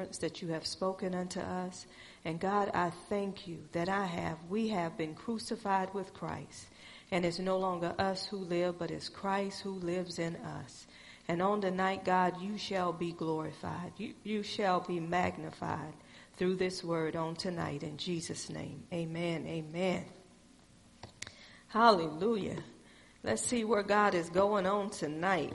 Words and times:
remembrance 0.00 0.18
that 0.18 0.40
you 0.40 0.48
have 0.48 0.66
spoken 0.66 1.14
unto 1.14 1.40
us. 1.40 1.86
And 2.24 2.40
God, 2.40 2.70
I 2.72 2.90
thank 3.10 3.46
you 3.46 3.58
that 3.72 3.88
I 3.88 4.06
have, 4.06 4.38
we 4.48 4.68
have 4.68 4.96
been 4.96 5.14
crucified 5.14 5.92
with 5.92 6.14
Christ. 6.14 6.68
And 7.10 7.24
it's 7.24 7.38
no 7.38 7.58
longer 7.58 7.94
us 7.98 8.26
who 8.26 8.38
live, 8.38 8.78
but 8.78 8.90
it's 8.90 9.10
Christ 9.10 9.60
who 9.60 9.72
lives 9.72 10.18
in 10.18 10.36
us. 10.36 10.86
And 11.28 11.42
on 11.42 11.60
the 11.60 11.70
night, 11.70 12.04
God, 12.04 12.40
you 12.40 12.56
shall 12.56 12.92
be 12.92 13.12
glorified. 13.12 13.92
You, 13.98 14.14
you 14.24 14.42
shall 14.42 14.80
be 14.80 15.00
magnified 15.00 15.92
through 16.36 16.56
this 16.56 16.82
word 16.82 17.14
on 17.14 17.36
tonight. 17.36 17.82
In 17.82 17.98
Jesus' 17.98 18.48
name, 18.48 18.84
amen. 18.92 19.46
Amen. 19.46 20.04
Hallelujah. 21.68 22.62
Let's 23.22 23.42
see 23.42 23.64
where 23.64 23.82
God 23.82 24.14
is 24.14 24.30
going 24.30 24.66
on 24.66 24.88
tonight. 24.90 25.52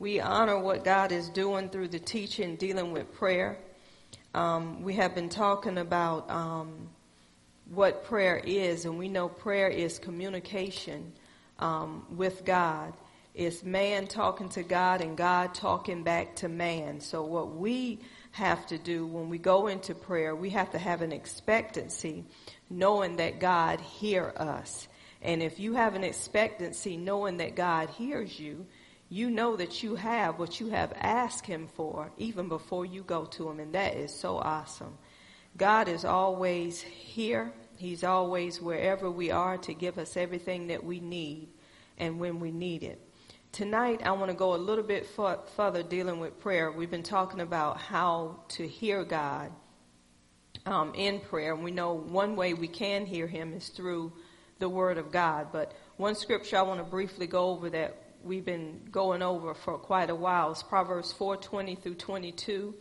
We 0.00 0.20
honor 0.20 0.56
what 0.60 0.84
God 0.84 1.10
is 1.10 1.28
doing 1.28 1.70
through 1.70 1.88
the 1.88 1.98
teaching 1.98 2.54
dealing 2.54 2.92
with 2.92 3.12
prayer. 3.14 3.58
Um, 4.32 4.82
we 4.82 4.94
have 4.94 5.12
been 5.12 5.28
talking 5.28 5.76
about 5.76 6.30
um, 6.30 6.88
what 7.68 8.04
prayer 8.04 8.36
is, 8.36 8.84
and 8.84 8.96
we 8.96 9.08
know 9.08 9.28
prayer 9.28 9.66
is 9.66 9.98
communication 9.98 11.12
um, 11.58 12.06
with 12.16 12.44
God. 12.44 12.92
It's 13.34 13.64
man 13.64 14.06
talking 14.06 14.48
to 14.50 14.62
God 14.62 15.00
and 15.00 15.16
God 15.16 15.52
talking 15.52 16.04
back 16.04 16.36
to 16.36 16.48
man. 16.48 17.00
So 17.00 17.24
what 17.24 17.56
we 17.56 17.98
have 18.30 18.66
to 18.68 18.78
do 18.78 19.04
when 19.04 19.28
we 19.28 19.38
go 19.38 19.66
into 19.66 19.96
prayer, 19.96 20.36
we 20.36 20.50
have 20.50 20.70
to 20.72 20.78
have 20.78 21.02
an 21.02 21.10
expectancy 21.10 22.24
knowing 22.70 23.16
that 23.16 23.40
God 23.40 23.80
hear 23.80 24.32
us. 24.36 24.86
And 25.22 25.42
if 25.42 25.58
you 25.58 25.74
have 25.74 25.96
an 25.96 26.04
expectancy 26.04 26.96
knowing 26.96 27.38
that 27.38 27.56
God 27.56 27.90
hears 27.90 28.38
you, 28.38 28.66
you 29.08 29.30
know 29.30 29.56
that 29.56 29.82
you 29.82 29.94
have 29.94 30.38
what 30.38 30.60
you 30.60 30.68
have 30.68 30.92
asked 30.96 31.46
him 31.46 31.68
for 31.74 32.10
even 32.18 32.48
before 32.48 32.84
you 32.84 33.02
go 33.02 33.24
to 33.24 33.48
him. 33.48 33.60
And 33.60 33.74
that 33.74 33.96
is 33.96 34.14
so 34.14 34.36
awesome. 34.36 34.98
God 35.56 35.88
is 35.88 36.04
always 36.04 36.80
here. 36.80 37.52
He's 37.76 38.04
always 38.04 38.60
wherever 38.60 39.10
we 39.10 39.30
are 39.30 39.56
to 39.58 39.72
give 39.72 39.98
us 39.98 40.16
everything 40.16 40.66
that 40.68 40.84
we 40.84 41.00
need 41.00 41.48
and 41.96 42.20
when 42.20 42.38
we 42.38 42.50
need 42.50 42.82
it. 42.82 43.00
Tonight, 43.50 44.02
I 44.04 44.12
want 44.12 44.30
to 44.30 44.36
go 44.36 44.54
a 44.54 44.56
little 44.56 44.84
bit 44.84 45.06
further 45.56 45.82
dealing 45.82 46.20
with 46.20 46.38
prayer. 46.38 46.70
We've 46.70 46.90
been 46.90 47.02
talking 47.02 47.40
about 47.40 47.78
how 47.78 48.40
to 48.50 48.68
hear 48.68 49.04
God 49.04 49.50
um, 50.66 50.94
in 50.94 51.20
prayer. 51.20 51.54
And 51.54 51.64
we 51.64 51.70
know 51.70 51.94
one 51.94 52.36
way 52.36 52.52
we 52.52 52.68
can 52.68 53.06
hear 53.06 53.26
Him 53.26 53.54
is 53.54 53.68
through 53.68 54.12
the 54.58 54.68
Word 54.68 54.98
of 54.98 55.10
God. 55.10 55.48
But 55.50 55.72
one 55.96 56.14
scripture 56.14 56.58
I 56.58 56.62
want 56.62 56.78
to 56.80 56.84
briefly 56.84 57.26
go 57.26 57.48
over 57.48 57.70
that 57.70 57.96
we've 58.24 58.44
been 58.44 58.88
going 58.90 59.22
over 59.22 59.54
for 59.54 59.78
quite 59.78 60.10
a 60.10 60.14
while 60.14 60.52
is 60.52 60.62
Proverbs 60.62 61.12
4:20 61.12 61.80
through 61.80 61.94
22, 61.94 62.74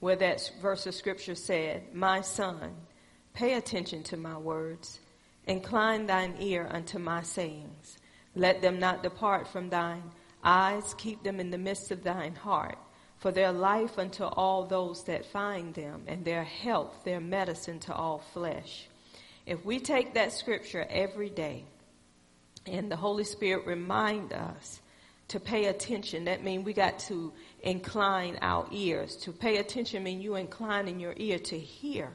where 0.00 0.16
that 0.16 0.50
verse 0.60 0.86
of 0.86 0.94
scripture 0.94 1.34
said, 1.34 1.94
"My 1.94 2.20
son, 2.20 2.86
pay 3.34 3.54
attention 3.54 4.02
to 4.04 4.16
my 4.16 4.36
words, 4.36 5.00
incline 5.46 6.06
thine 6.06 6.36
ear 6.40 6.68
unto 6.70 6.98
my 6.98 7.22
sayings. 7.22 7.98
Let 8.34 8.62
them 8.62 8.78
not 8.78 9.02
depart 9.02 9.48
from 9.48 9.70
thine 9.70 10.12
eyes; 10.44 10.94
keep 10.94 11.22
them 11.22 11.40
in 11.40 11.50
the 11.50 11.58
midst 11.58 11.90
of 11.90 12.02
thine 12.02 12.34
heart." 12.34 12.78
For 13.16 13.32
their 13.32 13.52
life 13.52 13.98
unto 13.98 14.24
all 14.24 14.66
those 14.66 15.04
that 15.04 15.24
find 15.24 15.74
them, 15.74 16.04
and 16.06 16.24
their 16.24 16.44
health, 16.44 17.02
their 17.04 17.20
medicine 17.20 17.80
to 17.80 17.94
all 17.94 18.18
flesh. 18.18 18.88
If 19.46 19.64
we 19.64 19.80
take 19.80 20.14
that 20.14 20.32
scripture 20.32 20.86
every 20.90 21.30
day, 21.30 21.64
and 22.66 22.90
the 22.90 22.96
Holy 22.96 23.24
Spirit 23.24 23.66
remind 23.66 24.32
us 24.32 24.80
to 25.28 25.40
pay 25.40 25.66
attention. 25.66 26.24
That 26.24 26.44
means 26.44 26.64
we 26.64 26.72
got 26.72 26.98
to 27.00 27.32
incline 27.62 28.38
our 28.42 28.66
ears. 28.70 29.16
To 29.16 29.32
pay 29.32 29.58
attention 29.58 30.02
means 30.02 30.22
you 30.22 30.36
inclining 30.36 31.00
your 31.00 31.14
ear 31.16 31.38
to 31.38 31.58
hear 31.58 32.12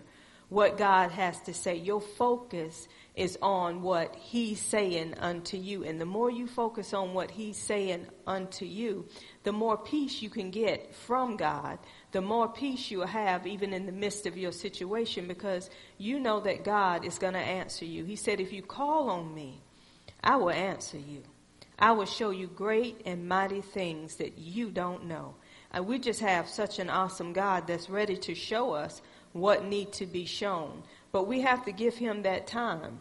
what 0.50 0.78
God 0.78 1.12
has 1.12 1.40
to 1.44 1.54
say. 1.54 1.76
Your 1.76 2.02
focus 2.02 2.88
is 3.16 3.38
on 3.42 3.82
what 3.82 4.16
He's 4.16 4.62
saying 4.62 5.16
unto 5.18 5.58
you. 5.58 5.84
And 5.84 6.00
the 6.00 6.06
more 6.06 6.30
you 6.30 6.48
focus 6.48 6.94
on 6.94 7.14
what 7.14 7.32
He's 7.32 7.58
saying 7.58 8.06
unto 8.28 8.66
you, 8.66 9.06
the 9.44 9.52
more 9.52 9.78
peace 9.78 10.22
you 10.22 10.30
can 10.30 10.52
get 10.52 10.94
from 10.94 11.38
God. 11.38 11.80
The 12.12 12.22
more 12.22 12.50
peace 12.50 12.92
you'll 12.92 13.08
have 13.08 13.48
even 13.48 13.74
in 13.74 13.86
the 13.86 13.92
midst 13.94 14.26
of 14.26 14.38
your 14.38 14.52
situation 14.52 15.28
because 15.28 15.70
you 15.98 16.20
know 16.20 16.42
that 16.42 16.66
God 16.66 17.06
is 17.06 17.18
going 17.18 17.34
to 17.34 17.40
answer 17.40 17.86
you. 17.86 18.04
He 18.04 18.16
said, 18.16 18.40
if 18.40 18.52
you 18.52 18.62
call 18.62 19.10
on 19.10 19.34
me, 19.34 19.62
I 20.24 20.36
will 20.38 20.52
answer 20.52 20.98
you. 20.98 21.24
I 21.80 21.92
will 21.94 22.06
show 22.06 22.30
you 22.30 22.48
great 22.48 23.02
and 23.06 23.28
mighty 23.28 23.62
things 23.62 24.18
that 24.18 24.38
you 24.38 24.70
don't 24.70 25.06
know. 25.06 25.36
And 25.72 25.88
we 25.88 25.98
just 25.98 26.20
have 26.20 26.48
such 26.48 26.78
an 26.80 26.90
awesome 26.90 27.34
God 27.34 27.66
that's 27.66 27.90
ready 27.90 28.18
to 28.18 28.36
show 28.36 28.72
us 28.74 29.02
what 29.34 29.66
need 29.66 29.94
to 29.94 30.06
be 30.06 30.26
shown. 30.26 30.84
But 31.12 31.28
we 31.28 31.42
have 31.42 31.66
to 31.66 31.72
give 31.72 31.96
him 31.96 32.24
that 32.24 32.46
time. 32.46 33.00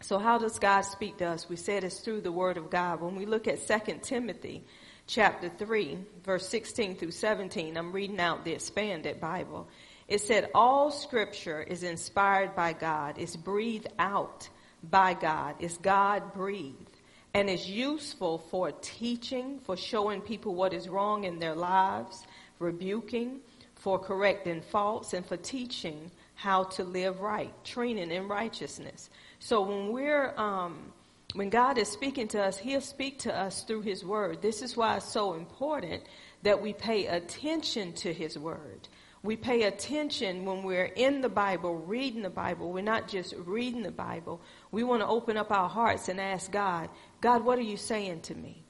So 0.00 0.18
how 0.18 0.38
does 0.38 0.58
God 0.58 0.82
speak 0.82 1.18
to 1.18 1.26
us? 1.26 1.48
We 1.48 1.56
said 1.56 1.84
it's 1.84 2.00
through 2.00 2.22
the 2.22 2.32
word 2.32 2.56
of 2.56 2.70
God. 2.70 3.02
When 3.02 3.16
we 3.16 3.26
look 3.26 3.46
at 3.46 3.66
2 3.66 3.98
Timothy 4.02 4.64
chapter 5.06 5.50
3, 5.50 5.98
verse 6.24 6.48
16 6.48 6.96
through 6.96 7.10
17, 7.10 7.76
I'm 7.76 7.92
reading 7.92 8.20
out 8.20 8.44
the 8.44 8.52
expanded 8.52 9.20
Bible. 9.20 9.68
It 10.08 10.22
said, 10.22 10.48
all 10.54 10.90
scripture 10.90 11.62
is 11.62 11.82
inspired 11.82 12.56
by 12.56 12.72
God. 12.72 13.16
It's 13.18 13.36
breathed 13.36 13.88
out 13.98 14.48
by 14.82 15.14
God. 15.14 15.56
It's 15.58 15.76
God 15.78 16.32
breathed 16.32 16.96
and 17.34 17.48
is 17.48 17.68
useful 17.68 18.38
for 18.38 18.72
teaching, 18.80 19.60
for 19.60 19.76
showing 19.76 20.20
people 20.20 20.54
what 20.54 20.72
is 20.72 20.88
wrong 20.88 21.24
in 21.24 21.38
their 21.38 21.54
lives, 21.54 22.24
rebuking, 22.58 23.40
for 23.76 23.98
correcting 23.98 24.60
faults, 24.60 25.12
and 25.14 25.24
for 25.24 25.36
teaching 25.36 26.10
how 26.34 26.64
to 26.64 26.84
live 26.84 27.20
right, 27.20 27.52
training 27.64 28.10
in 28.10 28.26
righteousness. 28.26 29.10
So 29.38 29.60
when 29.62 29.92
we're, 29.92 30.34
um, 30.36 30.92
when 31.34 31.50
God 31.50 31.78
is 31.78 31.88
speaking 31.88 32.28
to 32.28 32.42
us, 32.42 32.58
He'll 32.58 32.80
speak 32.80 33.20
to 33.20 33.36
us 33.36 33.62
through 33.62 33.82
His 33.82 34.04
Word. 34.04 34.42
This 34.42 34.62
is 34.62 34.76
why 34.76 34.96
it's 34.96 35.06
so 35.06 35.34
important 35.34 36.02
that 36.42 36.60
we 36.60 36.72
pay 36.72 37.06
attention 37.06 37.92
to 37.94 38.12
His 38.12 38.38
Word. 38.38 38.88
We 39.22 39.36
pay 39.36 39.64
attention 39.64 40.46
when 40.46 40.62
we're 40.62 40.86
in 40.86 41.20
the 41.20 41.28
Bible, 41.28 41.76
reading 41.76 42.22
the 42.22 42.30
Bible. 42.30 42.72
We're 42.72 42.80
not 42.80 43.06
just 43.06 43.34
reading 43.44 43.82
the 43.82 43.90
Bible. 43.90 44.40
We 44.70 44.84
want 44.84 45.02
to 45.02 45.08
open 45.08 45.36
up 45.36 45.50
our 45.50 45.68
hearts 45.68 46.08
and 46.08 46.20
ask 46.20 46.50
God, 46.50 46.88
God, 47.20 47.44
what 47.44 47.58
are 47.58 47.62
you 47.62 47.76
saying 47.76 48.20
to 48.22 48.34
me? 48.34 48.62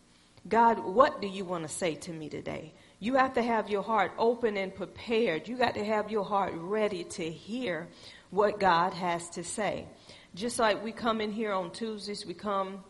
God, 0.49 0.79
what 0.79 1.21
do 1.21 1.29
you 1.29 1.45
want 1.45 1.65
to 1.65 1.69
say 1.69 1.95
to 1.97 2.13
me 2.13 2.29
today? 2.29 2.73
You 2.99 3.15
have 3.15 3.35
to 3.35 3.43
have 3.43 3.69
your 3.69 3.83
heart 3.83 4.13
open 4.19 4.57
and 4.57 4.75
prepared. 4.75 5.49
You 5.49 5.57
got 5.57 5.75
to 5.75 5.85
have 5.85 6.11
your 6.11 6.25
heart 6.25 6.53
ready 6.57 7.05
to 7.05 7.31
hear 7.31 7.89
what 8.31 8.61
God 8.61 8.95
has 8.95 9.29
to 9.31 9.45
say. 9.45 9.87
Just 10.35 10.59
like 10.59 10.83
we 10.83 10.93
come 10.93 11.21
in 11.21 11.33
here 11.33 11.53
on 11.53 11.71
Tuesdays, 11.73 12.25
we 12.25 12.35
come 12.35 12.85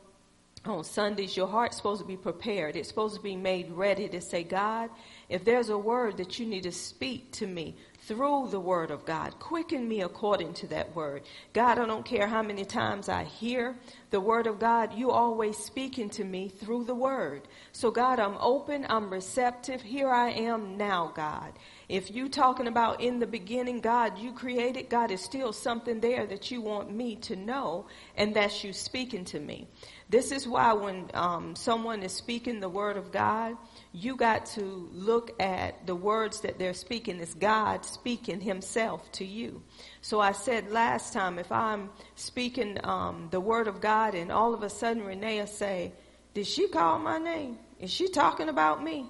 on 0.65 0.84
Sundays, 0.84 1.37
your 1.37 1.47
heart's 1.47 1.77
supposed 1.77 2.03
to 2.03 2.06
be 2.06 2.16
prepared. 2.16 2.77
It's 2.77 2.88
supposed 2.88 3.16
to 3.16 3.22
be 3.22 3.34
made 3.34 3.71
ready 3.71 4.09
to 4.09 4.21
say, 4.21 4.42
God, 4.42 4.91
if 5.28 5.44
there's 5.44 5.71
a 5.71 5.78
word 5.78 6.19
that 6.19 6.38
you 6.38 6.47
need 6.47 6.65
to 6.65 6.72
speak 6.72 7.32
to 7.32 7.47
me, 7.47 7.77
through 8.02 8.48
the 8.50 8.60
word 8.60 8.90
of 8.90 9.04
God. 9.04 9.38
Quicken 9.38 9.88
me 9.88 10.02
according 10.02 10.54
to 10.54 10.66
that 10.68 10.94
word. 10.96 11.22
God, 11.52 11.78
I 11.78 11.86
don't 11.86 12.04
care 12.04 12.26
how 12.26 12.42
many 12.42 12.64
times 12.64 13.08
I 13.08 13.24
hear 13.24 13.76
the 14.10 14.20
word 14.20 14.48
of 14.48 14.58
God, 14.58 14.92
you 14.94 15.12
always 15.12 15.56
speaking 15.56 16.10
to 16.10 16.24
me 16.24 16.48
through 16.48 16.84
the 16.84 16.94
word. 16.94 17.42
So 17.72 17.92
God, 17.92 18.18
I'm 18.18 18.36
open, 18.40 18.84
I'm 18.88 19.08
receptive. 19.08 19.80
Here 19.80 20.10
I 20.10 20.30
am 20.30 20.76
now, 20.76 21.12
God. 21.14 21.52
If 21.88 22.10
you 22.10 22.28
talking 22.28 22.66
about 22.66 23.00
in 23.00 23.20
the 23.20 23.26
beginning, 23.26 23.80
God, 23.80 24.18
you 24.18 24.32
created, 24.32 24.88
God 24.88 25.12
is 25.12 25.20
still 25.20 25.52
something 25.52 26.00
there 26.00 26.26
that 26.26 26.50
you 26.50 26.60
want 26.60 26.92
me 26.92 27.16
to 27.16 27.36
know, 27.36 27.86
and 28.16 28.34
that's 28.34 28.64
you 28.64 28.72
speaking 28.72 29.24
to 29.26 29.38
me. 29.38 29.68
This 30.08 30.32
is 30.32 30.46
why 30.46 30.72
when 30.72 31.08
um, 31.14 31.54
someone 31.54 32.02
is 32.02 32.12
speaking 32.12 32.58
the 32.58 32.68
word 32.68 32.96
of 32.96 33.12
God, 33.12 33.56
you 33.92 34.14
got 34.14 34.46
to 34.46 34.88
look 34.92 35.40
at 35.40 35.86
the 35.86 35.94
words 35.94 36.40
that 36.42 36.58
they're 36.58 36.74
speaking 36.74 37.20
as 37.20 37.34
God 37.34 37.84
speaking 37.84 38.41
Himself 38.41 39.10
to 39.12 39.24
you. 39.24 39.62
So 40.00 40.20
I 40.20 40.32
said 40.32 40.70
last 40.70 41.12
time, 41.12 41.38
if 41.38 41.50
I'm 41.50 41.91
speaking 42.15 42.78
um, 42.84 43.28
the 43.30 43.41
word 43.41 43.66
of 43.66 43.80
God, 43.80 44.15
and 44.15 44.30
all 44.30 44.54
of 44.54 44.62
a 44.62 44.70
sudden 44.70 45.04
Renee 45.04 45.44
say, 45.47 45.92
"Did 46.34 46.47
she 46.47 46.68
call 46.68 46.98
my 46.98 47.18
name? 47.18 47.59
Is 47.80 47.91
she 47.91 48.09
talking 48.09 48.48
about 48.48 48.82
me?" 48.82 49.06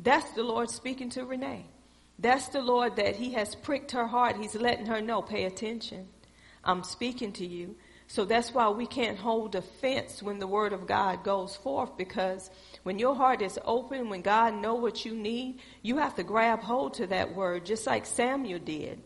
That's 0.00 0.30
the 0.32 0.42
Lord 0.42 0.70
speaking 0.70 1.10
to 1.10 1.24
Renee. 1.24 1.64
That's 2.18 2.48
the 2.48 2.62
Lord 2.62 2.96
that 2.96 3.16
He 3.16 3.32
has 3.32 3.54
pricked 3.54 3.92
her 3.92 4.06
heart. 4.06 4.36
He's 4.36 4.54
letting 4.54 4.86
her 4.86 5.00
know, 5.00 5.22
pay 5.22 5.44
attention. 5.44 6.08
I'm 6.64 6.82
speaking 6.82 7.32
to 7.34 7.46
you. 7.46 7.76
So 8.08 8.24
that's 8.24 8.52
why 8.52 8.68
we 8.68 8.86
can't 8.86 9.18
hold 9.18 9.54
offense 9.54 10.22
when 10.22 10.38
the 10.38 10.46
word 10.46 10.72
of 10.72 10.86
God 10.86 11.24
goes 11.24 11.56
forth 11.56 11.96
because 11.96 12.50
when 12.86 13.00
your 13.00 13.16
heart 13.16 13.42
is 13.42 13.58
open, 13.64 14.10
when 14.10 14.22
God 14.22 14.54
know 14.54 14.76
what 14.76 15.04
you 15.04 15.12
need, 15.12 15.58
you 15.82 15.96
have 15.96 16.14
to 16.14 16.22
grab 16.22 16.60
hold 16.60 16.94
to 16.94 17.08
that 17.08 17.34
word 17.34 17.66
just 17.66 17.84
like 17.84 18.06
Samuel 18.06 18.60
did. 18.60 19.02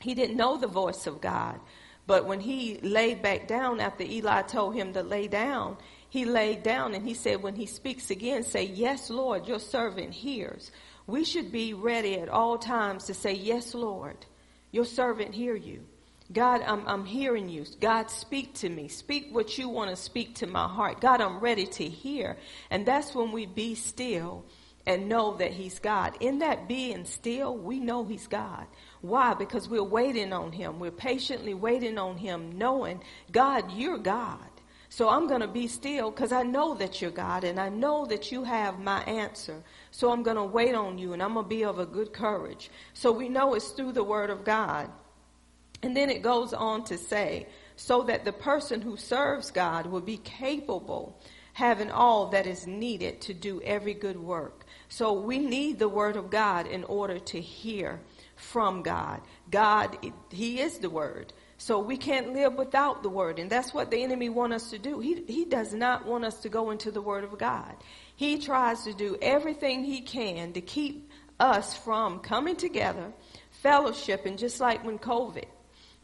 He 0.00 0.14
didn't 0.14 0.38
know 0.38 0.56
the 0.56 0.66
voice 0.66 1.06
of 1.06 1.20
God, 1.20 1.60
but 2.06 2.24
when 2.24 2.40
he 2.40 2.78
laid 2.78 3.20
back 3.20 3.48
down 3.48 3.80
after 3.80 4.02
Eli 4.02 4.40
told 4.40 4.74
him 4.76 4.94
to 4.94 5.02
lay 5.02 5.28
down, 5.28 5.76
he 6.08 6.24
laid 6.24 6.62
down 6.62 6.94
and 6.94 7.06
he 7.06 7.12
said 7.12 7.42
when 7.42 7.54
he 7.54 7.66
speaks 7.66 8.10
again, 8.10 8.42
say, 8.42 8.64
yes, 8.64 9.10
Lord, 9.10 9.46
your 9.46 9.60
servant 9.60 10.14
hears. 10.14 10.70
we 11.06 11.22
should 11.22 11.52
be 11.52 11.74
ready 11.74 12.18
at 12.18 12.30
all 12.30 12.56
times 12.56 13.04
to 13.04 13.12
say, 13.12 13.34
Yes, 13.34 13.74
Lord, 13.74 14.24
your 14.72 14.86
servant 14.86 15.34
hear 15.34 15.54
you. 15.54 15.84
God, 16.32 16.62
I'm, 16.62 16.86
I'm 16.88 17.04
hearing 17.04 17.48
you. 17.48 17.64
God, 17.80 18.10
speak 18.10 18.54
to 18.54 18.68
me. 18.68 18.88
Speak 18.88 19.28
what 19.32 19.58
you 19.58 19.68
want 19.68 19.90
to 19.90 19.96
speak 19.96 20.36
to 20.36 20.46
my 20.46 20.66
heart. 20.66 21.00
God, 21.00 21.20
I'm 21.20 21.38
ready 21.38 21.66
to 21.66 21.84
hear. 21.84 22.36
And 22.70 22.84
that's 22.84 23.14
when 23.14 23.30
we 23.30 23.46
be 23.46 23.74
still 23.76 24.44
and 24.86 25.08
know 25.08 25.36
that 25.36 25.52
He's 25.52 25.78
God. 25.78 26.16
In 26.20 26.40
that 26.40 26.68
being 26.68 27.04
still, 27.04 27.56
we 27.56 27.78
know 27.78 28.04
He's 28.04 28.26
God. 28.26 28.66
Why? 29.02 29.34
Because 29.34 29.68
we're 29.68 29.82
waiting 29.84 30.32
on 30.32 30.52
Him. 30.52 30.80
We're 30.80 30.90
patiently 30.90 31.54
waiting 31.54 31.96
on 31.98 32.16
Him, 32.16 32.58
knowing, 32.58 33.02
God, 33.30 33.72
you're 33.72 33.98
God. 33.98 34.38
So 34.88 35.08
I'm 35.08 35.26
going 35.26 35.40
to 35.40 35.48
be 35.48 35.68
still 35.68 36.10
because 36.10 36.32
I 36.32 36.42
know 36.42 36.74
that 36.74 37.02
you're 37.02 37.10
God 37.10 37.44
and 37.44 37.58
I 37.58 37.68
know 37.68 38.06
that 38.06 38.30
you 38.30 38.44
have 38.44 38.78
my 38.78 39.02
answer. 39.02 39.62
So 39.90 40.12
I'm 40.12 40.22
going 40.22 40.36
to 40.36 40.44
wait 40.44 40.74
on 40.74 40.96
you 40.98 41.12
and 41.12 41.22
I'm 41.22 41.34
going 41.34 41.44
to 41.44 41.48
be 41.48 41.64
of 41.64 41.78
a 41.78 41.86
good 41.86 42.12
courage. 42.12 42.70
So 42.94 43.10
we 43.10 43.28
know 43.28 43.54
it's 43.54 43.68
through 43.70 43.92
the 43.92 44.04
Word 44.04 44.30
of 44.30 44.44
God. 44.44 44.90
And 45.82 45.96
then 45.96 46.10
it 46.10 46.22
goes 46.22 46.52
on 46.52 46.84
to 46.84 46.98
say, 46.98 47.46
so 47.76 48.02
that 48.04 48.24
the 48.24 48.32
person 48.32 48.80
who 48.80 48.96
serves 48.96 49.50
God 49.50 49.86
will 49.86 50.00
be 50.00 50.16
capable, 50.16 51.20
having 51.52 51.90
all 51.90 52.28
that 52.28 52.46
is 52.46 52.66
needed 52.66 53.20
to 53.22 53.34
do 53.34 53.60
every 53.62 53.94
good 53.94 54.18
work. 54.18 54.64
So 54.88 55.12
we 55.12 55.38
need 55.38 55.78
the 55.78 55.88
Word 55.88 56.16
of 56.16 56.30
God 56.30 56.66
in 56.66 56.84
order 56.84 57.18
to 57.18 57.40
hear 57.40 58.00
from 58.34 58.82
God. 58.82 59.20
God, 59.50 59.98
He 60.30 60.60
is 60.60 60.78
the 60.78 60.90
Word. 60.90 61.32
So 61.58 61.78
we 61.78 61.96
can't 61.96 62.34
live 62.34 62.54
without 62.54 63.02
the 63.02 63.08
word. 63.08 63.38
And 63.38 63.48
that's 63.48 63.72
what 63.72 63.90
the 63.90 64.02
enemy 64.02 64.28
wants 64.28 64.56
us 64.56 64.70
to 64.72 64.78
do. 64.78 65.00
He, 65.00 65.24
he 65.26 65.46
does 65.46 65.72
not 65.72 66.04
want 66.04 66.26
us 66.26 66.40
to 66.40 66.50
go 66.50 66.70
into 66.70 66.90
the 66.90 67.00
word 67.00 67.24
of 67.24 67.38
God. 67.38 67.74
He 68.14 68.38
tries 68.38 68.84
to 68.84 68.92
do 68.92 69.16
everything 69.22 69.82
he 69.82 70.02
can 70.02 70.52
to 70.52 70.60
keep 70.60 71.10
us 71.40 71.74
from 71.74 72.18
coming 72.18 72.56
together, 72.56 73.10
fellowshipping, 73.64 74.36
just 74.36 74.60
like 74.60 74.84
when 74.84 74.98
COVID 74.98 75.46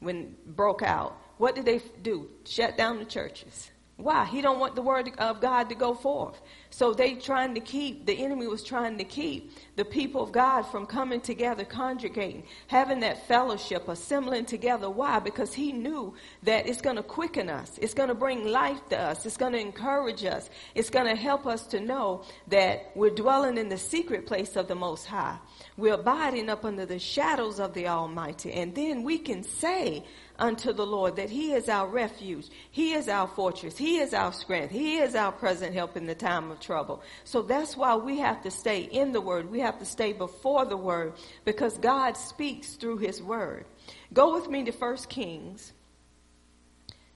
when 0.03 0.37
broke 0.47 0.83
out. 0.83 1.17
What 1.39 1.55
did 1.55 1.65
they 1.65 1.81
do? 2.03 2.29
Shut 2.45 2.77
down 2.77 2.99
the 2.99 3.05
churches. 3.05 3.71
Why? 3.99 4.25
He 4.25 4.41
don't 4.41 4.59
want 4.59 4.75
the 4.75 4.83
word 4.83 5.13
of 5.19 5.41
God 5.41 5.69
to 5.69 5.75
go 5.75 5.95
forth. 5.95 6.41
So 6.71 6.95
they 6.95 7.15
trying 7.15 7.55
to 7.55 7.61
keep, 7.61 8.07
the 8.07 8.25
enemy 8.25 8.47
was 8.47 8.65
trying 8.65 8.97
to 8.99 9.05
keep 9.05 9.53
the 9.77 9.85
people 9.85 10.23
of 10.23 10.33
God 10.33 10.63
from 10.63 10.87
coming 10.87 11.21
together, 11.21 11.65
congregating, 11.65 12.43
having 12.67 13.01
that 13.01 13.29
fellowship, 13.29 13.89
assembling 13.89 14.47
together. 14.47 14.89
Why? 14.89 15.19
Because 15.19 15.53
he 15.53 15.71
knew 15.73 16.15
that 16.43 16.67
it's 16.67 16.81
going 16.81 16.97
to 16.97 17.03
quicken 17.03 17.51
us. 17.51 17.79
It's 17.81 17.95
going 17.95 18.09
to 18.09 18.15
bring 18.15 18.47
life 18.49 18.81
to 18.89 18.99
us. 18.99 19.25
It's 19.27 19.37
going 19.37 19.53
to 19.53 19.61
encourage 19.61 20.25
us. 20.25 20.49
It's 20.75 20.91
going 20.91 21.07
to 21.07 21.15
help 21.15 21.47
us 21.47 21.67
to 21.69 21.79
know 21.79 22.25
that 22.49 22.91
we're 22.97 23.11
dwelling 23.11 23.59
in 23.59 23.69
the 23.69 23.79
secret 23.79 24.27
place 24.27 24.57
of 24.57 24.67
the 24.69 24.75
Most 24.75 25.05
High. 25.05 25.39
We're 25.77 25.95
abiding 25.95 26.49
up 26.49 26.65
under 26.65 26.87
the 26.87 26.99
shadows 26.99 27.61
of 27.61 27.75
the 27.75 27.87
Almighty. 27.89 28.53
And 28.53 28.75
then 28.75 29.05
we 29.05 29.19
can 29.19 29.43
say, 29.43 30.05
unto 30.39 30.73
the 30.73 30.87
Lord 30.87 31.17
that 31.17 31.31
He 31.31 31.53
is 31.53 31.69
our 31.69 31.87
refuge. 31.87 32.49
He 32.71 32.93
is 32.93 33.09
our 33.09 33.27
fortress. 33.29 33.77
He 33.77 33.99
is 33.99 34.15
our 34.15 34.33
strength. 34.33 34.71
He 34.71 34.99
is 34.99 35.15
our 35.15 35.33
present 35.33 35.75
help 35.75 35.97
in 35.97 36.07
the 36.07 36.15
time 36.15 36.51
of 36.51 36.61
trouble. 36.61 37.03
So 37.25 37.43
that's 37.43 37.77
why 37.77 37.95
we 37.97 38.19
have 38.19 38.43
to 38.43 38.51
stay 38.51 38.83
in 38.83 39.13
the 39.13 39.21
Word. 39.21 39.51
We 39.51 39.61
have 39.61 39.79
to 39.79 39.85
stay 39.85 40.13
before 40.13 40.65
the 40.65 40.77
Word 40.77 41.15
because 41.45 41.79
God 41.79 42.17
speaks 42.17 42.75
through 42.75 42.99
His 42.99 43.23
Word. 43.23 43.65
Go 44.13 44.35
with 44.35 44.49
me 44.49 44.65
to 44.65 44.73
1 44.73 44.97
Kings 45.09 45.73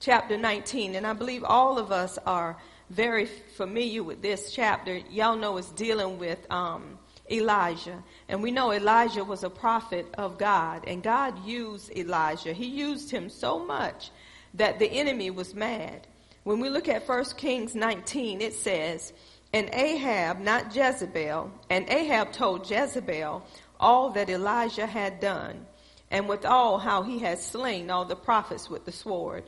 chapter 0.00 0.36
19, 0.36 0.94
and 0.94 1.06
I 1.06 1.12
believe 1.12 1.44
all 1.44 1.78
of 1.78 1.90
us 1.90 2.18
are 2.26 2.56
very 2.90 3.26
familiar 3.26 4.02
with 4.02 4.22
this 4.22 4.52
chapter. 4.52 5.00
Y'all 5.10 5.36
know 5.36 5.56
it's 5.56 5.70
dealing 5.72 6.18
with 6.18 6.38
um, 6.50 6.98
Elijah. 7.30 8.02
And 8.28 8.42
we 8.42 8.50
know 8.50 8.72
Elijah 8.72 9.24
was 9.24 9.44
a 9.44 9.50
prophet 9.50 10.06
of 10.18 10.38
God, 10.38 10.84
and 10.86 11.02
God 11.02 11.44
used 11.44 11.90
Elijah. 11.96 12.52
He 12.52 12.66
used 12.66 13.10
him 13.10 13.28
so 13.28 13.58
much 13.58 14.10
that 14.54 14.78
the 14.78 14.90
enemy 14.90 15.30
was 15.30 15.54
mad. 15.54 16.06
When 16.44 16.60
we 16.60 16.70
look 16.70 16.88
at 16.88 17.08
1 17.08 17.24
Kings 17.36 17.74
19, 17.74 18.40
it 18.40 18.54
says, 18.54 19.12
And 19.52 19.68
Ahab, 19.72 20.38
not 20.38 20.74
Jezebel, 20.74 21.50
and 21.68 21.88
Ahab 21.88 22.32
told 22.32 22.70
Jezebel 22.70 23.44
all 23.80 24.10
that 24.10 24.30
Elijah 24.30 24.86
had 24.86 25.20
done, 25.20 25.66
and 26.10 26.28
withal 26.28 26.78
how 26.78 27.02
he 27.02 27.18
had 27.18 27.38
slain 27.38 27.90
all 27.90 28.04
the 28.04 28.16
prophets 28.16 28.70
with 28.70 28.84
the 28.84 28.92
sword. 28.92 29.44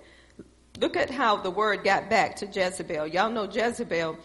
Look 0.80 0.96
at 0.96 1.10
how 1.10 1.36
the 1.36 1.50
word 1.50 1.84
got 1.84 2.10
back 2.10 2.36
to 2.36 2.46
Jezebel. 2.46 3.06
Y'all 3.06 3.30
know 3.30 3.48
Jezebel 3.50 4.18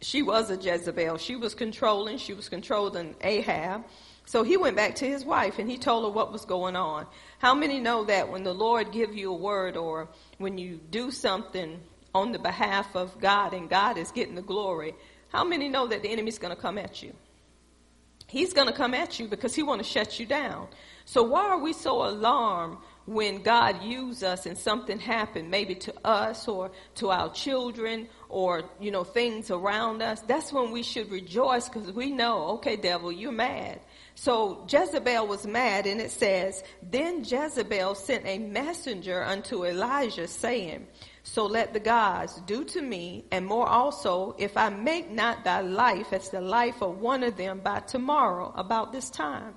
she 0.00 0.22
was 0.22 0.50
a 0.50 0.56
Jezebel. 0.56 1.18
She 1.18 1.36
was 1.36 1.54
controlling. 1.54 2.18
She 2.18 2.32
was 2.32 2.48
controlling 2.48 3.14
Ahab. 3.20 3.84
So 4.24 4.44
he 4.44 4.56
went 4.56 4.76
back 4.76 4.94
to 4.96 5.06
his 5.06 5.24
wife 5.24 5.58
and 5.58 5.68
he 5.68 5.76
told 5.76 6.04
her 6.04 6.10
what 6.10 6.32
was 6.32 6.44
going 6.44 6.76
on. 6.76 7.06
How 7.38 7.54
many 7.54 7.80
know 7.80 8.04
that 8.04 8.30
when 8.30 8.44
the 8.44 8.54
Lord 8.54 8.92
give 8.92 9.14
you 9.14 9.32
a 9.32 9.36
word 9.36 9.76
or 9.76 10.08
when 10.38 10.56
you 10.56 10.80
do 10.90 11.10
something 11.10 11.80
on 12.14 12.32
the 12.32 12.38
behalf 12.38 12.94
of 12.94 13.20
God 13.20 13.54
and 13.54 13.68
God 13.68 13.98
is 13.98 14.10
getting 14.12 14.36
the 14.36 14.42
glory, 14.42 14.94
how 15.28 15.44
many 15.44 15.68
know 15.68 15.86
that 15.88 16.02
the 16.02 16.08
enemy's 16.08 16.38
going 16.38 16.54
to 16.54 16.60
come 16.60 16.78
at 16.78 17.02
you? 17.02 17.12
He's 18.26 18.52
going 18.52 18.68
to 18.68 18.72
come 18.72 18.94
at 18.94 19.18
you 19.18 19.26
because 19.26 19.54
he 19.56 19.64
want 19.64 19.82
to 19.82 19.88
shut 19.88 20.20
you 20.20 20.26
down. 20.26 20.68
So 21.04 21.24
why 21.24 21.46
are 21.46 21.58
we 21.58 21.72
so 21.72 22.06
alarmed 22.06 22.78
when 23.06 23.42
God 23.42 23.82
used 23.82 24.22
us 24.22 24.46
and 24.46 24.56
something 24.56 25.00
happened, 25.00 25.50
maybe 25.50 25.74
to 25.74 25.94
us 26.06 26.46
or 26.46 26.70
to 26.96 27.10
our 27.10 27.32
children 27.32 28.08
or, 28.30 28.62
you 28.80 28.90
know, 28.90 29.04
things 29.04 29.50
around 29.50 30.02
us, 30.02 30.20
that's 30.22 30.52
when 30.52 30.70
we 30.70 30.82
should 30.82 31.10
rejoice 31.10 31.68
because 31.68 31.92
we 31.92 32.10
know, 32.10 32.48
okay, 32.50 32.76
devil, 32.76 33.10
you're 33.12 33.32
mad. 33.32 33.80
So 34.14 34.66
Jezebel 34.68 35.26
was 35.26 35.46
mad 35.46 35.86
and 35.86 36.00
it 36.00 36.10
says, 36.10 36.62
then 36.82 37.24
Jezebel 37.24 37.94
sent 37.94 38.26
a 38.26 38.38
messenger 38.38 39.22
unto 39.22 39.64
Elijah 39.64 40.28
saying, 40.28 40.86
so 41.22 41.46
let 41.46 41.72
the 41.72 41.80
gods 41.80 42.40
do 42.46 42.64
to 42.64 42.82
me 42.82 43.24
and 43.30 43.46
more 43.46 43.66
also 43.66 44.34
if 44.38 44.56
I 44.56 44.68
make 44.68 45.10
not 45.10 45.44
thy 45.44 45.60
life 45.60 46.12
as 46.12 46.30
the 46.30 46.40
life 46.40 46.82
of 46.82 47.00
one 47.00 47.22
of 47.22 47.36
them 47.36 47.60
by 47.60 47.80
tomorrow 47.80 48.52
about 48.56 48.92
this 48.92 49.10
time. 49.10 49.54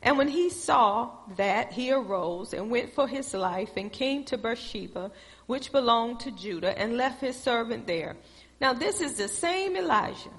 And 0.00 0.16
when 0.16 0.28
he 0.28 0.48
saw 0.48 1.10
that, 1.36 1.72
he 1.72 1.90
arose 1.90 2.54
and 2.54 2.70
went 2.70 2.92
for 2.94 3.08
his 3.08 3.34
life 3.34 3.70
and 3.76 3.92
came 3.92 4.24
to 4.24 4.38
Beersheba, 4.38 5.10
which 5.48 5.72
belonged 5.72 6.20
to 6.20 6.30
Judah, 6.30 6.78
and 6.78 6.98
left 6.98 7.22
his 7.22 7.34
servant 7.34 7.86
there. 7.86 8.16
Now, 8.60 8.74
this 8.74 9.00
is 9.00 9.14
the 9.14 9.28
same 9.28 9.76
Elijah, 9.76 10.36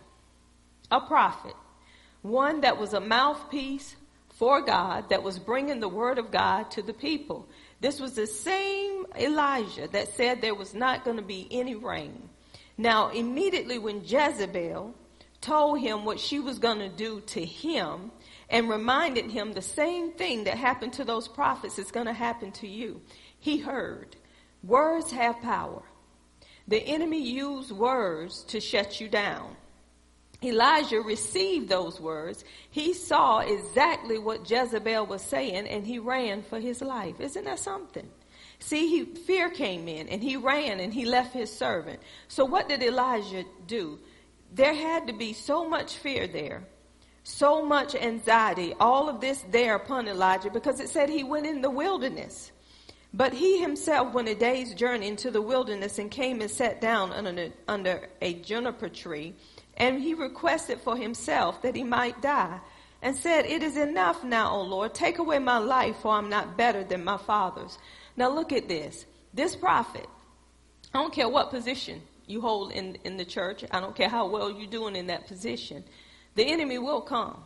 a 0.92 1.02
prophet, 1.02 1.56
one 2.22 2.62
that 2.62 2.78
was 2.78 2.94
a 2.94 3.00
mouthpiece 3.00 3.96
for 4.30 4.62
God, 4.62 5.10
that 5.10 5.24
was 5.24 5.40
bringing 5.40 5.80
the 5.80 5.90
word 5.90 6.20
of 6.20 6.30
God 6.30 6.69
to 6.72 6.83
the 6.83 6.94
people. 6.94 7.50
This 7.81 8.00
was 8.00 8.14
the 8.14 8.28
same 8.28 9.07
Elijah 9.18 9.88
that 9.88 10.14
said 10.14 10.42
there 10.42 10.54
was 10.54 10.76
not 10.76 11.04
going 11.04 11.18
to 11.18 11.24
be 11.24 11.48
any 11.50 11.74
rain. 11.74 12.30
Now, 12.78 13.10
immediately 13.10 13.80
when 13.80 14.04
Jezebel 14.06 14.94
told 15.42 15.80
him 15.80 16.06
what 16.06 16.19
she 16.19 16.40
was 16.40 16.60
going 16.60 16.80
to 16.80 16.90
do 16.90 17.22
to 17.22 17.44
him, 17.44 18.12
and 18.48 18.69
reminded 18.69 19.31
him 19.31 19.54
the 19.54 19.62
same 19.62 20.12
thing 20.12 20.44
that 20.44 20.57
happened 20.57 20.94
to 20.94 21.04
those 21.04 21.28
prophets 21.28 21.80
is 21.80 21.90
going 21.90 22.06
to 22.06 22.14
happen 22.14 22.52
to 22.52 22.68
you. 22.68 23.02
He 23.40 23.57
heard. 23.57 24.16
Words 24.63 25.11
have 25.11 25.42
power. 25.42 25.81
The 26.68 26.78
enemy 26.78 27.21
used 27.21 27.71
words 27.71 28.44
to 28.49 28.59
shut 28.59 28.99
you 29.01 29.07
down. 29.07 29.56
Elijah 30.42 31.01
received 31.01 31.68
those 31.68 31.99
words. 31.99 32.45
He 32.69 32.94
saw 32.94 33.39
exactly 33.39 34.18
what 34.18 34.49
Jezebel 34.49 35.06
was 35.06 35.21
saying 35.21 35.68
and 35.68 35.85
he 35.85 35.99
ran 35.99 36.44
for 36.44 36.59
his 36.59 36.81
life. 36.81 37.19
Isn't 37.19 37.45
that 37.45 37.59
something? 37.59 38.09
See, 38.59 38.87
he, 38.87 39.04
fear 39.04 39.49
came 39.49 39.87
in 39.87 40.07
and 40.09 40.21
he 40.21 40.37
ran 40.37 40.80
and 40.80 40.94
he 40.94 41.06
left 41.06 41.33
his 41.33 41.51
servant. 41.51 41.99
So 42.28 42.45
what 42.45 42.69
did 42.69 42.83
Elijah 42.83 43.45
do? 43.68 43.99
There 44.54 44.73
had 44.73 45.07
to 45.07 45.13
be 45.13 45.33
so 45.33 45.68
much 45.68 45.97
fear 45.97 46.28
there 46.28 46.63
so 47.30 47.63
much 47.63 47.95
anxiety, 47.95 48.73
all 48.80 49.07
of 49.07 49.21
this 49.21 49.45
there 49.51 49.75
upon 49.75 50.07
Elijah 50.07 50.49
because 50.49 50.80
it 50.80 50.89
said 50.89 51.09
he 51.09 51.23
went 51.23 51.45
in 51.45 51.61
the 51.61 51.69
wilderness. 51.69 52.51
But 53.13 53.33
he 53.33 53.59
himself 53.59 54.13
went 54.13 54.30
a 54.30 54.35
day's 54.35 54.73
journey 54.75 55.07
into 55.07 55.31
the 55.31 55.42
wilderness 55.42 55.97
and 55.97 56.11
came 56.11 56.42
and 56.42 56.51
sat 56.51 56.80
down 56.80 57.11
under, 57.11 57.49
under 57.68 58.07
a 58.21 58.33
juniper 58.35 58.89
tree. 58.89 59.33
And 59.78 60.01
he 60.01 60.13
requested 60.13 60.81
for 60.81 60.95
himself 60.95 61.61
that 61.63 61.75
he 61.75 61.83
might 61.83 62.21
die 62.21 62.59
and 63.01 63.16
said, 63.16 63.45
It 63.45 63.63
is 63.63 63.78
enough 63.78 64.23
now, 64.23 64.51
O 64.51 64.61
Lord. 64.61 64.94
Take 64.94 65.18
away 65.18 65.39
my 65.39 65.57
life, 65.57 65.97
for 66.01 66.13
I'm 66.13 66.30
not 66.30 66.57
better 66.57 66.83
than 66.83 67.04
my 67.04 67.18
fathers. 67.18 67.80
Now 68.16 68.30
look 68.30 68.51
at 68.51 68.68
this. 68.68 69.06
This 69.33 69.56
prophet, 69.56 70.07
I 70.94 70.99
don't 71.01 71.13
care 71.13 71.30
what 71.30 71.49
position 71.49 72.01
you 72.28 72.42
hold 72.42 72.71
in, 72.71 72.97
in 73.04 73.18
the 73.18 73.25
church. 73.25 73.63
I 73.71 73.80
don't 73.80 73.95
care 73.95 74.09
how 74.09 74.28
well 74.28 74.51
you're 74.51 74.69
doing 74.69 74.95
in 74.95 75.07
that 75.07 75.28
position. 75.28 75.83
The 76.35 76.45
enemy 76.45 76.78
will 76.78 77.01
come. 77.01 77.44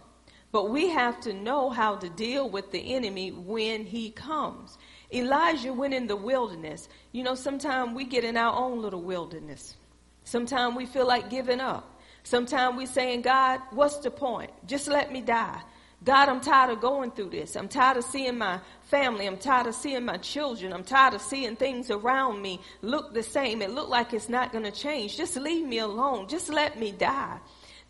But 0.51 0.70
we 0.70 0.89
have 0.89 1.20
to 1.22 1.34
know 1.34 1.72
how 1.72 1.96
to 1.96 2.10
deal 2.10 2.48
with 2.50 2.72
the 2.72 2.93
enemy 2.93 3.32
when 3.32 3.86
he 3.86 4.12
comes. 4.12 4.77
Elijah 5.13 5.72
went 5.72 5.93
in 5.93 6.08
the 6.08 6.15
wilderness. 6.15 6.89
You 7.12 7.24
know, 7.24 7.36
sometimes 7.36 7.96
we 7.96 8.05
get 8.05 8.24
in 8.24 8.36
our 8.36 8.53
own 8.53 8.82
little 8.82 9.01
wilderness. 9.01 9.75
Sometimes 10.24 10.75
we 10.75 10.86
feel 10.86 11.08
like 11.08 11.29
giving 11.29 11.60
up. 11.60 11.89
Sometimes 12.24 12.77
we 12.77 12.86
saying, 12.86 13.22
God, 13.22 13.60
what's 13.72 13.98
the 13.98 14.10
point? 14.10 14.51
Just 14.65 14.88
let 14.88 15.12
me 15.12 15.22
die. 15.22 15.62
God, 16.03 16.27
I'm 16.27 16.41
tired 16.41 16.72
of 16.72 16.82
going 16.82 17.12
through 17.12 17.29
this. 17.29 17.55
I'm 17.55 17.70
tired 17.70 17.98
of 17.98 18.03
seeing 18.03 18.38
my 18.38 18.60
family. 18.82 19.25
I'm 19.25 19.38
tired 19.38 19.67
of 19.67 19.75
seeing 19.75 20.03
my 20.03 20.17
children. 20.17 20.74
I'm 20.74 20.84
tired 20.84 21.13
of 21.13 21.22
seeing 21.22 21.55
things 21.55 21.89
around 21.89 22.41
me 22.41 22.60
look 22.82 23.13
the 23.13 23.24
same. 23.24 23.62
It 23.62 23.72
look 23.72 23.89
like 23.89 24.13
it's 24.13 24.29
not 24.29 24.51
going 24.51 24.65
to 24.65 24.72
change. 24.72 25.15
Just 25.15 25.38
leave 25.38 25.65
me 25.65 25.79
alone. 25.79 26.27
Just 26.27 26.50
let 26.50 26.77
me 26.77 26.91
die. 26.91 27.39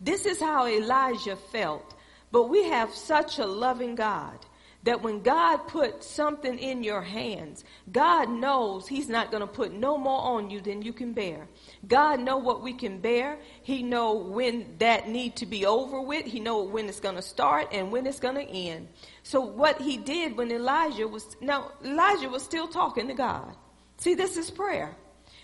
This 0.00 0.26
is 0.26 0.40
how 0.40 0.66
Elijah 0.66 1.36
felt. 1.36 1.94
But 2.30 2.48
we 2.48 2.64
have 2.64 2.94
such 2.94 3.38
a 3.38 3.46
loving 3.46 3.94
God 3.94 4.38
that 4.84 5.02
when 5.02 5.22
God 5.22 5.66
put 5.66 6.04
something 6.04 6.58
in 6.58 6.84
your 6.84 7.02
hands, 7.02 7.64
God 7.90 8.28
knows 8.28 8.86
he's 8.86 9.08
not 9.08 9.30
going 9.30 9.40
to 9.40 9.46
put 9.46 9.72
no 9.72 9.96
more 9.96 10.20
on 10.20 10.50
you 10.50 10.60
than 10.60 10.82
you 10.82 10.92
can 10.92 11.14
bear. 11.14 11.48
God 11.86 12.20
know 12.20 12.36
what 12.36 12.62
we 12.62 12.74
can 12.74 13.00
bear. 13.00 13.38
He 13.62 13.82
know 13.82 14.14
when 14.14 14.76
that 14.78 15.08
need 15.08 15.36
to 15.36 15.46
be 15.46 15.64
over 15.64 16.00
with. 16.00 16.26
He 16.26 16.38
know 16.38 16.62
when 16.62 16.88
it's 16.88 17.00
going 17.00 17.16
to 17.16 17.22
start 17.22 17.68
and 17.72 17.90
when 17.90 18.06
it's 18.06 18.20
going 18.20 18.36
to 18.36 18.46
end. 18.46 18.88
So 19.22 19.40
what 19.40 19.80
he 19.80 19.96
did 19.96 20.36
when 20.36 20.52
Elijah 20.52 21.08
was, 21.08 21.34
now 21.40 21.72
Elijah 21.82 22.28
was 22.28 22.42
still 22.42 22.68
talking 22.68 23.08
to 23.08 23.14
God. 23.14 23.56
See, 23.96 24.14
this 24.14 24.36
is 24.36 24.50
prayer. 24.50 24.94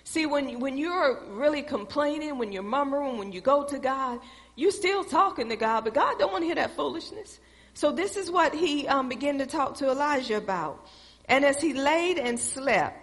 See, 0.05 0.27
when, 0.27 0.61
when 0.61 0.77
you're 0.77 1.25
really 1.29 1.63
complaining, 1.63 2.37
when 2.37 2.53
you're 2.53 2.63
murmuring, 2.63 3.17
when 3.17 3.33
you 3.33 3.41
go 3.41 3.65
to 3.65 3.79
God, 3.79 4.21
you're 4.55 4.71
still 4.71 5.05
talking 5.05 5.49
to 5.49 5.57
God, 5.57 5.85
but 5.85 5.95
God 5.95 6.19
don't 6.19 6.33
want 6.33 6.43
to 6.43 6.47
hear 6.47 6.57
that 6.57 6.77
foolishness. 6.77 7.39
So 7.81 7.91
this 7.91 8.19
is 8.19 8.31
what 8.31 8.55
he 8.55 8.87
um, 8.87 9.09
began 9.09 9.39
to 9.39 9.47
talk 9.47 9.77
to 9.77 9.89
Elijah 9.91 10.37
about. 10.37 10.87
And 11.25 11.47
as 11.47 11.63
he 11.63 11.73
laid 11.73 12.19
and 12.19 12.39
slept 12.39 13.03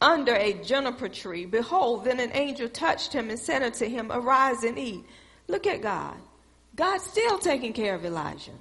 under 0.00 0.36
a 0.36 0.52
juniper 0.52 1.08
tree, 1.08 1.46
behold, 1.46 2.04
then 2.04 2.20
an 2.20 2.30
angel 2.32 2.68
touched 2.68 3.12
him 3.12 3.28
and 3.28 3.36
said 3.36 3.64
unto 3.64 3.86
him, 3.86 4.12
Arise 4.12 4.62
and 4.62 4.78
eat. 4.78 5.04
Look 5.48 5.66
at 5.66 5.82
God. 5.82 6.14
God's 6.76 7.02
still 7.06 7.40
taking 7.40 7.72
care 7.72 7.96
of 7.96 8.04
Elijah. 8.04 8.52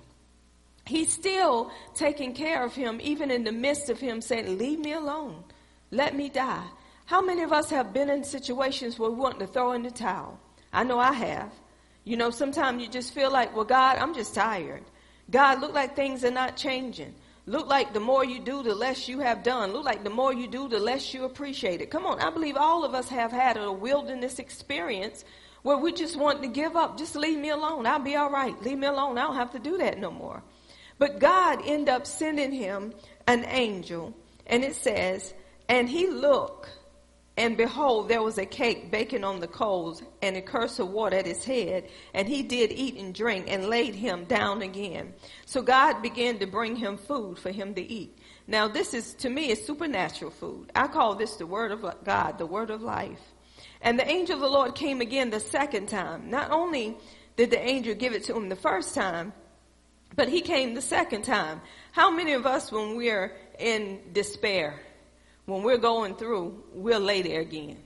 He's 0.87 1.13
still 1.13 1.69
taking 1.93 2.33
care 2.33 2.63
of 2.63 2.73
him, 2.73 2.99
even 3.03 3.29
in 3.29 3.43
the 3.43 3.51
midst 3.51 3.91
of 3.91 3.99
him 3.99 4.21
saying, 4.21 4.57
Leave 4.57 4.79
me 4.79 4.93
alone. 4.93 5.43
Let 5.91 6.15
me 6.15 6.29
die. 6.29 6.65
How 7.05 7.21
many 7.21 7.43
of 7.43 7.53
us 7.53 7.69
have 7.69 7.93
been 7.93 8.09
in 8.09 8.23
situations 8.23 8.97
where 8.97 9.11
we 9.11 9.17
want 9.17 9.37
to 9.37 9.45
throw 9.45 9.73
in 9.73 9.83
the 9.83 9.91
towel? 9.91 10.39
I 10.73 10.83
know 10.83 10.97
I 10.97 11.13
have. 11.13 11.51
You 12.05 12.17
know, 12.17 12.31
sometimes 12.31 12.81
you 12.81 12.89
just 12.89 13.13
feel 13.13 13.31
like, 13.31 13.55
well, 13.55 13.65
God, 13.65 13.99
I'm 13.99 14.15
just 14.15 14.33
tired. 14.33 14.81
God, 15.29 15.61
look 15.61 15.73
like 15.73 15.95
things 15.95 16.23
are 16.23 16.31
not 16.31 16.55
changing. 16.55 17.13
Look 17.47 17.67
like 17.67 17.93
the 17.93 17.99
more 17.99 18.25
you 18.25 18.39
do, 18.39 18.63
the 18.63 18.73
less 18.73 19.07
you 19.07 19.19
have 19.19 19.43
done. 19.43 19.71
Look 19.71 19.85
like 19.85 20.03
the 20.03 20.09
more 20.09 20.33
you 20.33 20.47
do, 20.47 20.67
the 20.67 20.79
less 20.79 21.13
you 21.13 21.25
appreciate 21.25 21.81
it. 21.81 21.91
Come 21.91 22.05
on, 22.05 22.19
I 22.19 22.29
believe 22.31 22.57
all 22.57 22.83
of 22.83 22.95
us 22.95 23.07
have 23.09 23.31
had 23.31 23.57
a 23.57 23.71
wilderness 23.71 24.39
experience 24.39 25.23
where 25.61 25.77
we 25.77 25.91
just 25.91 26.15
want 26.15 26.41
to 26.41 26.47
give 26.47 26.75
up. 26.75 26.97
Just 26.97 27.15
leave 27.15 27.37
me 27.37 27.49
alone. 27.49 27.85
I'll 27.85 27.99
be 27.99 28.15
all 28.15 28.29
right. 28.31 28.59
Leave 28.61 28.77
me 28.77 28.87
alone. 28.87 29.17
I 29.17 29.23
don't 29.23 29.35
have 29.35 29.51
to 29.51 29.59
do 29.59 29.77
that 29.77 29.99
no 29.99 30.11
more. 30.11 30.43
But 30.97 31.19
God 31.19 31.59
ended 31.65 31.89
up 31.89 32.07
sending 32.07 32.51
him 32.51 32.93
an 33.27 33.45
angel, 33.45 34.13
and 34.47 34.63
it 34.63 34.75
says, 34.75 35.33
and 35.67 35.89
he 35.89 36.07
looked 36.07 36.69
and 37.37 37.57
behold, 37.57 38.07
there 38.07 38.23
was 38.23 38.37
a 38.37 38.45
cake 38.45 38.91
baking 38.91 39.25
on 39.25 39.41
the 39.41 39.47
coals 39.47 40.01
and 40.21 40.37
a 40.37 40.41
cruse 40.41 40.79
of 40.79 40.89
water 40.89 41.17
at 41.17 41.25
his 41.25 41.43
head. 41.43 41.89
And 42.13 42.29
he 42.29 42.43
did 42.43 42.71
eat 42.71 42.95
and 42.95 43.13
drink 43.13 43.47
and 43.49 43.67
laid 43.67 43.93
him 43.93 44.23
down 44.23 44.61
again. 44.61 45.13
So 45.45 45.61
God 45.61 46.01
began 46.01 46.39
to 46.39 46.47
bring 46.47 46.77
him 46.77 46.97
food 46.97 47.37
for 47.37 47.51
him 47.51 47.73
to 47.73 47.81
eat. 47.81 48.17
Now 48.47 48.69
this 48.69 48.93
is, 48.93 49.15
to 49.15 49.29
me, 49.29 49.51
is 49.51 49.65
supernatural 49.65 50.31
food. 50.31 50.71
I 50.75 50.87
call 50.87 51.15
this 51.15 51.35
the 51.35 51.45
word 51.45 51.71
of 51.71 51.85
God, 52.05 52.37
the 52.37 52.45
word 52.45 52.69
of 52.69 52.81
life. 52.81 53.19
And 53.81 53.99
the 53.99 54.07
angel 54.07 54.35
of 54.35 54.41
the 54.41 54.47
Lord 54.47 54.73
came 54.73 55.01
again 55.01 55.29
the 55.29 55.41
second 55.41 55.89
time. 55.89 56.29
Not 56.29 56.51
only 56.51 56.97
did 57.35 57.51
the 57.51 57.59
angel 57.59 57.95
give 57.95 58.13
it 58.13 58.23
to 58.25 58.35
him 58.35 58.47
the 58.47 58.55
first 58.55 58.95
time, 58.95 59.33
but 60.15 60.29
he 60.29 60.39
came 60.39 60.73
the 60.73 60.81
second 60.81 61.23
time. 61.23 61.59
How 61.91 62.09
many 62.09 62.31
of 62.31 62.45
us, 62.45 62.71
when 62.71 62.95
we're 62.95 63.33
in 63.59 63.99
despair, 64.13 64.79
when 65.45 65.63
we're 65.63 65.77
going 65.77 66.15
through, 66.15 66.63
we'll 66.73 66.99
lay 66.99 67.21
there 67.21 67.41
again. 67.41 67.77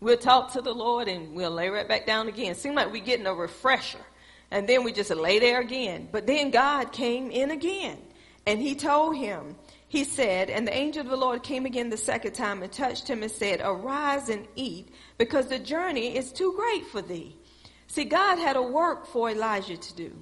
We'll 0.00 0.16
talk 0.16 0.52
to 0.52 0.60
the 0.60 0.74
Lord 0.74 1.08
and 1.08 1.34
we'll 1.34 1.50
lay 1.50 1.68
right 1.68 1.88
back 1.88 2.06
down 2.06 2.28
again. 2.28 2.54
Seem 2.54 2.74
like 2.74 2.92
we're 2.92 3.04
getting 3.04 3.26
a 3.26 3.34
refresher. 3.34 4.04
And 4.50 4.68
then 4.68 4.84
we 4.84 4.92
just 4.92 5.10
lay 5.10 5.38
there 5.38 5.60
again. 5.60 6.08
But 6.12 6.26
then 6.26 6.50
God 6.50 6.92
came 6.92 7.30
in 7.30 7.50
again. 7.50 7.98
And 8.46 8.60
he 8.60 8.74
told 8.74 9.16
him, 9.16 9.56
he 9.88 10.04
said, 10.04 10.50
and 10.50 10.66
the 10.66 10.76
angel 10.76 11.02
of 11.02 11.08
the 11.08 11.16
Lord 11.16 11.42
came 11.42 11.66
again 11.66 11.90
the 11.90 11.96
second 11.96 12.32
time 12.32 12.62
and 12.62 12.70
touched 12.70 13.08
him 13.08 13.22
and 13.22 13.30
said, 13.30 13.60
arise 13.62 14.28
and 14.28 14.46
eat 14.54 14.88
because 15.18 15.48
the 15.48 15.58
journey 15.58 16.16
is 16.16 16.32
too 16.32 16.52
great 16.56 16.86
for 16.86 17.02
thee. 17.02 17.36
See, 17.88 18.04
God 18.04 18.38
had 18.38 18.56
a 18.56 18.62
work 18.62 19.06
for 19.06 19.30
Elijah 19.30 19.76
to 19.76 19.94
do. 19.94 20.12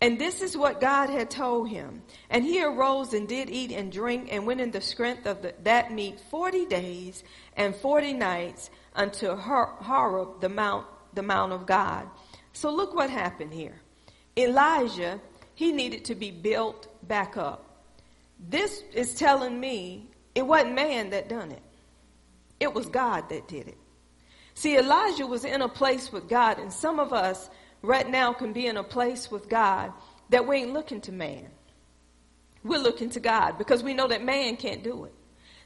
And 0.00 0.18
this 0.18 0.42
is 0.42 0.56
what 0.56 0.80
God 0.80 1.08
had 1.08 1.30
told 1.30 1.68
him. 1.68 2.02
And 2.28 2.44
he 2.44 2.62
arose 2.62 3.14
and 3.14 3.26
did 3.26 3.48
eat 3.48 3.72
and 3.72 3.90
drink 3.90 4.28
and 4.30 4.46
went 4.46 4.60
in 4.60 4.70
the 4.70 4.80
strength 4.80 5.26
of 5.26 5.42
the, 5.42 5.54
that 5.62 5.92
meat 5.92 6.20
40 6.30 6.66
days 6.66 7.24
and 7.56 7.74
40 7.74 8.12
nights 8.12 8.70
unto 8.94 9.34
Horeb, 9.34 10.40
the 10.40 10.50
mount, 10.50 10.86
the 11.14 11.22
mount 11.22 11.52
of 11.52 11.66
God. 11.66 12.08
So 12.52 12.70
look 12.70 12.94
what 12.94 13.08
happened 13.08 13.54
here. 13.54 13.80
Elijah, 14.36 15.18
he 15.54 15.72
needed 15.72 16.04
to 16.06 16.14
be 16.14 16.30
built 16.30 16.88
back 17.06 17.38
up. 17.38 17.64
This 18.38 18.82
is 18.92 19.14
telling 19.14 19.58
me 19.58 20.10
it 20.34 20.46
wasn't 20.46 20.74
man 20.74 21.10
that 21.10 21.30
done 21.30 21.50
it. 21.50 21.62
It 22.60 22.74
was 22.74 22.86
God 22.86 23.30
that 23.30 23.48
did 23.48 23.68
it. 23.68 23.78
See, 24.54 24.76
Elijah 24.76 25.26
was 25.26 25.44
in 25.44 25.62
a 25.62 25.68
place 25.68 26.12
with 26.12 26.28
God 26.28 26.58
and 26.58 26.72
some 26.72 26.98
of 26.98 27.12
us 27.12 27.48
right 27.86 28.08
now 28.08 28.32
can 28.32 28.52
be 28.52 28.66
in 28.66 28.76
a 28.76 28.84
place 28.84 29.30
with 29.30 29.48
God 29.48 29.92
that 30.30 30.46
we 30.46 30.56
ain't 30.56 30.72
looking 30.72 31.00
to 31.02 31.12
man. 31.12 31.48
We're 32.64 32.78
looking 32.78 33.10
to 33.10 33.20
God 33.20 33.58
because 33.58 33.82
we 33.82 33.94
know 33.94 34.08
that 34.08 34.24
man 34.24 34.56
can't 34.56 34.82
do 34.82 35.04
it. 35.04 35.14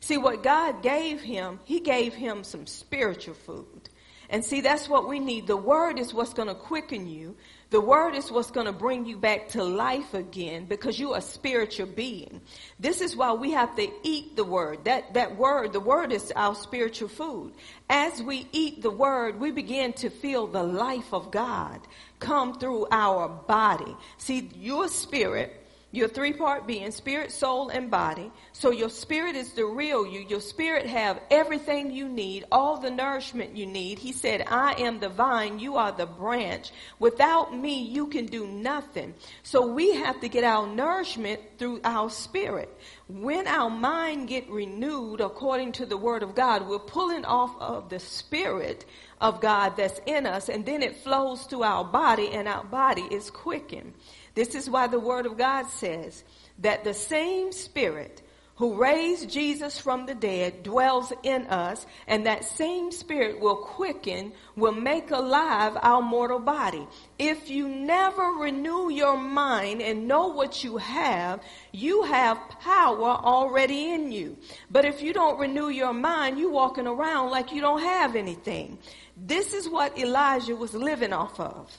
See, 0.00 0.18
what 0.18 0.42
God 0.42 0.82
gave 0.82 1.20
him, 1.20 1.60
he 1.64 1.80
gave 1.80 2.14
him 2.14 2.44
some 2.44 2.66
spiritual 2.66 3.34
food. 3.34 3.88
And 4.28 4.44
see, 4.44 4.60
that's 4.60 4.88
what 4.88 5.08
we 5.08 5.18
need. 5.18 5.46
The 5.46 5.56
word 5.56 5.98
is 5.98 6.14
what's 6.14 6.34
going 6.34 6.48
to 6.48 6.54
quicken 6.54 7.06
you. 7.06 7.36
The 7.70 7.80
word 7.80 8.16
is 8.16 8.32
what's 8.32 8.50
going 8.50 8.66
to 8.66 8.72
bring 8.72 9.06
you 9.06 9.16
back 9.16 9.48
to 9.50 9.62
life 9.62 10.12
again 10.12 10.64
because 10.64 10.98
you're 10.98 11.16
a 11.16 11.20
spiritual 11.20 11.86
being. 11.86 12.40
This 12.80 13.00
is 13.00 13.14
why 13.14 13.32
we 13.32 13.52
have 13.52 13.76
to 13.76 13.88
eat 14.02 14.34
the 14.34 14.42
word. 14.42 14.84
That, 14.86 15.14
that 15.14 15.36
word, 15.36 15.72
the 15.72 15.78
word 15.78 16.12
is 16.12 16.32
our 16.34 16.56
spiritual 16.56 17.08
food. 17.08 17.52
As 17.88 18.20
we 18.22 18.48
eat 18.50 18.82
the 18.82 18.90
word, 18.90 19.38
we 19.38 19.52
begin 19.52 19.92
to 19.94 20.10
feel 20.10 20.48
the 20.48 20.64
life 20.64 21.14
of 21.14 21.30
God 21.30 21.80
come 22.18 22.58
through 22.58 22.88
our 22.90 23.28
body. 23.28 23.96
See, 24.18 24.50
your 24.56 24.88
spirit 24.88 25.59
your 25.92 26.06
three 26.06 26.32
part 26.32 26.66
being, 26.66 26.92
spirit, 26.92 27.32
soul, 27.32 27.68
and 27.68 27.90
body. 27.90 28.30
So 28.52 28.70
your 28.70 28.90
spirit 28.90 29.35
is 29.35 29.52
the 29.54 29.64
real 29.64 30.06
you. 30.06 30.20
Your 30.20 30.40
spirit 30.40 30.87
have 30.87 31.20
everything 31.30 31.90
you 31.90 32.09
need, 32.09 32.44
all 32.52 32.78
the 32.78 32.90
nourishment 32.90 33.56
you 33.56 33.66
need. 33.66 33.99
He 33.99 34.12
said, 34.12 34.44
I 34.47 34.75
am 34.75 35.00
the 35.00 35.09
vine, 35.09 35.59
you 35.59 35.76
are 35.76 35.90
the 35.90 36.06
branch. 36.06 36.70
Without 37.00 37.56
me, 37.56 37.82
you 37.82 38.06
can 38.06 38.26
do 38.26 38.47
nothing. 38.47 39.14
So 39.42 39.66
we 39.66 39.94
have 39.97 40.20
to 40.20 40.28
get 40.28 40.44
our 40.44 40.66
nourishment 40.66 41.40
through 41.59 41.80
our 41.82 42.09
spirit. 42.09 42.73
When 43.09 43.49
our 43.49 43.70
mind 43.70 44.28
get 44.28 44.49
renewed 44.49 45.20
according 45.20 45.73
to 45.73 45.87
the 45.87 45.97
word 45.97 46.23
of 46.23 46.37
God, 46.37 46.68
we're 46.68 46.78
pulling 46.78 47.25
off 47.25 47.61
of 47.61 47.88
the 47.88 47.99
spirit 47.99 48.85
of 49.20 49.40
God 49.40 49.76
that's 49.76 50.00
in 50.06 50.26
us 50.26 50.49
and 50.49 50.64
then 50.64 50.82
it 50.82 50.97
flows 50.97 51.47
to 51.49 51.62
our 51.62 51.85
body 51.85 52.30
and 52.30 52.49
our 52.49 52.64
body 52.64 53.02
is 53.11 53.30
quickened. 53.30 53.92
This 54.34 54.54
is 54.54 54.70
why 54.70 54.87
the 54.87 55.00
Word 55.00 55.26
of 55.26 55.37
God 55.37 55.66
says 55.68 56.25
that 56.58 56.84
the 56.84 56.94
same 56.94 57.52
Spirit 57.52 58.22
who 58.60 58.75
raised 58.75 59.30
Jesus 59.30 59.78
from 59.78 60.04
the 60.04 60.14
dead 60.14 60.62
dwells 60.62 61.14
in 61.22 61.46
us, 61.46 61.87
and 62.06 62.26
that 62.26 62.44
same 62.44 62.92
Spirit 62.92 63.40
will 63.40 63.56
quicken, 63.56 64.32
will 64.54 64.72
make 64.72 65.10
alive 65.10 65.78
our 65.80 66.02
mortal 66.02 66.38
body. 66.38 66.87
If 67.18 67.49
you 67.49 67.66
never 67.66 68.22
renew 68.38 68.90
your 68.90 69.16
mind 69.16 69.80
and 69.80 70.06
know 70.06 70.26
what 70.26 70.62
you 70.62 70.76
have, 70.76 71.40
you 71.72 72.02
have 72.02 72.37
power 72.60 73.08
already 73.08 73.94
in 73.94 74.12
you. 74.12 74.37
But 74.70 74.84
if 74.84 75.00
you 75.00 75.14
don't 75.14 75.40
renew 75.40 75.70
your 75.70 75.94
mind, 75.94 76.38
you're 76.38 76.50
walking 76.50 76.87
around 76.87 77.30
like 77.30 77.52
you 77.52 77.62
don't 77.62 77.80
have 77.80 78.14
anything. 78.14 78.76
This 79.16 79.54
is 79.54 79.70
what 79.70 79.99
Elijah 79.99 80.54
was 80.54 80.75
living 80.75 81.14
off 81.14 81.40
of. 81.40 81.75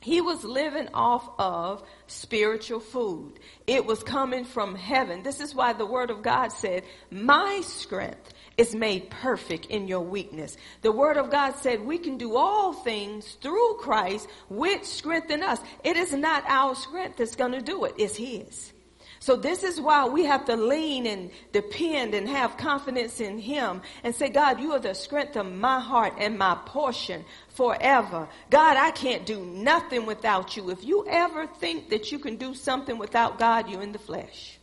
He 0.00 0.20
was 0.20 0.44
living 0.44 0.88
off 0.94 1.28
of 1.38 1.82
spiritual 2.06 2.78
food. 2.78 3.40
It 3.66 3.84
was 3.84 4.02
coming 4.04 4.44
from 4.44 4.76
heaven. 4.76 5.22
This 5.22 5.40
is 5.40 5.54
why 5.54 5.72
the 5.72 5.86
word 5.86 6.10
of 6.10 6.22
God 6.22 6.52
said, 6.52 6.84
my 7.10 7.60
strength 7.64 8.32
is 8.56 8.74
made 8.74 9.10
perfect 9.10 9.66
in 9.66 9.88
your 9.88 10.00
weakness. 10.00 10.56
The 10.82 10.92
word 10.92 11.16
of 11.16 11.30
God 11.30 11.56
said 11.56 11.84
we 11.84 11.98
can 11.98 12.16
do 12.16 12.36
all 12.36 12.72
things 12.72 13.36
through 13.40 13.78
Christ 13.80 14.28
which 14.48 14.84
strengthen 14.84 15.42
us. 15.42 15.60
It 15.82 15.96
is 15.96 16.12
not 16.12 16.44
our 16.46 16.76
strength 16.76 17.16
that's 17.16 17.36
going 17.36 17.52
to 17.52 17.60
do 17.60 17.84
it. 17.84 17.94
It's 17.98 18.16
his. 18.16 18.72
So 19.20 19.36
this 19.36 19.62
is 19.62 19.80
why 19.80 20.06
we 20.06 20.24
have 20.24 20.44
to 20.46 20.56
lean 20.56 21.06
and 21.06 21.30
depend 21.52 22.14
and 22.14 22.28
have 22.28 22.56
confidence 22.56 23.20
in 23.20 23.38
Him 23.38 23.82
and 24.04 24.14
say, 24.14 24.28
God, 24.28 24.60
you 24.60 24.72
are 24.72 24.78
the 24.78 24.94
strength 24.94 25.36
of 25.36 25.50
my 25.52 25.80
heart 25.80 26.14
and 26.18 26.38
my 26.38 26.56
portion 26.66 27.24
forever. 27.48 28.28
God, 28.50 28.76
I 28.76 28.90
can't 28.92 29.26
do 29.26 29.44
nothing 29.44 30.06
without 30.06 30.56
you. 30.56 30.70
If 30.70 30.84
you 30.84 31.06
ever 31.08 31.46
think 31.46 31.90
that 31.90 32.12
you 32.12 32.18
can 32.18 32.36
do 32.36 32.54
something 32.54 32.98
without 32.98 33.38
God, 33.38 33.68
you're 33.68 33.82
in 33.82 33.92
the 33.92 33.98
flesh. 33.98 34.57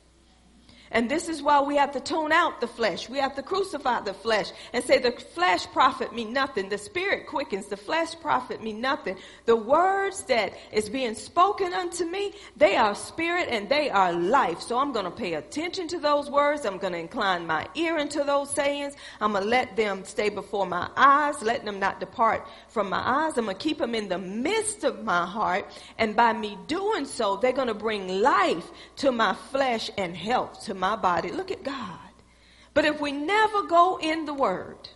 And 0.92 1.10
this 1.10 1.28
is 1.30 1.42
why 1.42 1.62
we 1.62 1.76
have 1.78 1.92
to 1.94 2.00
tone 2.00 2.32
out 2.32 2.62
the 2.62 2.68
flesh. 2.68 3.10
We 3.10 3.18
have 3.18 3.36
to 3.36 3.44
crucify 3.44 4.02
the 4.02 4.14
flesh 4.14 4.52
and 4.74 4.84
say 4.84 5.00
the 5.00 5.12
flesh 5.12 5.66
profit 5.68 6.14
me 6.14 6.26
nothing. 6.26 6.70
The 6.70 6.78
spirit 6.78 7.28
quickens. 7.28 7.68
The 7.68 7.78
flesh 7.78 8.20
profit 8.22 8.62
me 8.62 8.74
nothing. 8.74 9.18
The 9.46 9.56
words 9.56 10.24
that 10.26 10.54
is 10.72 10.90
being 10.90 11.16
spoken 11.16 11.74
unto 11.74 12.06
me, 12.06 12.34
they 12.56 12.76
are 12.76 12.94
spirit 12.94 13.48
and 13.50 13.68
they 13.68 13.90
are 13.90 14.14
life. 14.14 14.62
So 14.62 14.78
I'm 14.78 14.94
going 14.94 15.06
to 15.06 15.12
pay 15.12 15.34
attention 15.34 15.88
to 15.90 16.00
those 16.00 16.30
words. 16.30 16.66
I'm 16.66 16.78
going 16.78 16.94
to 16.94 17.00
incline 17.00 17.48
my 17.48 17.68
ear 17.76 17.98
into 17.98 18.24
those 18.24 18.52
sayings. 18.52 18.94
I'm 19.20 19.32
going 19.32 19.44
to 19.44 19.50
let 19.50 19.76
them 19.76 20.04
stay 20.06 20.30
before 20.30 20.68
my 20.68 20.90
eyes, 20.96 21.42
let 21.42 21.66
them 21.66 21.80
not 21.80 22.00
depart 22.00 22.48
from 22.68 22.90
my 22.90 23.02
eyes. 23.04 23.38
I'm 23.38 23.46
going 23.46 23.58
to 23.58 23.64
keep 23.64 23.80
them 23.80 23.96
in 23.96 24.08
the 24.08 24.20
midst 24.20 24.84
of 24.84 25.04
my 25.04 25.26
heart. 25.26 25.66
And 25.98 26.16
by 26.16 26.34
me 26.34 26.58
doing 26.68 27.06
so, 27.06 27.38
they're 27.38 27.52
going 27.52 27.70
to 27.70 27.74
bring 27.74 28.22
life 28.22 28.70
to 28.98 29.12
my 29.12 29.34
flesh 29.34 29.90
and 29.98 30.16
health 30.16 30.64
to 30.66 30.75
my 30.76 30.96
body. 30.96 31.32
Look 31.32 31.52
at 31.52 31.64
God. 31.64 32.00
But 32.74 32.86
if 32.86 33.00
we 33.00 33.12
never 33.12 33.64
go 33.64 33.98
in 34.02 34.26
the 34.26 34.34
Word, 34.34 34.90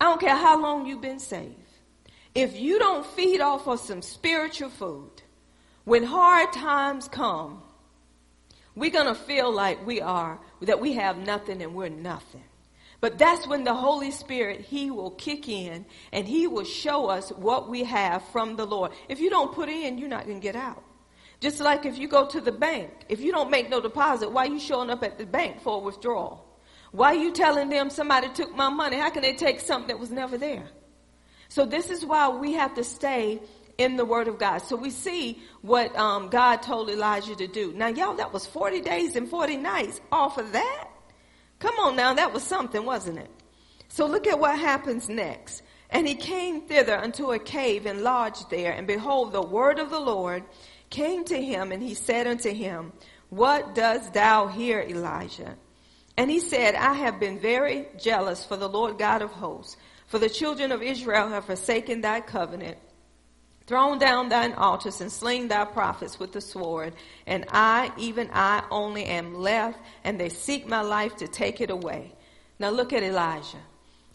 I 0.00 0.06
don't 0.06 0.20
care 0.20 0.36
how 0.36 0.60
long 0.60 0.86
you've 0.86 1.02
been 1.02 1.18
saved, 1.18 1.54
if 2.34 2.58
you 2.58 2.78
don't 2.78 3.04
feed 3.04 3.40
off 3.40 3.66
of 3.66 3.80
some 3.80 4.02
spiritual 4.02 4.70
food, 4.70 5.22
when 5.84 6.04
hard 6.04 6.52
times 6.52 7.08
come, 7.08 7.62
we're 8.74 8.90
going 8.90 9.06
to 9.06 9.14
feel 9.14 9.52
like 9.52 9.84
we 9.86 10.00
are, 10.00 10.38
that 10.62 10.80
we 10.80 10.94
have 10.94 11.18
nothing 11.18 11.60
and 11.60 11.74
we're 11.74 11.88
nothing. 11.88 12.44
But 13.00 13.18
that's 13.18 13.46
when 13.46 13.64
the 13.64 13.74
Holy 13.74 14.10
Spirit, 14.10 14.60
He 14.60 14.90
will 14.90 15.10
kick 15.10 15.48
in 15.48 15.86
and 16.12 16.28
He 16.28 16.46
will 16.46 16.64
show 16.64 17.06
us 17.08 17.30
what 17.30 17.68
we 17.68 17.84
have 17.84 18.22
from 18.28 18.56
the 18.56 18.66
Lord. 18.66 18.92
If 19.08 19.20
you 19.20 19.30
don't 19.30 19.54
put 19.54 19.68
in, 19.68 19.98
you're 19.98 20.08
not 20.08 20.26
going 20.26 20.40
to 20.40 20.42
get 20.42 20.56
out. 20.56 20.82
Just 21.40 21.58
like 21.60 21.86
if 21.86 21.98
you 21.98 22.06
go 22.06 22.26
to 22.26 22.40
the 22.40 22.52
bank, 22.52 22.90
if 23.08 23.20
you 23.20 23.32
don't 23.32 23.50
make 23.50 23.70
no 23.70 23.80
deposit, 23.80 24.30
why 24.30 24.46
are 24.46 24.50
you 24.50 24.60
showing 24.60 24.90
up 24.90 25.02
at 25.02 25.18
the 25.18 25.24
bank 25.24 25.62
for 25.62 25.76
a 25.76 25.78
withdrawal? 25.78 26.46
Why 26.92 27.14
are 27.14 27.18
you 27.18 27.32
telling 27.32 27.70
them 27.70 27.88
somebody 27.88 28.28
took 28.28 28.54
my 28.54 28.68
money? 28.68 28.96
How 28.96 29.10
can 29.10 29.22
they 29.22 29.34
take 29.34 29.60
something 29.60 29.88
that 29.88 29.98
was 29.98 30.10
never 30.10 30.36
there? 30.36 30.68
So 31.48 31.64
this 31.64 31.90
is 31.90 32.04
why 32.04 32.28
we 32.28 32.52
have 32.52 32.74
to 32.74 32.84
stay 32.84 33.40
in 33.78 33.96
the 33.96 34.04
Word 34.04 34.28
of 34.28 34.38
God. 34.38 34.58
So 34.58 34.76
we 34.76 34.90
see 34.90 35.42
what 35.62 35.96
um, 35.96 36.28
God 36.28 36.62
told 36.62 36.90
Elijah 36.90 37.34
to 37.34 37.46
do. 37.46 37.72
Now, 37.72 37.88
y'all, 37.88 38.14
that 38.16 38.32
was 38.32 38.46
40 38.46 38.82
days 38.82 39.16
and 39.16 39.28
40 39.28 39.56
nights 39.56 40.00
off 40.12 40.36
of 40.36 40.52
that. 40.52 40.88
Come 41.58 41.74
on 41.78 41.96
now, 41.96 42.14
that 42.14 42.32
was 42.32 42.42
something, 42.42 42.84
wasn't 42.84 43.18
it? 43.18 43.30
So 43.88 44.06
look 44.06 44.26
at 44.26 44.38
what 44.38 44.58
happens 44.58 45.08
next. 45.08 45.62
And 45.90 46.06
he 46.06 46.14
came 46.14 46.62
thither 46.62 46.96
unto 46.96 47.32
a 47.32 47.38
cave 47.38 47.86
and 47.86 48.02
lodged 48.02 48.48
there. 48.50 48.72
And 48.72 48.86
behold, 48.86 49.32
the 49.32 49.42
word 49.42 49.78
of 49.78 49.90
the 49.90 49.98
Lord 49.98 50.44
came 50.90 51.24
to 51.24 51.40
him 51.40 51.72
and 51.72 51.82
he 51.82 51.94
said 51.94 52.26
unto 52.26 52.50
him, 52.50 52.92
What 53.30 53.74
dost 53.74 54.12
thou 54.12 54.48
here, 54.48 54.80
Elijah? 54.80 55.56
And 56.16 56.30
he 56.30 56.40
said, 56.40 56.74
I 56.74 56.94
have 56.94 57.18
been 57.18 57.38
very 57.38 57.86
jealous 57.98 58.44
for 58.44 58.56
the 58.56 58.68
Lord 58.68 58.98
God 58.98 59.22
of 59.22 59.30
hosts, 59.30 59.76
for 60.06 60.18
the 60.18 60.28
children 60.28 60.72
of 60.72 60.82
Israel 60.82 61.28
have 61.28 61.46
forsaken 61.46 62.00
thy 62.00 62.20
covenant, 62.20 62.76
thrown 63.66 63.98
down 63.98 64.28
thine 64.28 64.52
altars, 64.52 65.00
and 65.00 65.10
slain 65.10 65.48
thy 65.48 65.64
prophets 65.64 66.18
with 66.18 66.32
the 66.32 66.40
sword. 66.40 66.92
And 67.26 67.46
I, 67.50 67.92
even 67.96 68.28
I 68.32 68.64
only 68.70 69.04
am 69.04 69.34
left, 69.34 69.78
and 70.04 70.20
they 70.20 70.28
seek 70.28 70.66
my 70.66 70.82
life 70.82 71.16
to 71.16 71.28
take 71.28 71.60
it 71.60 71.70
away. 71.70 72.12
Now 72.58 72.70
look 72.70 72.92
at 72.92 73.02
Elijah. 73.02 73.62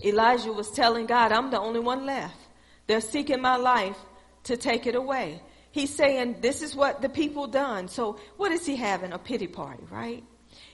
Elijah 0.03 0.51
was 0.51 0.69
telling 0.71 1.05
God, 1.05 1.31
I'm 1.31 1.49
the 1.49 1.59
only 1.59 1.79
one 1.79 2.05
left. 2.05 2.37
They're 2.85 3.01
seeking 3.01 3.41
my 3.41 3.55
life 3.55 3.97
to 4.43 4.57
take 4.57 4.85
it 4.85 4.95
away. 4.95 5.41
He's 5.75 5.93
saying 5.93 6.37
this 6.39 6.61
is 6.61 6.73
what 6.73 7.01
the 7.01 7.09
people 7.09 7.47
done. 7.47 7.89
So 7.89 8.17
what 8.37 8.53
is 8.53 8.65
he 8.65 8.77
having? 8.77 9.11
A 9.11 9.19
pity 9.19 9.47
party, 9.47 9.83
right? 9.91 10.23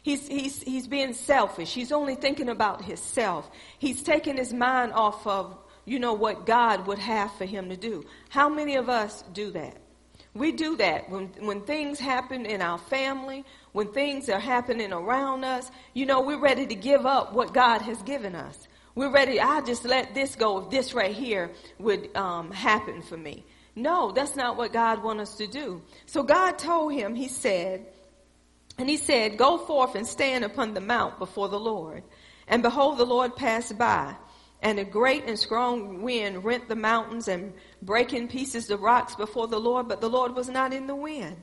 He's, 0.03 0.27
he's, 0.27 0.61
he's 0.61 0.87
being 0.87 1.13
selfish. 1.13 1.73
He's 1.73 1.91
only 1.91 2.13
thinking 2.13 2.49
about 2.49 2.85
himself. 2.85 3.49
He's 3.79 4.03
taking 4.03 4.37
his 4.37 4.53
mind 4.53 4.93
off 4.93 5.25
of, 5.25 5.57
you 5.85 5.97
know, 5.97 6.13
what 6.13 6.45
God 6.45 6.85
would 6.85 6.99
have 6.99 7.33
for 7.33 7.45
him 7.45 7.69
to 7.69 7.75
do. 7.75 8.05
How 8.29 8.47
many 8.47 8.75
of 8.75 8.89
us 8.89 9.23
do 9.33 9.49
that? 9.53 9.77
We 10.35 10.51
do 10.51 10.77
that 10.77 11.09
when, 11.09 11.29
when 11.39 11.61
things 11.61 11.97
happen 11.97 12.45
in 12.45 12.61
our 12.61 12.77
family, 12.77 13.43
when 13.71 13.91
things 13.93 14.29
are 14.29 14.39
happening 14.39 14.93
around 14.93 15.43
us, 15.43 15.71
you 15.95 16.05
know, 16.05 16.21
we're 16.21 16.39
ready 16.39 16.67
to 16.67 16.75
give 16.75 17.07
up 17.07 17.33
what 17.33 17.55
God 17.55 17.81
has 17.81 17.99
given 18.03 18.35
us. 18.35 18.67
We're 18.93 19.09
ready, 19.09 19.39
I'll 19.39 19.65
just 19.65 19.83
let 19.83 20.13
this 20.13 20.35
go 20.35 20.59
if 20.59 20.69
this 20.69 20.93
right 20.93 21.15
here 21.15 21.49
would 21.79 22.15
um, 22.15 22.51
happen 22.51 23.01
for 23.01 23.17
me. 23.17 23.45
No, 23.75 24.11
that's 24.11 24.35
not 24.35 24.57
what 24.57 24.73
God 24.73 25.03
wants 25.03 25.31
us 25.31 25.37
to 25.37 25.47
do. 25.47 25.81
So 26.05 26.23
God 26.23 26.57
told 26.57 26.93
him, 26.93 27.15
he 27.15 27.27
said, 27.27 27.85
and 28.77 28.89
he 28.89 28.97
said, 28.97 29.37
Go 29.37 29.57
forth 29.57 29.95
and 29.95 30.05
stand 30.05 30.43
upon 30.43 30.73
the 30.73 30.81
mount 30.81 31.19
before 31.19 31.49
the 31.49 31.59
Lord. 31.59 32.03
And 32.47 32.61
behold, 32.63 32.97
the 32.97 33.05
Lord 33.05 33.35
passed 33.35 33.77
by, 33.77 34.15
and 34.61 34.77
a 34.77 34.83
great 34.83 35.25
and 35.25 35.39
strong 35.39 36.01
wind 36.01 36.43
rent 36.43 36.67
the 36.67 36.75
mountains 36.75 37.27
and 37.27 37.53
brake 37.81 38.13
in 38.13 38.27
pieces 38.27 38.67
the 38.67 38.77
rocks 38.77 39.15
before 39.15 39.47
the 39.47 39.59
Lord, 39.59 39.87
but 39.87 40.01
the 40.01 40.09
Lord 40.09 40.35
was 40.35 40.49
not 40.49 40.73
in 40.73 40.87
the 40.87 40.95
wind. 40.95 41.37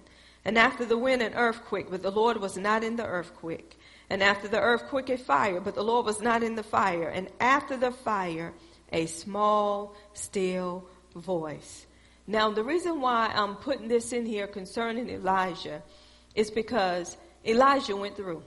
And 0.45 0.59
after 0.59 0.85
the 0.85 0.99
wind, 0.99 1.23
an 1.23 1.35
earthquake, 1.35 1.91
but 1.91 2.03
the 2.03 2.11
Lord 2.11 2.41
was 2.41 2.57
not 2.57 2.85
in 2.85 2.97
the 2.97 3.07
earthquake. 3.07 3.79
And 4.11 4.23
after 4.23 4.49
the 4.49 4.61
earthquake, 4.61 5.11
a 5.11 5.19
fire, 5.19 5.61
but 5.61 5.75
the 5.75 5.83
Lord 5.83 6.07
was 6.07 6.21
not 6.23 6.43
in 6.43 6.55
the 6.55 6.62
fire. 6.62 7.09
And 7.09 7.29
after 7.41 7.77
the 7.77 7.91
fire, 7.91 8.55
a 8.93 9.07
small, 9.07 9.95
still 10.14 10.87
voice. 11.14 11.87
Now, 12.31 12.51
the 12.51 12.62
reason 12.62 13.01
why 13.01 13.33
I'm 13.35 13.57
putting 13.57 13.88
this 13.88 14.12
in 14.12 14.27
here 14.27 14.47
concerning 14.47 15.09
Elijah 15.09 15.83
is 16.35 16.51
because 16.51 17.17
Elijah 17.43 17.97
went 17.97 18.17
through. 18.17 18.43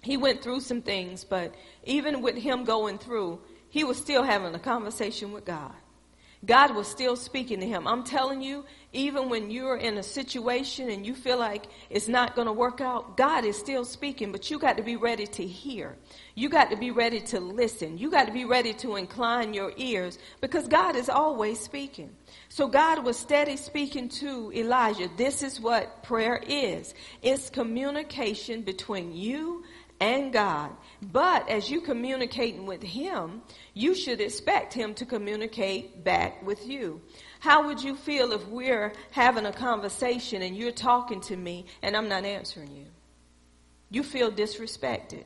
He 0.00 0.16
went 0.16 0.42
through 0.42 0.60
some 0.60 0.80
things, 0.80 1.24
but 1.24 1.56
even 1.82 2.22
with 2.22 2.36
him 2.36 2.62
going 2.62 2.98
through, 2.98 3.40
he 3.68 3.82
was 3.82 3.98
still 3.98 4.22
having 4.22 4.54
a 4.54 4.60
conversation 4.60 5.32
with 5.32 5.44
God. 5.44 5.74
God 6.44 6.74
was 6.74 6.86
still 6.86 7.16
speaking 7.16 7.60
to 7.60 7.66
him. 7.66 7.88
I'm 7.88 8.04
telling 8.04 8.40
you, 8.40 8.64
even 8.92 9.28
when 9.28 9.50
you're 9.50 9.76
in 9.76 9.98
a 9.98 10.02
situation 10.02 10.88
and 10.88 11.04
you 11.04 11.14
feel 11.14 11.38
like 11.38 11.66
it's 11.90 12.08
not 12.08 12.36
going 12.36 12.46
to 12.46 12.52
work 12.52 12.80
out, 12.80 13.16
God 13.16 13.44
is 13.44 13.58
still 13.58 13.84
speaking, 13.84 14.32
but 14.32 14.50
you 14.50 14.58
got 14.58 14.76
to 14.76 14.82
be 14.82 14.96
ready 14.96 15.26
to 15.26 15.46
hear. 15.46 15.96
You 16.34 16.48
got 16.48 16.70
to 16.70 16.76
be 16.76 16.90
ready 16.90 17.20
to 17.20 17.40
listen. 17.40 17.98
You 17.98 18.10
got 18.10 18.26
to 18.28 18.32
be 18.32 18.44
ready 18.44 18.72
to 18.74 18.96
incline 18.96 19.52
your 19.52 19.72
ears 19.76 20.18
because 20.40 20.68
God 20.68 20.96
is 20.96 21.08
always 21.08 21.58
speaking. 21.58 22.10
So 22.48 22.68
God 22.68 23.04
was 23.04 23.18
steady 23.18 23.56
speaking 23.56 24.08
to 24.10 24.52
Elijah. 24.54 25.10
This 25.16 25.42
is 25.42 25.60
what 25.60 26.02
prayer 26.04 26.40
is. 26.46 26.94
It's 27.20 27.50
communication 27.50 28.62
between 28.62 29.12
you 29.12 29.64
and 30.00 30.32
God. 30.32 30.70
But 31.02 31.48
as 31.48 31.70
you 31.70 31.80
communicating 31.80 32.66
with 32.66 32.82
him, 32.82 33.42
you 33.74 33.94
should 33.94 34.20
expect 34.20 34.72
him 34.72 34.94
to 34.94 35.06
communicate 35.06 36.04
back 36.04 36.44
with 36.44 36.66
you. 36.66 37.00
How 37.40 37.66
would 37.66 37.82
you 37.82 37.96
feel 37.96 38.32
if 38.32 38.46
we're 38.48 38.92
having 39.10 39.46
a 39.46 39.52
conversation 39.52 40.42
and 40.42 40.56
you're 40.56 40.72
talking 40.72 41.20
to 41.22 41.36
me 41.36 41.66
and 41.82 41.96
I'm 41.96 42.08
not 42.08 42.24
answering 42.24 42.74
you? 42.74 42.86
You 43.90 44.02
feel 44.02 44.30
disrespected. 44.30 45.24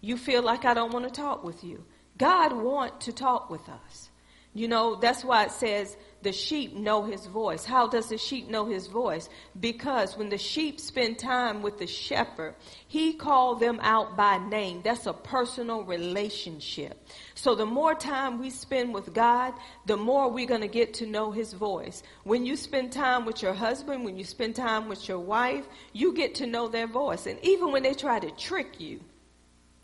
You 0.00 0.16
feel 0.16 0.42
like 0.42 0.64
I 0.64 0.74
don't 0.74 0.92
want 0.92 1.06
to 1.06 1.20
talk 1.20 1.44
with 1.44 1.62
you. 1.64 1.84
God 2.18 2.52
want 2.52 3.02
to 3.02 3.12
talk 3.12 3.50
with 3.50 3.68
us. 3.68 4.10
You 4.54 4.68
know, 4.68 4.96
that's 4.96 5.24
why 5.24 5.44
it 5.44 5.52
says 5.52 5.96
the 6.22 6.32
sheep 6.32 6.74
know 6.74 7.02
his 7.02 7.26
voice. 7.26 7.64
How 7.64 7.86
does 7.86 8.08
the 8.08 8.18
sheep 8.18 8.48
know 8.48 8.66
his 8.66 8.86
voice? 8.86 9.28
Because 9.58 10.16
when 10.16 10.28
the 10.28 10.38
sheep 10.38 10.80
spend 10.80 11.18
time 11.18 11.62
with 11.62 11.78
the 11.78 11.86
shepherd, 11.86 12.54
he 12.86 13.14
called 13.14 13.60
them 13.60 13.78
out 13.82 14.16
by 14.16 14.38
name. 14.38 14.82
That's 14.84 15.06
a 15.06 15.12
personal 15.12 15.84
relationship. 15.84 17.06
So 17.34 17.54
the 17.54 17.66
more 17.66 17.94
time 17.94 18.38
we 18.38 18.50
spend 18.50 18.94
with 18.94 19.12
God, 19.12 19.54
the 19.86 19.96
more 19.96 20.30
we're 20.30 20.46
going 20.46 20.60
to 20.60 20.68
get 20.68 20.94
to 20.94 21.06
know 21.06 21.30
his 21.30 21.52
voice. 21.52 22.02
When 22.24 22.46
you 22.46 22.56
spend 22.56 22.92
time 22.92 23.24
with 23.24 23.42
your 23.42 23.54
husband, 23.54 24.04
when 24.04 24.16
you 24.16 24.24
spend 24.24 24.56
time 24.56 24.88
with 24.88 25.08
your 25.08 25.18
wife, 25.18 25.66
you 25.92 26.14
get 26.14 26.36
to 26.36 26.46
know 26.46 26.68
their 26.68 26.86
voice. 26.86 27.26
And 27.26 27.38
even 27.44 27.72
when 27.72 27.82
they 27.82 27.94
try 27.94 28.18
to 28.20 28.30
trick 28.32 28.80
you, 28.80 29.00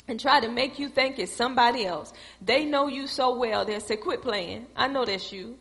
and 0.09 0.19
try 0.19 0.41
to 0.41 0.49
make 0.49 0.79
you 0.79 0.89
think 0.89 1.19
it's 1.19 1.31
somebody 1.31 1.85
else. 1.85 2.15
They 2.41 2.65
know 2.65 2.89
you 2.89 3.07
so 3.07 3.37
well, 3.37 3.67
they'll 3.67 3.79
say, 3.79 3.97
quit 3.97 4.23
playing. 4.23 4.67
I 4.75 4.89
know 4.89 5.05
that's 5.05 5.31
you 5.33 5.59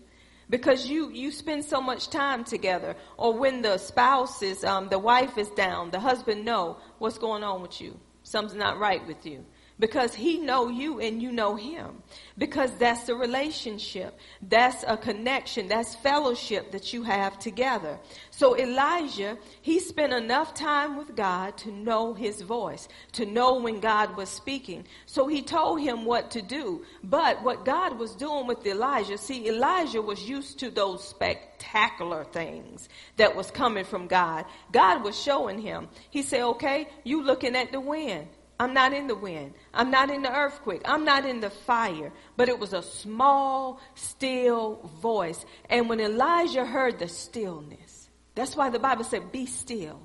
because 0.49 0.89
you 0.89 1.09
you 1.11 1.31
spend 1.31 1.65
so 1.65 1.81
much 1.81 2.09
time 2.09 2.43
together. 2.43 2.95
Or 3.17 3.33
when 3.33 3.61
the 3.61 3.77
spouse 3.77 4.41
is 4.41 4.63
um, 4.63 4.89
the 4.89 4.99
wife 4.99 5.37
is 5.37 5.49
down 5.51 5.91
the 5.91 5.99
husband 5.99 6.45
know 6.45 6.77
what's 6.99 7.17
going 7.17 7.43
on 7.43 7.61
with 7.61 7.81
you. 7.81 7.99
Something's 8.23 8.59
not 8.59 8.79
right 8.79 9.05
with 9.07 9.25
you 9.25 9.45
because 9.79 10.13
he 10.13 10.39
know 10.39 10.69
you 10.69 10.99
and 10.99 11.21
you 11.21 11.31
know 11.31 11.55
him. 11.55 12.01
Because 12.37 12.71
that's 12.77 13.03
the 13.03 13.15
relationship. 13.15 14.17
That's 14.41 14.83
a 14.87 14.97
connection. 14.97 15.67
That's 15.67 15.95
fellowship 15.95 16.71
that 16.71 16.93
you 16.93 17.03
have 17.03 17.37
together. 17.39 17.99
So 18.31 18.57
elijah 18.57 19.37
he 19.61 19.79
spent 19.79 20.13
enough 20.13 20.53
time 20.53 20.97
with 20.97 21.15
god 21.15 21.57
to 21.57 21.71
know 21.71 22.13
his 22.13 22.41
voice 22.41 22.87
to 23.13 23.25
know 23.25 23.59
when 23.59 23.79
god 23.79 24.15
was 24.15 24.29
speaking. 24.29 24.85
So 25.05 25.27
he 25.27 25.41
told 25.41 25.81
him 25.81 26.05
what 26.05 26.31
to 26.31 26.41
do. 26.41 26.85
But 27.03 27.43
what 27.43 27.65
god 27.65 27.97
was 27.97 28.15
doing 28.15 28.47
with 28.47 28.65
elijah 28.65 29.17
see 29.17 29.47
elijah 29.47 30.01
was 30.01 30.27
used 30.27 30.59
to 30.59 30.69
those 30.69 31.07
spectacular 31.07 32.23
things 32.25 32.89
that 33.17 33.35
was 33.35 33.51
coming 33.51 33.85
from 33.85 34.07
god. 34.07 34.45
God 34.71 35.03
was 35.03 35.19
showing 35.19 35.59
him. 35.59 35.87
He 36.09 36.21
said 36.21 36.41
okay 36.41 36.87
you 37.03 37.23
looking 37.23 37.55
at 37.55 37.71
the 37.71 37.79
wind 37.79 38.27
I'm 38.59 38.73
not 38.73 38.93
in 38.93 39.07
the 39.07 39.15
wind. 39.15 39.53
I'm 39.73 39.91
not 39.91 40.09
in 40.09 40.23
the 40.23 40.35
earthquake. 40.35 40.81
I'm 40.85 41.05
not 41.05 41.25
in 41.25 41.39
the 41.39 41.49
fire. 41.49 42.11
But 42.35 42.49
it 42.49 42.57
was 42.57 42.73
a 42.73 42.81
small, 42.81 43.79
still 43.93 44.89
voice. 45.01 45.45
And 45.69 45.87
when 45.89 45.99
Elijah 45.99 46.65
heard 46.65 46.97
the 46.97 47.07
stillness, 47.07 48.09
that's 48.33 48.55
why 48.55 48.69
the 48.69 48.79
Bible 48.79 49.03
said, 49.03 49.31
Be 49.31 49.45
still 49.45 49.99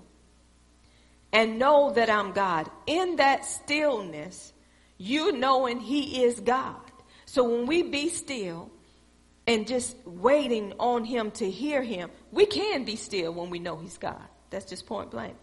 and 1.33 1.59
know 1.59 1.93
that 1.93 2.11
I'm 2.11 2.33
God. 2.33 2.71
In 2.87 3.17
that 3.17 3.45
stillness, 3.45 4.53
you 4.99 5.33
knowing 5.33 5.81
He 5.81 6.25
is 6.25 6.41
God. 6.41 6.77
So 7.25 7.49
when 7.49 7.67
we 7.67 7.83
be 7.83 8.11
still 8.11 8.71
and 9.47 9.67
just 9.67 9.97
waiting 10.05 10.75
on 10.79 11.05
Him 11.05 11.31
to 11.33 11.51
hear 11.51 11.83
Him, 11.83 12.11
we 12.31 12.45
can 12.45 12.85
be 12.85 12.97
still 12.97 13.33
when 13.33 13.49
we 13.49 13.59
know 13.59 13.77
He's 13.77 13.97
God. 13.97 14.23
That's 14.51 14.67
just 14.67 14.87
point 14.87 15.11
blank. 15.11 15.37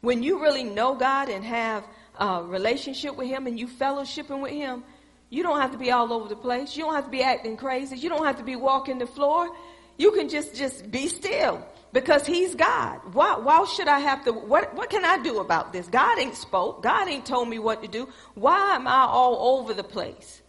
When 0.00 0.22
you 0.22 0.40
really 0.40 0.64
know 0.64 0.94
God 0.94 1.28
and 1.28 1.44
have 1.44 1.84
a 2.20 2.44
relationship 2.44 3.16
with 3.16 3.26
Him 3.26 3.46
and 3.46 3.58
you 3.58 3.66
fellowshipping 3.66 4.40
with 4.40 4.52
Him, 4.52 4.84
you 5.30 5.42
don't 5.42 5.60
have 5.60 5.72
to 5.72 5.78
be 5.78 5.90
all 5.90 6.12
over 6.12 6.28
the 6.28 6.36
place. 6.36 6.76
You 6.76 6.84
don't 6.84 6.94
have 6.94 7.04
to 7.04 7.10
be 7.10 7.22
acting 7.22 7.56
crazy. 7.56 7.96
You 7.96 8.08
don't 8.08 8.24
have 8.24 8.38
to 8.38 8.44
be 8.44 8.56
walking 8.56 8.98
the 8.98 9.06
floor. 9.06 9.48
You 9.96 10.12
can 10.12 10.28
just, 10.28 10.54
just 10.54 10.90
be 10.90 11.08
still 11.08 11.64
because 11.92 12.26
he's 12.26 12.54
God. 12.54 13.00
Why, 13.12 13.36
why 13.36 13.64
should 13.64 13.86
I 13.86 13.98
have 14.00 14.24
to, 14.24 14.32
what, 14.32 14.74
what 14.74 14.90
can 14.90 15.04
I 15.04 15.22
do 15.22 15.38
about 15.38 15.72
this? 15.72 15.86
God 15.86 16.18
ain't 16.18 16.34
spoke. 16.34 16.82
God 16.82 17.08
ain't 17.08 17.26
told 17.26 17.48
me 17.48 17.58
what 17.58 17.82
to 17.82 17.88
do. 17.88 18.08
Why 18.34 18.74
am 18.74 18.88
I 18.88 19.02
all 19.02 19.58
over 19.58 19.74
the 19.74 19.84
place? 19.84 20.42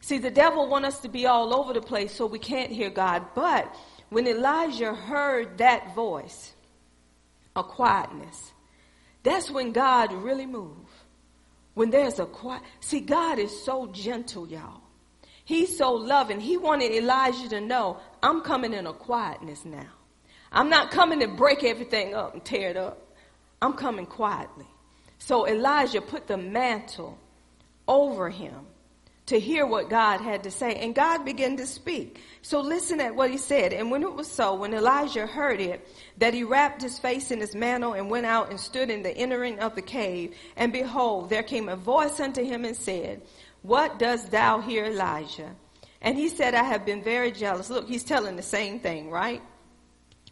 See, 0.00 0.18
the 0.18 0.30
devil 0.30 0.68
want 0.68 0.84
us 0.84 1.00
to 1.00 1.08
be 1.08 1.26
all 1.26 1.54
over 1.54 1.72
the 1.72 1.80
place 1.80 2.14
so 2.14 2.26
we 2.26 2.38
can't 2.38 2.70
hear 2.70 2.90
God. 2.90 3.24
But 3.34 3.74
when 4.10 4.26
Elijah 4.26 4.94
heard 4.94 5.58
that 5.58 5.94
voice, 5.94 6.52
a 7.56 7.62
quietness, 7.62 8.52
that's 9.22 9.50
when 9.50 9.72
God 9.72 10.12
really 10.12 10.46
moved. 10.46 10.89
When 11.80 11.88
there's 11.88 12.18
a 12.18 12.26
quiet, 12.26 12.62
see, 12.80 13.00
God 13.00 13.38
is 13.38 13.64
so 13.64 13.86
gentle, 13.86 14.46
y'all. 14.46 14.82
He's 15.46 15.78
so 15.78 15.94
loving. 15.94 16.38
He 16.38 16.58
wanted 16.58 16.92
Elijah 16.92 17.48
to 17.48 17.60
know, 17.62 17.96
I'm 18.22 18.42
coming 18.42 18.74
in 18.74 18.86
a 18.86 18.92
quietness 18.92 19.64
now. 19.64 19.88
I'm 20.52 20.68
not 20.68 20.90
coming 20.90 21.20
to 21.20 21.28
break 21.28 21.64
everything 21.64 22.14
up 22.14 22.34
and 22.34 22.44
tear 22.44 22.68
it 22.68 22.76
up. 22.76 23.16
I'm 23.62 23.72
coming 23.72 24.04
quietly. 24.04 24.66
So 25.16 25.48
Elijah 25.48 26.02
put 26.02 26.26
the 26.26 26.36
mantle 26.36 27.16
over 27.88 28.28
him 28.28 28.66
to 29.30 29.38
hear 29.38 29.64
what 29.64 29.88
God 29.88 30.20
had 30.20 30.42
to 30.42 30.50
say. 30.50 30.74
And 30.74 30.92
God 30.92 31.24
began 31.24 31.56
to 31.58 31.66
speak. 31.66 32.20
So 32.42 32.60
listen 32.60 33.00
at 33.00 33.14
what 33.14 33.30
he 33.30 33.38
said. 33.38 33.72
And 33.72 33.88
when 33.88 34.02
it 34.02 34.12
was 34.12 34.28
so, 34.28 34.54
when 34.54 34.74
Elijah 34.74 35.24
heard 35.26 35.60
it, 35.60 35.86
that 36.18 36.34
he 36.34 36.42
wrapped 36.42 36.82
his 36.82 36.98
face 36.98 37.30
in 37.30 37.40
his 37.40 37.54
mantle 37.54 37.92
and 37.92 38.10
went 38.10 38.26
out 38.26 38.50
and 38.50 38.58
stood 38.58 38.90
in 38.90 39.02
the 39.02 39.16
entering 39.16 39.60
of 39.60 39.76
the 39.76 39.82
cave. 39.82 40.34
And 40.56 40.72
behold, 40.72 41.30
there 41.30 41.44
came 41.44 41.68
a 41.68 41.76
voice 41.76 42.18
unto 42.18 42.44
him 42.44 42.64
and 42.64 42.76
said, 42.76 43.22
What 43.62 44.00
dost 44.00 44.32
thou 44.32 44.60
here, 44.60 44.86
Elijah? 44.86 45.54
And 46.02 46.18
he 46.18 46.28
said, 46.28 46.54
I 46.54 46.64
have 46.64 46.84
been 46.84 47.02
very 47.02 47.30
jealous. 47.30 47.70
Look, 47.70 47.86
he's 47.86 48.04
telling 48.04 48.34
the 48.34 48.42
same 48.42 48.80
thing, 48.80 49.10
right? 49.10 49.42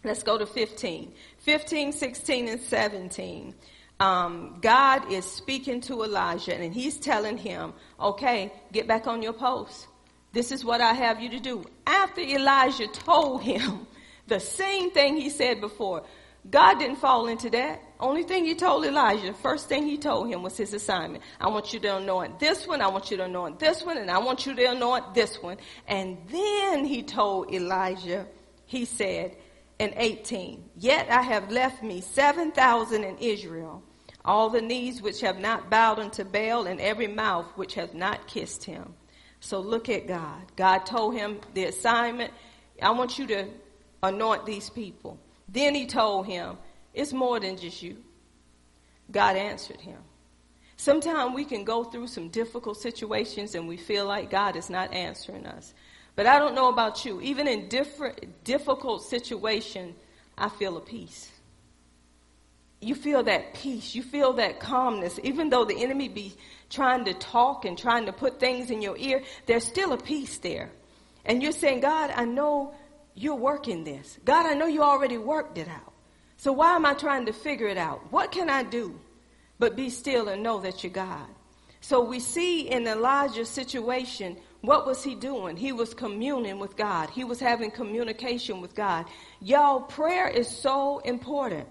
Let's 0.02 0.24
go 0.24 0.38
to 0.38 0.46
15. 0.46 1.12
15, 1.38 1.92
16, 1.92 2.48
and 2.48 2.61
17 2.61 3.54
um, 4.00 4.58
God 4.61 5.11
is 5.12 5.24
speaking 5.24 5.80
to 5.82 6.04
Elijah 6.04 6.54
and 6.54 6.72
he's 6.72 6.98
telling 6.98 7.37
him, 7.37 7.72
okay, 7.98 8.52
get 8.72 8.87
back 8.87 9.06
on 9.06 9.22
your 9.22 9.32
post. 9.32 9.88
This 10.32 10.52
is 10.52 10.64
what 10.64 10.80
I 10.80 10.92
have 10.92 11.20
you 11.20 11.30
to 11.30 11.40
do. 11.40 11.64
After 11.87 12.20
Elijah 12.20 12.87
told 12.88 13.42
him 13.42 13.87
the 14.26 14.40
same 14.40 14.90
thing 14.90 15.16
he 15.16 15.30
said 15.30 15.61
before, 15.61 16.04
God 16.48 16.78
didn't 16.78 16.96
fall 16.96 17.26
into 17.26 17.50
that. 17.50 17.82
Only 17.98 18.22
thing 18.22 18.44
he 18.44 18.54
told 18.54 18.84
Elijah, 18.84 19.34
first 19.34 19.68
thing 19.68 19.87
he 19.87 19.98
told 19.98 20.28
him 20.28 20.42
was 20.42 20.56
his 20.56 20.72
assignment. 20.72 21.24
I 21.40 21.48
want 21.48 21.72
you 21.72 21.80
to 21.80 21.96
anoint 21.96 22.38
this 22.38 22.66
one, 22.66 22.80
I 22.80 22.88
want 22.88 23.11
you 23.11 23.16
to 23.16 23.24
anoint 23.24 23.58
this 23.58 23.82
one, 23.82 23.98
and 23.98 24.11
I 24.11 24.18
want 24.18 24.46
you 24.46 24.54
to 24.54 24.64
anoint 24.70 25.14
this 25.14 25.42
one. 25.42 25.56
And 25.88 26.18
then 26.30 26.84
he 26.84 27.02
told 27.02 27.52
Elijah, 27.52 28.26
he 28.66 28.84
said 28.84 29.37
in 29.78 29.94
18, 29.96 30.70
Yet 30.76 31.08
I 31.10 31.22
have 31.22 31.50
left 31.50 31.82
me 31.82 32.00
7,000 32.00 33.04
in 33.04 33.16
Israel 33.18 33.82
all 34.28 34.50
the 34.50 34.60
knees 34.60 35.00
which 35.00 35.22
have 35.22 35.40
not 35.40 35.70
bowed 35.70 35.98
unto 35.98 36.22
Baal, 36.22 36.66
and 36.66 36.80
every 36.82 37.06
mouth 37.06 37.46
which 37.56 37.74
has 37.74 37.94
not 37.94 38.26
kissed 38.26 38.62
him. 38.62 38.94
So 39.40 39.58
look 39.58 39.88
at 39.88 40.06
God. 40.06 40.52
God 40.54 40.80
told 40.80 41.14
him 41.14 41.40
the 41.54 41.64
assignment. 41.64 42.32
I 42.82 42.90
want 42.90 43.18
you 43.18 43.26
to 43.28 43.48
anoint 44.02 44.44
these 44.44 44.68
people. 44.68 45.18
Then 45.48 45.74
he 45.74 45.86
told 45.86 46.26
him, 46.26 46.58
it's 46.92 47.14
more 47.14 47.40
than 47.40 47.56
just 47.56 47.82
you. 47.82 47.96
God 49.10 49.36
answered 49.36 49.80
him. 49.80 49.98
Sometimes 50.76 51.34
we 51.34 51.46
can 51.46 51.64
go 51.64 51.84
through 51.84 52.08
some 52.08 52.28
difficult 52.28 52.76
situations 52.76 53.54
and 53.54 53.66
we 53.66 53.78
feel 53.78 54.04
like 54.04 54.30
God 54.30 54.56
is 54.56 54.68
not 54.68 54.92
answering 54.92 55.46
us. 55.46 55.72
But 56.18 56.26
I 56.26 56.40
don't 56.40 56.57
know 56.57 56.68
about 56.68 57.04
you. 57.04 57.20
Even 57.20 57.46
in 57.46 57.68
different, 57.68 58.42
difficult 58.42 59.04
situation, 59.04 59.94
I 60.37 60.48
feel 60.48 60.76
a 60.76 60.81
peace 60.81 61.31
you 62.81 62.94
feel 62.94 63.24
that 63.24 63.54
peace, 63.54 63.94
you 63.94 64.02
feel 64.02 64.35
that 64.35 64.61
calmness, 64.61 65.18
even 65.22 65.50
though 65.50 65.64
the 65.64 65.83
enemy 65.83 66.09
be 66.09 66.35
trying 66.70 67.04
to 67.07 67.14
talk 67.14 67.64
and 67.64 67.76
trying 67.76 68.07
to 68.07 68.12
put 68.12 68.38
things 68.38 68.70
in 68.70 68.83
your 68.83 68.96
ear, 68.96 69.22
there's 69.46 69.64
still 69.64 69.92
a 69.92 69.98
peace 69.98 70.38
there. 70.38 70.70
And 71.24 71.42
you're 71.42 71.52
saying, 71.52 71.81
God, 71.81 72.12
I 72.14 72.24
know 72.24 72.74
you're 73.14 73.35
working 73.35 73.85
this. 73.85 74.18
God, 74.24 74.46
I 74.46 74.54
know 74.54 74.66
you 74.66 74.83
already 74.83 75.18
worked 75.18 75.59
it 75.59 75.68
out. 75.68 75.92
So 76.37 76.52
why 76.52 76.76
am 76.76 76.87
I 76.87 76.94
trying 76.94 77.26
to 77.26 77.33
figure 77.33 77.66
it 77.66 77.78
out? 77.78 78.12
What 78.12 78.31
can 78.31 78.48
I 78.48 78.62
do 78.62 78.98
but 79.59 79.74
be 79.74 79.90
still 79.90 80.28
and 80.28 80.42
know 80.42 80.61
that 80.61 80.85
you're 80.85 80.92
God? 80.92 81.26
So 81.81 82.04
we 82.04 82.20
see 82.20 82.68
in 82.68 82.87
Elijah's 82.87 83.48
situation, 83.48 84.37
what 84.60 84.86
was 84.86 85.04
he 85.04 85.14
doing? 85.14 85.56
He 85.56 85.72
was 85.72 85.94
communing 85.94 86.58
with 86.58 86.76
God. 86.76 87.10
He 87.10 87.24
was 87.24 87.38
having 87.38 87.70
communication 87.70 88.60
with 88.60 88.74
God. 88.74 89.06
Y'all, 89.40 89.80
prayer 89.80 90.28
is 90.28 90.48
so 90.48 90.98
important. 91.00 91.68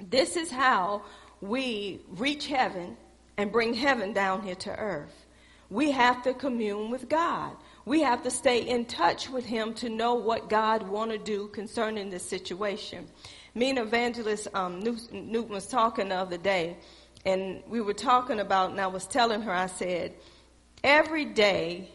This 0.00 0.36
is 0.36 0.50
how 0.50 1.02
we 1.40 2.00
reach 2.08 2.48
heaven 2.48 2.96
and 3.36 3.52
bring 3.52 3.74
heaven 3.74 4.12
down 4.12 4.42
here 4.42 4.56
to 4.56 4.76
earth. 4.76 5.26
We 5.70 5.90
have 5.92 6.22
to 6.24 6.34
commune 6.34 6.90
with 6.90 7.08
God. 7.08 7.56
We 7.86 8.00
have 8.00 8.22
to 8.22 8.30
stay 8.30 8.66
in 8.66 8.86
touch 8.86 9.28
with 9.28 9.44
Him 9.44 9.74
to 9.74 9.88
know 9.88 10.14
what 10.14 10.48
God 10.48 10.88
want 10.88 11.10
to 11.10 11.18
do 11.18 11.48
concerning 11.48 12.10
this 12.10 12.26
situation. 12.26 13.06
Me 13.54 13.70
and 13.70 13.78
Evangelist 13.78 14.48
um, 14.54 14.80
Newton 14.80 15.48
was 15.48 15.66
talking 15.66 16.08
the 16.08 16.16
other 16.16 16.38
day, 16.38 16.76
and 17.24 17.62
we 17.68 17.80
were 17.80 17.94
talking 17.94 18.40
about, 18.40 18.70
and 18.70 18.80
I 18.80 18.86
was 18.86 19.06
telling 19.06 19.42
her, 19.42 19.52
I 19.52 19.66
said, 19.66 20.14
every 20.84 21.24
day 21.24 21.88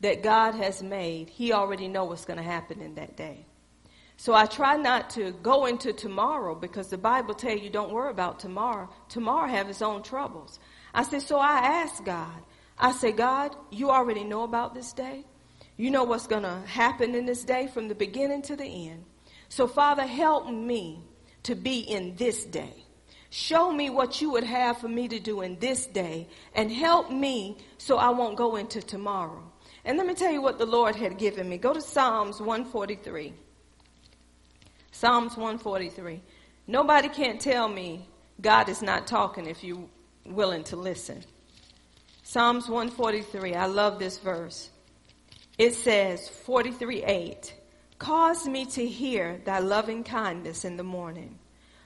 that 0.00 0.22
God 0.22 0.54
has 0.54 0.82
made, 0.82 1.30
He 1.30 1.52
already 1.52 1.88
know 1.88 2.04
what's 2.04 2.24
going 2.24 2.36
to 2.36 2.44
happen 2.44 2.80
in 2.80 2.94
that 2.96 3.16
day. 3.16 3.46
So 4.16 4.34
I 4.34 4.46
try 4.46 4.76
not 4.76 5.10
to 5.10 5.32
go 5.32 5.66
into 5.66 5.92
tomorrow 5.92 6.54
because 6.54 6.88
the 6.88 6.98
Bible 6.98 7.34
tells 7.34 7.60
you 7.60 7.70
don't 7.70 7.90
worry 7.90 8.10
about 8.10 8.38
tomorrow. 8.38 8.88
Tomorrow 9.08 9.48
have 9.48 9.68
its 9.68 9.82
own 9.82 10.04
troubles. 10.04 10.60
I 10.94 11.02
said, 11.02 11.22
so 11.22 11.38
I 11.38 11.82
asked 11.82 12.04
God. 12.04 12.42
I 12.78 12.92
said, 12.92 13.16
God, 13.16 13.56
you 13.70 13.90
already 13.90 14.22
know 14.22 14.42
about 14.44 14.74
this 14.74 14.92
day. 14.92 15.24
You 15.76 15.90
know 15.90 16.04
what's 16.04 16.26
going 16.26 16.42
to 16.42 16.60
happen 16.66 17.14
in 17.14 17.26
this 17.26 17.42
day 17.42 17.66
from 17.66 17.88
the 17.88 17.94
beginning 17.94 18.42
to 18.42 18.54
the 18.54 18.88
end. 18.90 19.04
So 19.48 19.66
Father, 19.66 20.06
help 20.06 20.48
me 20.48 21.02
to 21.44 21.54
be 21.54 21.80
in 21.80 22.14
this 22.16 22.44
day. 22.44 22.84
Show 23.34 23.72
me 23.72 23.88
what 23.88 24.20
you 24.20 24.30
would 24.32 24.44
have 24.44 24.76
for 24.76 24.88
me 24.88 25.08
to 25.08 25.18
do 25.18 25.40
in 25.40 25.58
this 25.58 25.86
day 25.86 26.28
and 26.54 26.70
help 26.70 27.10
me 27.10 27.56
so 27.78 27.96
I 27.96 28.10
won't 28.10 28.36
go 28.36 28.56
into 28.56 28.82
tomorrow. 28.82 29.42
And 29.86 29.96
let 29.96 30.06
me 30.06 30.12
tell 30.12 30.30
you 30.30 30.42
what 30.42 30.58
the 30.58 30.66
Lord 30.66 30.94
had 30.96 31.16
given 31.16 31.48
me. 31.48 31.56
Go 31.56 31.72
to 31.72 31.80
Psalms 31.80 32.40
143. 32.40 33.32
Psalms 34.90 35.34
143. 35.34 36.20
Nobody 36.66 37.08
can't 37.08 37.40
tell 37.40 37.70
me 37.70 38.06
God 38.42 38.68
is 38.68 38.82
not 38.82 39.06
talking 39.06 39.46
if 39.46 39.64
you're 39.64 39.88
willing 40.26 40.64
to 40.64 40.76
listen. 40.76 41.24
Psalms 42.24 42.68
143. 42.68 43.54
I 43.54 43.64
love 43.64 43.98
this 43.98 44.18
verse. 44.18 44.68
It 45.56 45.72
says, 45.72 46.28
43 46.28 47.02
8. 47.02 47.54
Cause 47.98 48.46
me 48.46 48.66
to 48.66 48.86
hear 48.86 49.40
thy 49.46 49.60
loving 49.60 50.04
kindness 50.04 50.66
in 50.66 50.76
the 50.76 50.84
morning, 50.84 51.38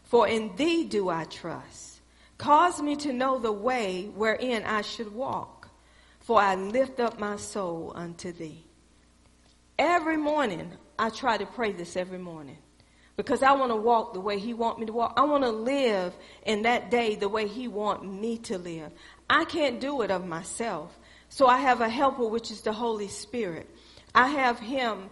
for 0.07 0.27
in 0.27 0.57
thee 0.57 0.85
do 0.85 1.09
I 1.09 1.25
trust. 1.25 2.01
Cause 2.39 2.81
me 2.81 2.97
to 2.97 3.13
know 3.13 3.39
the 3.39 3.53
way 3.53 4.11
wherein 4.15 4.65
I 4.65 4.83
should 4.83 5.13
walk, 5.13 5.69
for 6.21 6.41
I 6.41 6.55
lift 6.55 7.01
up 7.01 7.19
my 7.19 7.37
soul 7.37 7.93
unto 7.95 8.33
thee. 8.33 8.65
Every 9.79 10.17
morning, 10.17 10.73
I 10.99 11.11
try 11.11 11.37
to 11.37 11.47
pray 11.47 11.73
this 11.73 11.97
every 11.97 12.19
morning 12.19 12.59
because 13.17 13.43
I 13.43 13.53
want 13.53 13.73
to 13.73 13.77
walk 13.77 14.13
the 14.13 14.21
way 14.21 14.39
he 14.39 14.55
want 14.55 14.79
me 14.79 14.87
to 14.87 14.93
walk. 14.93 15.15
I 15.17 15.25
want 15.25 15.45
to 15.45 15.51
live 15.51 16.15
in 16.45 16.63
that 16.63 16.91
day 16.91 17.15
the 17.15 17.29
way 17.29 17.47
he 17.47 17.69
want 17.69 18.05
me 18.05 18.39
to 18.39 18.59
live. 18.59 18.93
I 19.29 19.45
can't 19.45 19.81
do 19.81 20.03
it 20.03 20.11
of 20.11 20.27
myself. 20.27 20.97
So 21.29 21.47
I 21.47 21.59
have 21.59 21.81
a 21.81 21.89
helper, 21.89 22.27
which 22.27 22.51
is 22.51 22.61
the 22.61 22.73
Holy 22.73 23.09
Spirit. 23.09 23.69
I 24.15 24.29
have 24.29 24.59
him 24.59 25.11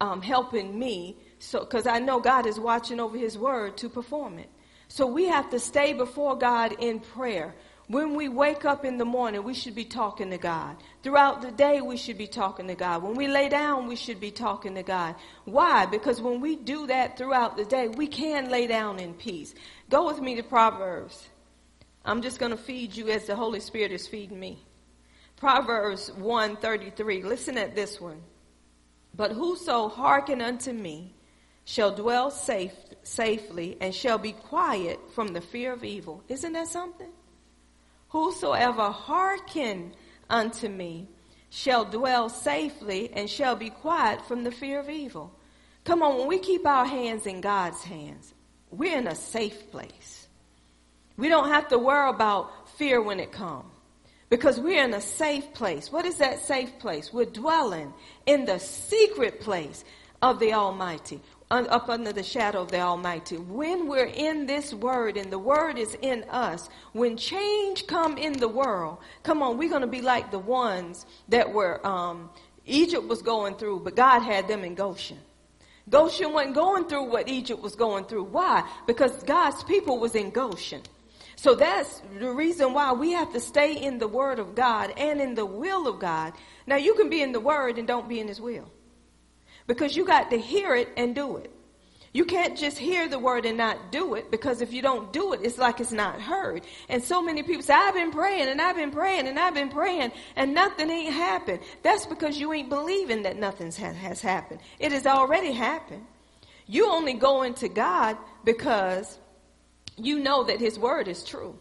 um, 0.00 0.20
helping 0.22 0.78
me 0.78 1.16
so 1.42 1.60
because 1.60 1.88
I 1.88 1.98
know 1.98 2.20
God 2.20 2.46
is 2.46 2.60
watching 2.60 3.00
over 3.00 3.18
his 3.18 3.36
word 3.36 3.76
to 3.78 3.88
perform 3.88 4.38
it. 4.38 4.48
So 4.86 5.06
we 5.06 5.24
have 5.24 5.50
to 5.50 5.58
stay 5.58 5.92
before 5.92 6.36
God 6.36 6.76
in 6.78 7.00
prayer. 7.00 7.54
When 7.88 8.14
we 8.14 8.28
wake 8.28 8.64
up 8.64 8.84
in 8.84 8.96
the 8.96 9.04
morning, 9.04 9.42
we 9.42 9.52
should 9.52 9.74
be 9.74 9.84
talking 9.84 10.30
to 10.30 10.38
God. 10.38 10.76
Throughout 11.02 11.42
the 11.42 11.50
day, 11.50 11.80
we 11.80 11.96
should 11.96 12.16
be 12.16 12.28
talking 12.28 12.68
to 12.68 12.76
God. 12.76 13.02
When 13.02 13.14
we 13.14 13.26
lay 13.26 13.48
down, 13.48 13.88
we 13.88 13.96
should 13.96 14.20
be 14.20 14.30
talking 14.30 14.76
to 14.76 14.84
God. 14.84 15.16
Why? 15.44 15.84
Because 15.86 16.22
when 16.22 16.40
we 16.40 16.54
do 16.54 16.86
that 16.86 17.18
throughout 17.18 17.56
the 17.56 17.64
day, 17.64 17.88
we 17.88 18.06
can 18.06 18.48
lay 18.48 18.68
down 18.68 19.00
in 19.00 19.12
peace. 19.12 19.52
Go 19.90 20.06
with 20.06 20.20
me 20.20 20.36
to 20.36 20.44
Proverbs. 20.44 21.26
I'm 22.04 22.22
just 22.22 22.38
going 22.38 22.52
to 22.52 22.56
feed 22.56 22.96
you 22.96 23.08
as 23.08 23.26
the 23.26 23.34
Holy 23.34 23.60
Spirit 23.60 23.90
is 23.90 24.06
feeding 24.06 24.38
me. 24.38 24.64
Proverbs 25.36 26.12
133. 26.12 27.24
Listen 27.24 27.58
at 27.58 27.74
this 27.74 28.00
one. 28.00 28.22
But 29.14 29.32
whoso 29.32 29.88
hearken 29.88 30.40
unto 30.40 30.72
me 30.72 31.14
shall 31.64 31.94
dwell 31.94 32.30
safe, 32.30 32.72
safely 33.02 33.76
and 33.80 33.94
shall 33.94 34.18
be 34.18 34.32
quiet 34.32 34.98
from 35.14 35.28
the 35.28 35.40
fear 35.40 35.72
of 35.72 35.84
evil. 35.84 36.22
Isn't 36.28 36.52
that 36.52 36.68
something? 36.68 37.10
Whosoever 38.08 38.90
hearken 38.90 39.94
unto 40.28 40.68
me 40.68 41.08
shall 41.50 41.84
dwell 41.84 42.28
safely 42.28 43.10
and 43.12 43.28
shall 43.28 43.56
be 43.56 43.70
quiet 43.70 44.26
from 44.26 44.44
the 44.44 44.50
fear 44.50 44.80
of 44.80 44.90
evil. 44.90 45.32
Come 45.84 46.02
on, 46.02 46.18
when 46.18 46.28
we 46.28 46.38
keep 46.38 46.66
our 46.66 46.86
hands 46.86 47.26
in 47.26 47.40
God's 47.40 47.82
hands, 47.82 48.32
we're 48.70 48.98
in 48.98 49.06
a 49.06 49.14
safe 49.14 49.70
place. 49.70 50.28
We 51.16 51.28
don't 51.28 51.48
have 51.48 51.68
to 51.68 51.78
worry 51.78 52.10
about 52.10 52.70
fear 52.76 53.02
when 53.02 53.20
it 53.20 53.32
comes 53.32 53.66
because 54.30 54.58
we're 54.58 54.82
in 54.82 54.94
a 54.94 55.00
safe 55.00 55.52
place. 55.52 55.92
What 55.92 56.06
is 56.06 56.16
that 56.16 56.40
safe 56.40 56.78
place? 56.78 57.12
We're 57.12 57.26
dwelling 57.26 57.92
in 58.24 58.46
the 58.46 58.58
secret 58.58 59.40
place 59.40 59.84
of 60.22 60.38
the 60.38 60.54
Almighty 60.54 61.20
up 61.52 61.88
under 61.88 62.12
the 62.12 62.22
shadow 62.22 62.62
of 62.62 62.70
the 62.70 62.80
Almighty. 62.80 63.36
When 63.36 63.86
we're 63.86 64.06
in 64.06 64.46
this 64.46 64.72
word 64.72 65.16
and 65.16 65.30
the 65.30 65.38
word 65.38 65.78
is 65.78 65.96
in 66.00 66.24
us, 66.30 66.68
when 66.92 67.16
change 67.16 67.86
come 67.86 68.16
in 68.16 68.32
the 68.32 68.48
world, 68.48 68.98
come 69.22 69.42
on, 69.42 69.58
we're 69.58 69.68
going 69.68 69.82
to 69.82 69.86
be 69.86 70.00
like 70.00 70.30
the 70.30 70.38
ones 70.38 71.06
that 71.28 71.52
were, 71.52 71.86
um, 71.86 72.30
Egypt 72.64 73.06
was 73.06 73.22
going 73.22 73.54
through, 73.56 73.80
but 73.80 73.94
God 73.94 74.20
had 74.20 74.48
them 74.48 74.64
in 74.64 74.74
Goshen. 74.74 75.18
Goshen 75.90 76.32
wasn't 76.32 76.54
going 76.54 76.86
through 76.86 77.10
what 77.10 77.28
Egypt 77.28 77.60
was 77.60 77.74
going 77.74 78.04
through. 78.04 78.24
Why? 78.24 78.68
Because 78.86 79.22
God's 79.24 79.62
people 79.64 79.98
was 79.98 80.14
in 80.14 80.30
Goshen. 80.30 80.82
So 81.36 81.54
that's 81.54 82.00
the 82.18 82.30
reason 82.30 82.72
why 82.72 82.92
we 82.92 83.12
have 83.12 83.32
to 83.32 83.40
stay 83.40 83.74
in 83.76 83.98
the 83.98 84.06
word 84.06 84.38
of 84.38 84.54
God 84.54 84.92
and 84.96 85.20
in 85.20 85.34
the 85.34 85.44
will 85.44 85.88
of 85.88 85.98
God. 85.98 86.34
Now 86.66 86.76
you 86.76 86.94
can 86.94 87.10
be 87.10 87.20
in 87.20 87.32
the 87.32 87.40
word 87.40 87.78
and 87.78 87.86
don't 87.86 88.08
be 88.08 88.20
in 88.20 88.28
his 88.28 88.40
will. 88.40 88.70
Because 89.66 89.96
you 89.96 90.04
got 90.04 90.30
to 90.30 90.38
hear 90.38 90.74
it 90.74 90.88
and 90.96 91.14
do 91.14 91.36
it. 91.36 91.52
You 92.14 92.26
can't 92.26 92.58
just 92.58 92.76
hear 92.76 93.08
the 93.08 93.18
word 93.18 93.46
and 93.46 93.56
not 93.56 93.90
do 93.90 94.14
it 94.14 94.30
because 94.30 94.60
if 94.60 94.74
you 94.74 94.82
don't 94.82 95.14
do 95.14 95.32
it, 95.32 95.40
it's 95.42 95.56
like 95.56 95.80
it's 95.80 95.92
not 95.92 96.20
heard. 96.20 96.62
And 96.90 97.02
so 97.02 97.22
many 97.22 97.42
people 97.42 97.62
say, 97.62 97.72
I've 97.72 97.94
been 97.94 98.10
praying 98.10 98.48
and 98.48 98.60
I've 98.60 98.76
been 98.76 98.90
praying 98.90 99.28
and 99.28 99.38
I've 99.38 99.54
been 99.54 99.70
praying 99.70 100.12
and 100.36 100.52
nothing 100.52 100.90
ain't 100.90 101.14
happened. 101.14 101.60
That's 101.82 102.04
because 102.04 102.38
you 102.38 102.52
ain't 102.52 102.68
believing 102.68 103.22
that 103.22 103.38
nothing 103.38 103.72
has 103.72 104.20
happened. 104.20 104.60
It 104.78 104.92
has 104.92 105.06
already 105.06 105.52
happened. 105.52 106.04
You 106.66 106.90
only 106.90 107.14
go 107.14 107.44
into 107.44 107.68
God 107.68 108.18
because 108.44 109.18
you 109.96 110.18
know 110.18 110.44
that 110.44 110.60
His 110.60 110.78
word 110.78 111.08
is 111.08 111.24
true. 111.24 111.58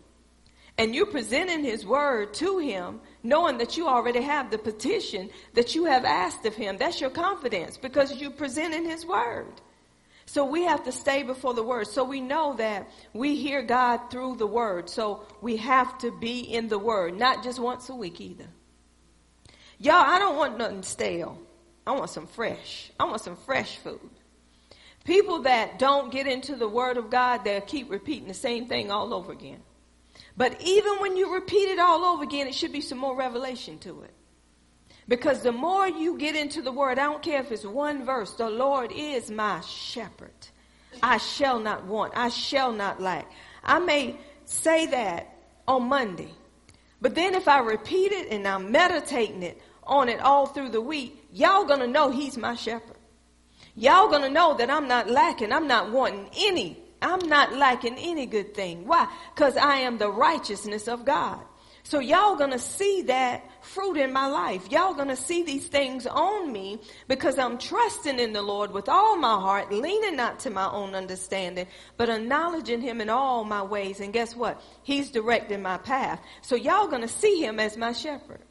And 0.81 0.95
you're 0.95 1.05
presenting 1.05 1.63
His 1.63 1.85
word 1.85 2.33
to 2.35 2.57
Him 2.57 2.99
knowing 3.23 3.57
that 3.57 3.77
you 3.77 3.87
already 3.87 4.21
have 4.21 4.49
the 4.49 4.57
petition 4.57 5.29
that 5.53 5.75
you 5.75 5.85
have 5.85 6.05
asked 6.05 6.45
of 6.45 6.55
him. 6.55 6.77
That's 6.77 6.99
your 6.99 7.09
confidence 7.09 7.77
because 7.77 8.15
you 8.19 8.31
present 8.31 8.73
in 8.73 8.85
his 8.85 9.05
word. 9.05 9.53
So 10.25 10.45
we 10.45 10.63
have 10.63 10.85
to 10.85 10.91
stay 10.91 11.23
before 11.23 11.53
the 11.53 11.63
word. 11.63 11.87
So 11.87 12.03
we 12.03 12.21
know 12.21 12.55
that 12.55 12.89
we 13.13 13.35
hear 13.35 13.61
God 13.61 14.09
through 14.09 14.37
the 14.37 14.47
word. 14.47 14.89
So 14.89 15.23
we 15.41 15.57
have 15.57 15.97
to 15.99 16.11
be 16.11 16.39
in 16.39 16.69
the 16.69 16.79
word, 16.79 17.17
not 17.17 17.43
just 17.43 17.59
once 17.59 17.89
a 17.89 17.95
week 17.95 18.21
either. 18.21 18.47
Y'all, 19.77 19.95
I 19.95 20.19
don't 20.19 20.37
want 20.37 20.57
nothing 20.57 20.83
stale. 20.83 21.37
I 21.85 21.91
want 21.91 22.11
some 22.11 22.27
fresh. 22.27 22.91
I 22.99 23.05
want 23.05 23.21
some 23.21 23.35
fresh 23.35 23.77
food. 23.77 24.09
People 25.03 25.41
that 25.43 25.79
don't 25.79 26.11
get 26.11 26.27
into 26.27 26.55
the 26.55 26.67
word 26.67 26.97
of 26.97 27.09
God, 27.09 27.43
they'll 27.43 27.59
keep 27.59 27.89
repeating 27.89 28.27
the 28.27 28.35
same 28.35 28.67
thing 28.67 28.91
all 28.91 29.13
over 29.13 29.31
again. 29.31 29.59
But 30.37 30.61
even 30.61 30.99
when 30.99 31.17
you 31.17 31.33
repeat 31.33 31.69
it 31.69 31.79
all 31.79 32.03
over 32.03 32.23
again, 32.23 32.47
it 32.47 32.55
should 32.55 32.71
be 32.71 32.81
some 32.81 32.97
more 32.97 33.15
revelation 33.15 33.77
to 33.79 34.01
it. 34.01 34.13
Because 35.07 35.41
the 35.41 35.51
more 35.51 35.87
you 35.87 36.17
get 36.17 36.35
into 36.35 36.61
the 36.61 36.71
word, 36.71 36.99
I 36.99 37.03
don't 37.03 37.21
care 37.21 37.41
if 37.41 37.51
it's 37.51 37.65
one 37.65 38.05
verse, 38.05 38.33
the 38.33 38.49
Lord 38.49 38.91
is 38.91 39.29
my 39.29 39.59
shepherd. 39.61 40.31
I 41.03 41.17
shall 41.17 41.59
not 41.59 41.85
want. 41.85 42.13
I 42.15 42.29
shall 42.29 42.71
not 42.71 43.01
lack. 43.01 43.31
I 43.63 43.79
may 43.79 44.17
say 44.45 44.85
that 44.87 45.35
on 45.67 45.89
Monday. 45.89 46.33
But 47.01 47.15
then 47.15 47.35
if 47.35 47.47
I 47.47 47.59
repeat 47.59 48.11
it 48.11 48.29
and 48.29 48.47
I'm 48.47 48.71
meditating 48.71 49.43
it 49.43 49.61
on 49.83 50.07
it 50.07 50.19
all 50.19 50.45
through 50.45 50.69
the 50.69 50.81
week, 50.81 51.27
y'all 51.31 51.65
gonna 51.65 51.87
know 51.87 52.11
he's 52.11 52.37
my 52.37 52.55
shepherd. 52.55 52.97
Y'all 53.75 54.09
gonna 54.09 54.29
know 54.29 54.55
that 54.55 54.69
I'm 54.69 54.87
not 54.87 55.09
lacking. 55.09 55.51
I'm 55.51 55.67
not 55.67 55.91
wanting 55.91 56.29
any 56.37 56.77
I'm 57.01 57.27
not 57.27 57.53
lacking 57.53 57.97
any 57.97 58.25
good 58.25 58.53
thing. 58.53 58.85
Why? 58.85 59.07
Because 59.33 59.57
I 59.57 59.77
am 59.77 59.97
the 59.97 60.11
righteousness 60.11 60.87
of 60.87 61.05
God. 61.05 61.41
So 61.83 61.99
y'all 61.99 62.35
gonna 62.35 62.59
see 62.59 63.01
that 63.03 63.43
fruit 63.63 63.97
in 63.97 64.13
my 64.13 64.27
life. 64.27 64.71
Y'all 64.71 64.93
gonna 64.93 65.15
see 65.15 65.43
these 65.43 65.67
things 65.67 66.05
on 66.05 66.51
me 66.51 66.79
because 67.07 67.39
I'm 67.39 67.57
trusting 67.57 68.19
in 68.19 68.33
the 68.33 68.41
Lord 68.41 68.71
with 68.71 68.87
all 68.87 69.17
my 69.17 69.33
heart, 69.33 69.71
leaning 69.71 70.15
not 70.15 70.39
to 70.41 70.51
my 70.51 70.69
own 70.69 70.93
understanding, 70.93 71.67
but 71.97 72.07
acknowledging 72.07 72.81
him 72.81 73.01
in 73.01 73.09
all 73.09 73.43
my 73.43 73.63
ways. 73.63 73.99
And 73.99 74.13
guess 74.13 74.35
what? 74.35 74.61
He's 74.83 75.09
directing 75.09 75.61
my 75.61 75.77
path. 75.77 76.21
So 76.41 76.55
y'all 76.55 76.87
gonna 76.87 77.07
see 77.07 77.43
him 77.43 77.59
as 77.59 77.75
my 77.77 77.93
shepherd. 77.93 78.41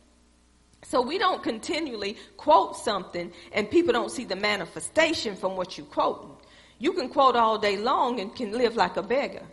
So 0.83 1.01
we 1.01 1.19
don't 1.19 1.43
continually 1.43 2.17
quote 2.37 2.77
something 2.77 3.33
and 3.53 3.71
people 3.71 3.93
don't 3.93 4.11
see 4.11 4.25
the 4.25 4.37
manifestation 4.37 5.37
from 5.37 5.57
what 5.57 5.79
you 5.79 5.85
quoting. 5.85 6.37
You 6.81 6.95
can 6.95 7.11
quote 7.11 7.37
all 7.37 7.59
day 7.59 7.77
long 7.77 8.19
and 8.19 8.35
can 8.35 8.53
live 8.53 8.75
like 8.75 8.97
a 8.97 9.03
beggar. 9.03 9.45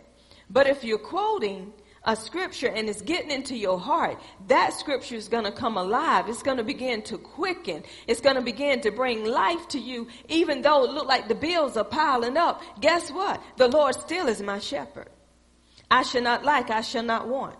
But 0.50 0.66
if 0.66 0.82
you're 0.82 0.98
quoting 0.98 1.74
a 2.04 2.16
scripture 2.16 2.68
and 2.68 2.88
it's 2.88 3.02
getting 3.02 3.30
into 3.30 3.54
your 3.54 3.78
heart, 3.78 4.18
that 4.46 4.72
scripture 4.72 5.14
is 5.14 5.28
going 5.28 5.44
to 5.44 5.52
come 5.52 5.76
alive. 5.76 6.26
It's 6.28 6.42
going 6.42 6.56
to 6.56 6.64
begin 6.64 7.02
to 7.02 7.18
quicken. 7.18 7.84
It's 8.06 8.22
going 8.22 8.36
to 8.36 8.42
begin 8.42 8.80
to 8.80 8.90
bring 8.90 9.26
life 9.26 9.68
to 9.68 9.78
you, 9.78 10.08
even 10.30 10.62
though 10.62 10.84
it 10.84 10.90
look 10.90 11.06
like 11.06 11.28
the 11.28 11.34
bills 11.34 11.76
are 11.76 11.84
piling 11.84 12.38
up. 12.38 12.62
Guess 12.80 13.10
what? 13.10 13.42
The 13.58 13.68
Lord 13.68 13.94
still 13.94 14.26
is 14.26 14.40
my 14.40 14.58
shepherd. 14.58 15.10
I 15.90 16.02
shall 16.02 16.22
not 16.22 16.46
lack, 16.46 16.70
I 16.70 16.80
shall 16.80 17.02
not 17.02 17.28
want. 17.28 17.56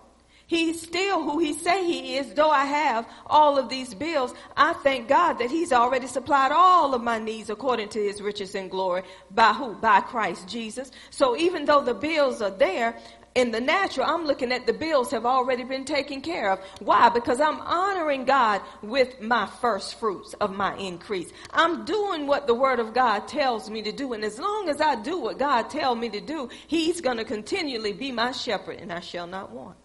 He's 0.49 0.81
still 0.81 1.23
who 1.23 1.39
he 1.39 1.53
say 1.53 1.85
he 1.85 2.17
is, 2.17 2.33
though 2.33 2.51
I 2.51 2.65
have 2.65 3.07
all 3.27 3.59
of 3.59 3.69
these 3.69 3.93
bills. 3.93 4.33
I 4.57 4.73
thank 4.73 5.07
God 5.07 5.35
that 5.35 5.51
he's 5.51 5.75
already 5.75 6.07
supplied 6.07 6.53
all 6.53 6.95
of 6.95 7.03
my 7.03 7.19
needs 7.19 7.51
according 7.51 7.91
to 7.91 8.03
his 8.03 8.23
riches 8.23 8.55
and 8.55 8.71
glory 8.71 9.03
by 9.31 9.53
who? 9.53 9.75
By 9.75 10.01
Christ 10.01 10.49
Jesus. 10.49 10.91
So 11.11 11.37
even 11.37 11.67
though 11.67 11.83
the 11.83 11.93
bills 11.93 12.41
are 12.41 12.51
there, 12.51 12.99
in 13.35 13.51
the 13.51 13.61
natural, 13.61 14.07
I'm 14.07 14.25
looking 14.25 14.51
at 14.51 14.67
the 14.67 14.73
bills 14.73 15.11
have 15.11 15.27
already 15.27 15.65
been 15.65 15.85
taken 15.85 16.23
care 16.23 16.51
of. 16.51 16.61
Why? 16.81 17.11
Because 17.11 17.41
I'm 17.41 17.61
honoring 17.61 18.25
God 18.25 18.63
with 18.83 19.21
my 19.21 19.47
first 19.61 20.01
fruits 20.01 20.33
of 20.41 20.51
my 20.51 20.75
increase. 20.77 21.31
I'm 21.53 21.85
doing 21.85 22.27
what 22.27 22.47
the 22.47 22.55
word 22.55 22.81
of 22.81 22.95
God 22.95 23.29
tells 23.29 23.69
me 23.69 23.83
to 23.83 23.93
do. 23.93 24.15
And 24.15 24.25
as 24.25 24.39
long 24.39 24.71
as 24.71 24.81
I 24.81 24.97
do 24.97 25.21
what 25.21 25.39
God 25.39 25.69
tells 25.69 25.99
me 25.99 26.09
to 26.09 26.21
do, 26.21 26.49
he's 26.67 27.03
going 27.03 27.19
to 27.19 27.25
continually 27.25 27.93
be 27.93 28.13
my 28.13 28.33
shepherd 28.33 28.81
and 28.81 28.91
I 28.91 29.01
shall 29.01 29.27
not 29.27 29.53
want. 29.53 29.77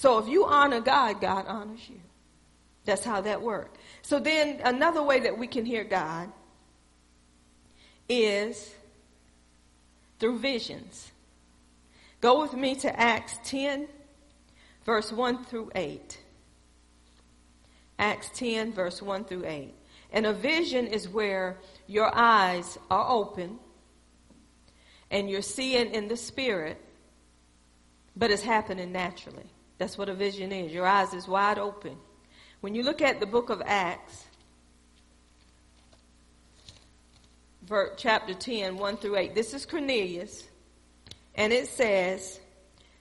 So 0.00 0.16
if 0.16 0.28
you 0.28 0.46
honor 0.46 0.80
God, 0.80 1.20
God 1.20 1.44
honors 1.46 1.86
you. 1.86 2.00
That's 2.86 3.04
how 3.04 3.20
that 3.20 3.42
works. 3.42 3.78
So 4.00 4.18
then 4.18 4.58
another 4.64 5.02
way 5.02 5.20
that 5.20 5.36
we 5.36 5.46
can 5.46 5.66
hear 5.66 5.84
God 5.84 6.32
is 8.08 8.74
through 10.18 10.38
visions. 10.38 11.12
Go 12.22 12.40
with 12.40 12.54
me 12.54 12.76
to 12.76 12.98
Acts 12.98 13.38
10, 13.44 13.88
verse 14.86 15.12
1 15.12 15.44
through 15.44 15.70
8. 15.74 16.18
Acts 17.98 18.30
10, 18.38 18.72
verse 18.72 19.02
1 19.02 19.24
through 19.26 19.44
8. 19.44 19.74
And 20.14 20.24
a 20.24 20.32
vision 20.32 20.86
is 20.86 21.10
where 21.10 21.58
your 21.86 22.10
eyes 22.16 22.78
are 22.90 23.06
open 23.06 23.58
and 25.10 25.28
you're 25.28 25.42
seeing 25.42 25.92
in 25.92 26.08
the 26.08 26.16
spirit 26.16 26.82
but 28.16 28.30
it's 28.30 28.42
happening 28.42 28.92
naturally. 28.92 29.44
That's 29.80 29.96
what 29.96 30.10
a 30.10 30.14
vision 30.14 30.52
is. 30.52 30.74
Your 30.74 30.86
eyes 30.86 31.14
is 31.14 31.26
wide 31.26 31.58
open. 31.58 31.96
When 32.60 32.74
you 32.74 32.82
look 32.82 33.00
at 33.00 33.18
the 33.18 33.24
book 33.24 33.48
of 33.48 33.62
Acts, 33.64 34.26
chapter 37.96 38.34
10, 38.34 38.76
1 38.76 38.96
through 38.98 39.16
8, 39.16 39.34
this 39.34 39.54
is 39.54 39.64
Cornelius, 39.64 40.46
and 41.34 41.50
it 41.50 41.66
says, 41.66 42.40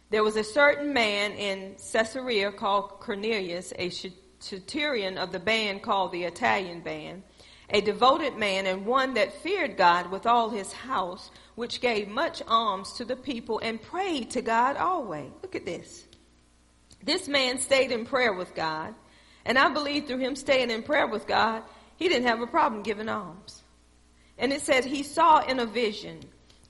There 0.10 0.24
was 0.24 0.38
a 0.38 0.44
certain 0.44 0.94
man 0.94 1.34
in 1.34 1.76
Caesarea 1.92 2.50
called 2.54 3.02
Cornelius, 3.02 3.74
a 3.78 3.92
centurion 4.40 5.18
of 5.18 5.34
the 5.34 5.40
band 5.40 5.84
called 5.84 6.14
the 6.14 6.24
Italian 6.24 6.80
band, 6.80 7.24
a 7.72 7.82
devoted 7.82 8.38
man 8.38 8.66
and 8.68 8.86
one 8.86 9.16
that 9.16 9.34
feared 9.44 9.76
God 9.76 10.10
with 10.10 10.26
all 10.26 10.50
his 10.50 10.72
house, 10.72 11.30
which 11.56 11.82
gave 11.82 12.08
much 12.08 12.42
alms 12.48 12.94
to 12.94 13.04
the 13.04 13.18
people 13.18 13.60
and 13.60 13.82
prayed 13.82 14.32
to 14.32 14.42
God 14.42 14.78
always. 14.78 15.30
Look 15.44 15.56
at 15.56 15.66
this. 15.66 16.06
This 17.04 17.28
man 17.28 17.60
stayed 17.60 17.92
in 17.92 18.06
prayer 18.06 18.34
with 18.34 18.54
God, 18.56 18.94
and 19.46 19.58
I 19.58 19.70
believe 19.70 20.08
through 20.08 20.20
him 20.20 20.36
staying 20.36 20.70
in 20.70 20.84
prayer 20.84 21.08
with 21.08 21.28
God, 21.28 21.64
he 21.96 22.10
didn't 22.10 22.28
have 22.28 22.42
a 22.42 22.48
problem 22.48 22.84
giving 22.84 23.10
alms. 23.10 23.64
And 24.38 24.54
it 24.54 24.62
said 24.62 24.86
he 24.86 25.04
saw 25.04 25.40
in 25.46 25.60
a 25.60 25.66
vision, 25.66 26.22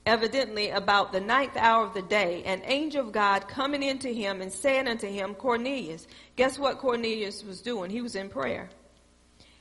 evidently 0.06 0.70
about 0.70 1.12
the 1.12 1.20
ninth 1.20 1.56
hour 1.56 1.84
of 1.84 1.94
the 1.94 2.02
day, 2.02 2.42
an 2.44 2.62
angel 2.64 3.06
of 3.06 3.12
God 3.12 3.48
coming 3.48 3.82
into 3.82 4.08
him 4.08 4.40
and 4.40 4.52
saying 4.52 4.88
unto 4.88 5.06
him, 5.06 5.34
Cornelius. 5.34 6.06
Guess 6.36 6.58
what 6.58 6.78
Cornelius 6.78 7.44
was 7.44 7.60
doing? 7.60 7.90
He 7.90 8.02
was 8.02 8.16
in 8.16 8.28
prayer. 8.28 8.70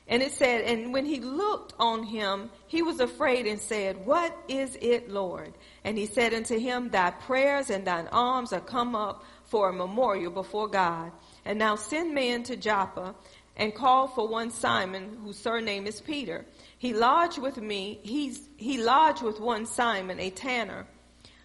And 0.08 0.24
it 0.24 0.32
said, 0.32 0.62
and 0.62 0.92
when 0.92 1.06
he 1.06 1.20
looked 1.20 1.74
on 1.78 2.02
him, 2.02 2.50
he 2.66 2.82
was 2.82 3.00
afraid 3.00 3.46
and 3.46 3.60
said, 3.60 4.08
What 4.08 4.36
is 4.48 4.76
it, 4.82 5.08
Lord? 5.08 5.54
And 5.84 6.00
he 6.00 6.08
said 6.08 6.34
unto 6.34 6.58
him, 6.58 6.90
Thy 6.90 7.12
prayers 7.12 7.70
and 7.70 7.86
thine 7.86 8.08
alms 8.08 8.52
are 8.52 8.60
come 8.60 8.96
up 8.96 9.24
for 9.50 9.70
a 9.70 9.74
memorial 9.74 10.32
before 10.32 10.68
God. 10.68 11.12
And 11.46 11.60
now 11.60 11.76
send 11.76 12.14
men 12.14 12.44
to 12.44 12.56
Joppa 12.56 13.16
and 13.56 13.76
call 13.76 14.08
for 14.08 14.28
one 14.28 14.52
Simon, 14.52 15.18
whose 15.24 15.38
surname 15.38 15.86
is 15.86 16.00
Peter. 16.00 16.46
He 16.78 16.94
lodged 16.94 17.40
with 17.40 17.58
me, 17.58 18.00
he's, 18.04 18.48
he 18.58 18.82
lodged 18.82 19.22
with 19.22 19.40
one 19.40 19.66
Simon, 19.66 20.20
a 20.20 20.30
tanner, 20.30 20.88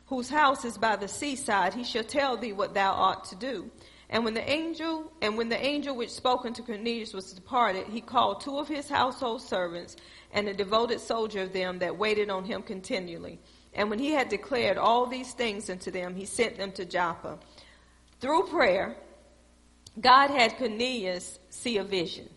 whose 0.06 0.28
house 0.28 0.64
is 0.64 0.78
by 0.78 0.96
the 0.96 1.08
seaside. 1.08 1.74
He 1.74 1.84
shall 1.84 2.04
tell 2.04 2.36
thee 2.36 2.52
what 2.52 2.74
thou 2.74 2.92
art 2.92 3.24
to 3.26 3.36
do. 3.36 3.70
And 4.10 4.24
when 4.24 4.34
the 4.34 4.48
angel, 4.48 5.10
and 5.22 5.36
when 5.36 5.48
the 5.48 5.64
angel 5.64 5.96
which 5.96 6.10
spoke 6.10 6.44
unto 6.44 6.62
Cornelius 6.62 7.12
was 7.12 7.32
departed, 7.32 7.88
he 7.88 8.00
called 8.00 8.42
two 8.42 8.58
of 8.58 8.68
his 8.68 8.88
household 8.88 9.42
servants 9.42 9.96
and 10.32 10.46
a 10.46 10.54
devoted 10.54 11.00
soldier 11.00 11.42
of 11.42 11.52
them 11.52 11.80
that 11.80 11.98
waited 11.98 12.30
on 12.30 12.44
him 12.44 12.62
continually. 12.62 13.40
And 13.72 13.90
when 13.90 13.98
he 13.98 14.12
had 14.12 14.28
declared 14.28 14.78
all 14.78 15.06
these 15.06 15.32
things 15.32 15.68
unto 15.68 15.90
them, 15.90 16.14
he 16.14 16.26
sent 16.26 16.58
them 16.58 16.70
to 16.72 16.84
Joppa. 16.84 17.38
Through 18.24 18.44
prayer, 18.44 18.96
God 20.00 20.30
had 20.30 20.56
Cornelius 20.56 21.38
see 21.50 21.76
a 21.76 21.84
vision. 21.84 22.30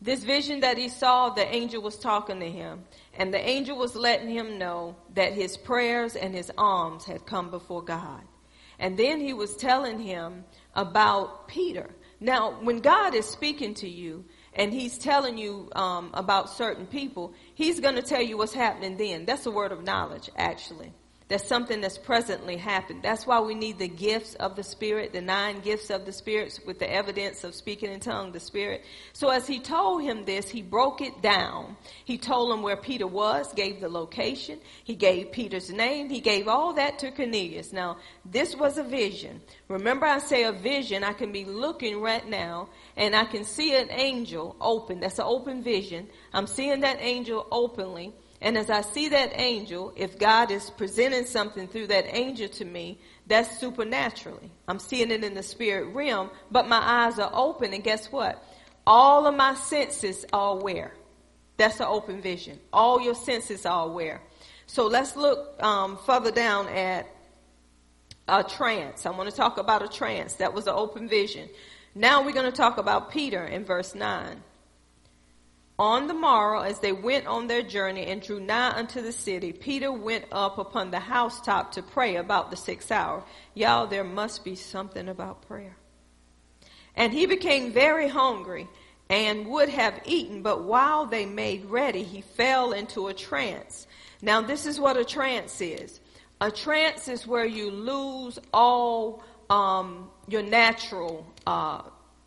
This 0.00 0.24
vision 0.24 0.60
that 0.60 0.78
he 0.78 0.88
saw, 0.88 1.28
the 1.28 1.46
angel 1.46 1.82
was 1.82 1.98
talking 1.98 2.40
to 2.40 2.50
him, 2.50 2.84
and 3.12 3.30
the 3.30 3.46
angel 3.46 3.76
was 3.76 3.94
letting 3.94 4.30
him 4.30 4.56
know 4.56 4.96
that 5.12 5.34
his 5.34 5.58
prayers 5.58 6.16
and 6.16 6.34
his 6.34 6.50
alms 6.56 7.04
had 7.04 7.26
come 7.26 7.50
before 7.50 7.82
God. 7.82 8.22
And 8.78 8.96
then 8.96 9.20
he 9.20 9.34
was 9.34 9.54
telling 9.54 9.98
him 9.98 10.46
about 10.74 11.46
Peter. 11.46 11.90
Now, 12.18 12.52
when 12.62 12.78
God 12.78 13.14
is 13.14 13.26
speaking 13.26 13.74
to 13.74 13.88
you 13.90 14.24
and 14.54 14.72
he's 14.72 14.96
telling 14.96 15.36
you 15.36 15.68
um, 15.76 16.10
about 16.14 16.48
certain 16.48 16.86
people, 16.86 17.34
he's 17.54 17.80
going 17.80 17.96
to 17.96 18.02
tell 18.02 18.22
you 18.22 18.38
what's 18.38 18.54
happening 18.54 18.96
then. 18.96 19.26
That's 19.26 19.44
a 19.44 19.50
word 19.50 19.72
of 19.72 19.84
knowledge, 19.84 20.30
actually. 20.38 20.94
That's 21.28 21.48
something 21.48 21.80
that's 21.80 21.98
presently 21.98 22.56
happened. 22.56 23.02
That's 23.02 23.26
why 23.26 23.40
we 23.40 23.54
need 23.54 23.78
the 23.78 23.88
gifts 23.88 24.34
of 24.36 24.54
the 24.54 24.62
Spirit, 24.62 25.12
the 25.12 25.20
nine 25.20 25.58
gifts 25.58 25.90
of 25.90 26.06
the 26.06 26.12
Spirit 26.12 26.60
with 26.64 26.78
the 26.78 26.88
evidence 26.88 27.42
of 27.42 27.56
speaking 27.56 27.90
in 27.90 27.98
tongue, 27.98 28.30
the 28.30 28.38
Spirit. 28.38 28.84
So 29.12 29.30
as 29.30 29.44
he 29.44 29.58
told 29.58 30.02
him 30.02 30.24
this, 30.24 30.48
he 30.48 30.62
broke 30.62 31.00
it 31.00 31.22
down. 31.22 31.76
He 32.04 32.16
told 32.16 32.52
him 32.52 32.62
where 32.62 32.76
Peter 32.76 33.08
was, 33.08 33.52
gave 33.54 33.80
the 33.80 33.88
location. 33.88 34.60
He 34.84 34.94
gave 34.94 35.32
Peter's 35.32 35.68
name. 35.68 36.10
He 36.10 36.20
gave 36.20 36.46
all 36.46 36.74
that 36.74 37.00
to 37.00 37.10
Cornelius. 37.10 37.72
Now, 37.72 37.96
this 38.24 38.54
was 38.54 38.78
a 38.78 38.84
vision. 38.84 39.40
Remember 39.66 40.06
I 40.06 40.18
say 40.18 40.44
a 40.44 40.52
vision, 40.52 41.02
I 41.02 41.12
can 41.12 41.32
be 41.32 41.44
looking 41.44 42.00
right 42.00 42.26
now 42.28 42.68
and 42.96 43.16
I 43.16 43.24
can 43.24 43.42
see 43.42 43.74
an 43.74 43.90
angel 43.90 44.54
open. 44.60 45.00
That's 45.00 45.18
an 45.18 45.26
open 45.26 45.64
vision. 45.64 46.06
I'm 46.32 46.46
seeing 46.46 46.80
that 46.80 46.98
angel 47.00 47.48
openly 47.50 48.14
and 48.40 48.58
as 48.58 48.68
I 48.68 48.82
see 48.82 49.08
that 49.08 49.32
angel, 49.34 49.92
if 49.96 50.18
God 50.18 50.50
is 50.50 50.70
presenting 50.70 51.24
something 51.24 51.68
through 51.68 51.88
that 51.88 52.06
angel 52.14 52.48
to 52.48 52.64
me, 52.64 52.98
that's 53.26 53.58
supernaturally. 53.58 54.50
I'm 54.68 54.78
seeing 54.78 55.10
it 55.10 55.24
in 55.24 55.34
the 55.34 55.42
spirit 55.42 55.94
realm, 55.94 56.30
but 56.50 56.68
my 56.68 56.80
eyes 56.80 57.18
are 57.18 57.30
open, 57.32 57.72
and 57.72 57.82
guess 57.82 58.12
what? 58.12 58.42
All 58.86 59.26
of 59.26 59.34
my 59.34 59.54
senses 59.54 60.24
are 60.32 60.52
aware. 60.52 60.92
That's 61.56 61.80
an 61.80 61.86
open 61.86 62.20
vision. 62.20 62.58
All 62.72 63.00
your 63.00 63.14
senses 63.14 63.64
are 63.64 63.86
aware. 63.86 64.20
So 64.66 64.86
let's 64.86 65.16
look 65.16 65.60
um, 65.62 65.98
further 66.04 66.30
down 66.30 66.68
at 66.68 67.06
a 68.28 68.44
trance. 68.44 69.06
I 69.06 69.10
want 69.10 69.30
to 69.30 69.34
talk 69.34 69.58
about 69.58 69.82
a 69.82 69.88
trance. 69.88 70.34
That 70.34 70.52
was 70.52 70.66
an 70.66 70.74
open 70.76 71.08
vision. 71.08 71.48
Now 71.94 72.24
we're 72.24 72.32
going 72.32 72.50
to 72.50 72.56
talk 72.56 72.76
about 72.76 73.10
Peter 73.10 73.44
in 73.44 73.64
verse 73.64 73.94
9. 73.94 74.42
On 75.78 76.06
the 76.06 76.14
morrow, 76.14 76.60
as 76.60 76.78
they 76.80 76.92
went 76.92 77.26
on 77.26 77.48
their 77.48 77.62
journey 77.62 78.06
and 78.06 78.22
drew 78.22 78.40
nigh 78.40 78.70
unto 78.70 79.02
the 79.02 79.12
city, 79.12 79.52
Peter 79.52 79.92
went 79.92 80.24
up 80.32 80.56
upon 80.56 80.90
the 80.90 80.98
housetop 80.98 81.72
to 81.72 81.82
pray 81.82 82.16
about 82.16 82.50
the 82.50 82.56
sixth 82.56 82.90
hour. 82.90 83.22
Y'all, 83.52 83.86
there 83.86 84.04
must 84.04 84.42
be 84.42 84.54
something 84.54 85.06
about 85.06 85.46
prayer. 85.46 85.76
And 86.94 87.12
he 87.12 87.26
became 87.26 87.72
very 87.72 88.08
hungry 88.08 88.68
and 89.10 89.46
would 89.48 89.68
have 89.68 90.00
eaten, 90.06 90.40
but 90.42 90.64
while 90.64 91.04
they 91.04 91.26
made 91.26 91.66
ready, 91.66 92.02
he 92.02 92.22
fell 92.22 92.72
into 92.72 93.08
a 93.08 93.14
trance. 93.14 93.86
Now, 94.22 94.40
this 94.40 94.64
is 94.64 94.80
what 94.80 94.96
a 94.96 95.04
trance 95.04 95.60
is. 95.60 96.00
A 96.40 96.50
trance 96.50 97.06
is 97.06 97.26
where 97.26 97.44
you 97.44 97.70
lose 97.70 98.38
all 98.52 99.22
um, 99.50 100.10
your 100.26 100.42
natural, 100.42 101.26
uh, 101.46 101.82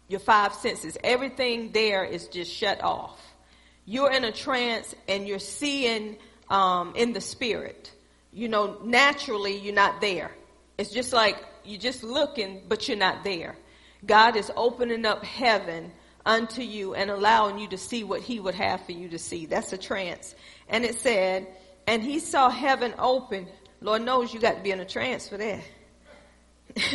your 0.07 0.19
five 0.19 0.53
senses. 0.53 0.99
Everything 1.03 1.71
there 1.71 2.03
is 2.03 2.27
just 2.27 2.53
shut 2.53 2.83
off 2.83 3.28
you're 3.89 4.11
in 4.11 4.23
a 4.23 4.31
trance 4.31 4.93
and 5.07 5.27
you're 5.27 5.39
seeing 5.39 6.15
um, 6.47 6.93
in 6.95 7.11
the 7.11 7.19
spirit. 7.19 7.91
You 8.31 8.47
know, 8.47 8.77
naturally 8.83 9.57
you're 9.57 9.73
not 9.73 9.99
there. 9.99 10.29
It's 10.77 10.91
just 10.91 11.11
like 11.11 11.43
you're 11.65 11.81
just 11.81 12.03
looking, 12.03 12.61
but 12.67 12.87
you're 12.87 12.97
not 12.97 13.23
there. 13.23 13.55
God 14.05 14.35
is 14.35 14.51
opening 14.55 15.07
up 15.07 15.25
heaven 15.25 15.91
unto 16.23 16.61
you 16.61 16.93
and 16.93 17.09
allowing 17.09 17.57
you 17.57 17.67
to 17.69 17.79
see 17.79 18.03
what 18.03 18.21
he 18.21 18.39
would 18.39 18.53
have 18.53 18.85
for 18.85 18.91
you 18.91 19.09
to 19.09 19.17
see. 19.17 19.47
That's 19.47 19.73
a 19.73 19.77
trance. 19.77 20.35
And 20.67 20.85
it 20.85 20.93
said, 20.93 21.47
and 21.87 22.03
he 22.03 22.19
saw 22.19 22.51
heaven 22.51 22.93
open. 22.99 23.47
Lord 23.81 24.03
knows 24.03 24.31
you 24.31 24.39
got 24.39 24.57
to 24.57 24.61
be 24.61 24.69
in 24.69 24.79
a 24.79 24.85
trance 24.85 25.27
for 25.27 25.37
that. 25.37 25.63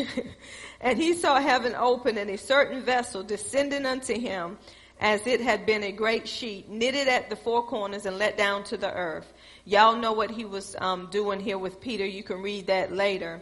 and 0.80 0.96
he 0.96 1.14
saw 1.14 1.40
heaven 1.40 1.74
open 1.74 2.18
and 2.18 2.30
a 2.30 2.38
certain 2.38 2.83
vessel 2.83 3.24
descending 3.24 3.85
unto 3.85 4.14
him 4.14 4.59
as 5.00 5.26
it 5.26 5.40
had 5.40 5.66
been 5.66 5.83
a 5.83 5.92
great 5.92 6.28
sheet, 6.28 6.68
knitted 6.68 7.09
at 7.09 7.30
the 7.30 7.37
four 7.37 7.66
corners 7.66 8.07
and 8.07 8.18
let 8.18 8.38
down 8.38 8.64
to 8.64 8.76
the 8.76 8.92
earth. 8.92 9.33
Y'all 9.64 9.96
know 9.96 10.12
what 10.12 10.30
he 10.30 10.44
was 10.44 10.76
um, 10.78 11.09
doing 11.11 11.40
here 11.40 11.59
with 11.59 11.80
Peter. 11.80 12.04
You 12.04 12.22
can 12.22 12.42
read 12.42 12.68
that 12.68 12.92
later. 12.92 13.40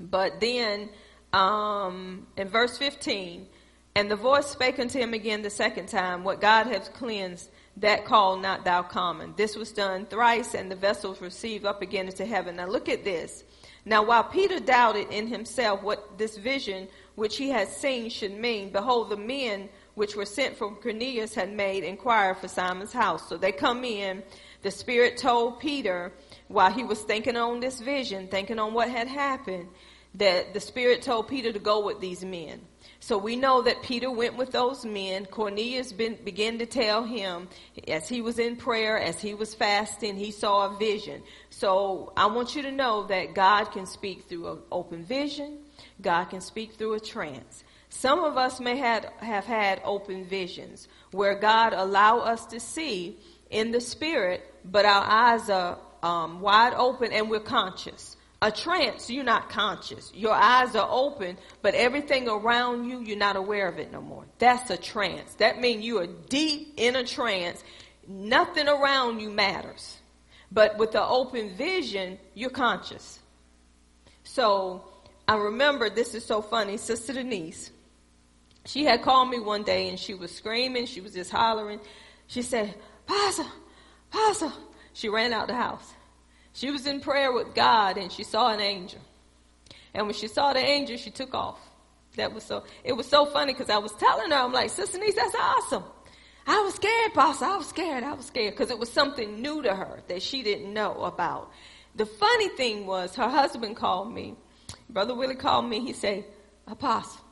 But 0.00 0.40
then, 0.40 0.90
um, 1.32 2.26
in 2.36 2.48
verse 2.48 2.78
15, 2.78 3.46
and 3.94 4.10
the 4.10 4.16
voice 4.16 4.46
spake 4.46 4.78
unto 4.78 4.98
him 4.98 5.14
again 5.14 5.42
the 5.42 5.50
second 5.50 5.88
time, 5.88 6.24
What 6.24 6.40
God 6.40 6.66
hath 6.66 6.92
cleansed, 6.92 7.50
that 7.78 8.04
call 8.04 8.36
not 8.36 8.64
thou 8.64 8.82
common. 8.82 9.34
This 9.36 9.56
was 9.56 9.72
done 9.72 10.06
thrice, 10.06 10.54
and 10.54 10.70
the 10.70 10.76
vessels 10.76 11.20
received 11.20 11.64
up 11.64 11.82
again 11.82 12.06
into 12.06 12.26
heaven. 12.26 12.56
Now 12.56 12.66
look 12.66 12.88
at 12.88 13.04
this. 13.04 13.44
Now 13.84 14.04
while 14.04 14.24
Peter 14.24 14.60
doubted 14.60 15.10
in 15.10 15.26
himself 15.26 15.82
what 15.82 16.18
this 16.18 16.36
vision 16.36 16.88
which 17.14 17.36
he 17.36 17.48
had 17.48 17.68
seen 17.68 18.10
should 18.10 18.36
mean, 18.36 18.70
behold, 18.70 19.10
the 19.10 19.16
men 19.16 19.68
which 19.94 20.16
were 20.16 20.24
sent 20.24 20.56
from 20.56 20.76
Cornelius 20.76 21.34
had 21.34 21.52
made 21.52 21.84
inquire 21.84 22.34
for 22.34 22.48
Simon's 22.48 22.92
house. 22.92 23.28
So 23.28 23.36
they 23.36 23.52
come 23.52 23.84
in. 23.84 24.22
The 24.62 24.70
Spirit 24.70 25.16
told 25.16 25.60
Peter, 25.60 26.12
while 26.48 26.70
he 26.70 26.84
was 26.84 27.00
thinking 27.02 27.36
on 27.36 27.60
this 27.60 27.80
vision, 27.80 28.28
thinking 28.28 28.58
on 28.58 28.74
what 28.74 28.90
had 28.90 29.08
happened, 29.08 29.68
that 30.14 30.52
the 30.54 30.60
Spirit 30.60 31.02
told 31.02 31.28
Peter 31.28 31.52
to 31.52 31.58
go 31.58 31.84
with 31.84 32.00
these 32.00 32.24
men. 32.24 32.60
So 32.98 33.16
we 33.16 33.36
know 33.36 33.62
that 33.62 33.82
Peter 33.82 34.10
went 34.10 34.36
with 34.36 34.52
those 34.52 34.84
men. 34.84 35.24
Cornelius 35.26 35.92
been, 35.92 36.18
began 36.22 36.58
to 36.58 36.66
tell 36.66 37.04
him 37.04 37.48
as 37.88 38.08
he 38.08 38.20
was 38.20 38.38
in 38.38 38.56
prayer, 38.56 38.98
as 38.98 39.20
he 39.20 39.32
was 39.34 39.54
fasting, 39.54 40.16
he 40.16 40.30
saw 40.30 40.66
a 40.66 40.78
vision. 40.78 41.22
So 41.48 42.12
I 42.16 42.26
want 42.26 42.54
you 42.54 42.62
to 42.62 42.72
know 42.72 43.06
that 43.06 43.34
God 43.34 43.66
can 43.72 43.86
speak 43.86 44.28
through 44.28 44.48
an 44.48 44.58
open 44.70 45.04
vision. 45.04 45.58
God 46.02 46.26
can 46.26 46.40
speak 46.40 46.74
through 46.74 46.94
a 46.94 47.00
trance. 47.00 47.64
Some 47.90 48.24
of 48.24 48.36
us 48.36 48.60
may 48.60 48.76
have, 48.76 49.04
had 49.20 49.82
open 49.84 50.24
visions 50.24 50.88
where 51.10 51.34
God 51.34 51.72
allow 51.72 52.20
us 52.20 52.46
to 52.46 52.60
see 52.60 53.18
in 53.50 53.72
the 53.72 53.80
spirit, 53.80 54.42
but 54.64 54.84
our 54.84 55.04
eyes 55.04 55.50
are 55.50 55.78
um, 56.02 56.40
wide 56.40 56.72
open 56.74 57.12
and 57.12 57.28
we're 57.28 57.40
conscious. 57.40 58.16
A 58.42 58.50
trance, 58.50 59.10
you're 59.10 59.24
not 59.24 59.50
conscious. 59.50 60.10
Your 60.14 60.32
eyes 60.32 60.74
are 60.74 60.88
open, 60.90 61.36
but 61.60 61.74
everything 61.74 62.26
around 62.26 62.86
you, 62.88 63.00
you're 63.00 63.18
not 63.18 63.36
aware 63.36 63.68
of 63.68 63.78
it 63.78 63.92
no 63.92 64.00
more. 64.00 64.24
That's 64.38 64.70
a 64.70 64.78
trance. 64.78 65.34
That 65.34 65.60
means 65.60 65.84
you 65.84 65.98
are 65.98 66.06
deep 66.06 66.74
in 66.78 66.96
a 66.96 67.04
trance. 67.04 67.62
Nothing 68.08 68.66
around 68.66 69.20
you 69.20 69.30
matters. 69.30 69.98
But 70.50 70.78
with 70.78 70.92
the 70.92 71.04
open 71.04 71.54
vision, 71.54 72.18
you're 72.34 72.50
conscious. 72.50 73.18
So 74.24 74.84
I 75.28 75.36
remember 75.36 75.90
this 75.90 76.14
is 76.14 76.24
so 76.24 76.40
funny. 76.40 76.78
Sister 76.78 77.12
Denise, 77.12 77.70
she 78.66 78.84
had 78.84 79.02
called 79.02 79.30
me 79.30 79.40
one 79.40 79.62
day 79.62 79.88
and 79.88 79.98
she 79.98 80.14
was 80.14 80.34
screaming. 80.34 80.86
She 80.86 81.00
was 81.00 81.14
just 81.14 81.30
hollering. 81.30 81.80
She 82.26 82.42
said, 82.42 82.74
Pastor, 83.06 83.46
Pastor. 84.10 84.52
She 84.92 85.08
ran 85.08 85.32
out 85.32 85.46
the 85.46 85.54
house. 85.54 85.92
She 86.52 86.70
was 86.70 86.86
in 86.86 87.00
prayer 87.00 87.32
with 87.32 87.54
God 87.54 87.96
and 87.96 88.10
she 88.10 88.24
saw 88.24 88.52
an 88.52 88.60
angel. 88.60 89.00
And 89.94 90.06
when 90.06 90.14
she 90.14 90.28
saw 90.28 90.52
the 90.52 90.60
angel, 90.60 90.96
she 90.96 91.10
took 91.10 91.34
off. 91.34 91.58
That 92.16 92.34
was 92.34 92.42
so, 92.42 92.64
it 92.82 92.92
was 92.92 93.06
so 93.06 93.24
funny 93.24 93.52
because 93.52 93.70
I 93.70 93.78
was 93.78 93.92
telling 93.92 94.30
her, 94.30 94.36
I'm 94.36 94.52
like, 94.52 94.70
Sister 94.70 94.98
Denise, 94.98 95.14
that's 95.14 95.34
awesome. 95.34 95.84
I 96.46 96.60
was 96.60 96.74
scared, 96.74 97.14
Pastor. 97.14 97.44
I 97.44 97.56
was 97.56 97.68
scared. 97.68 98.02
I 98.02 98.12
was 98.14 98.26
scared 98.26 98.54
because 98.54 98.70
it 98.70 98.78
was 98.78 98.90
something 98.90 99.40
new 99.40 99.62
to 99.62 99.74
her 99.74 100.00
that 100.08 100.22
she 100.22 100.42
didn't 100.42 100.72
know 100.72 101.04
about. 101.04 101.50
The 101.94 102.06
funny 102.06 102.48
thing 102.50 102.86
was 102.86 103.14
her 103.14 103.28
husband 103.28 103.76
called 103.76 104.12
me. 104.12 104.34
Brother 104.88 105.14
Willie 105.14 105.36
called 105.36 105.68
me. 105.68 105.80
He 105.80 105.92
said, 105.92 106.24
Apostle. 106.66 107.24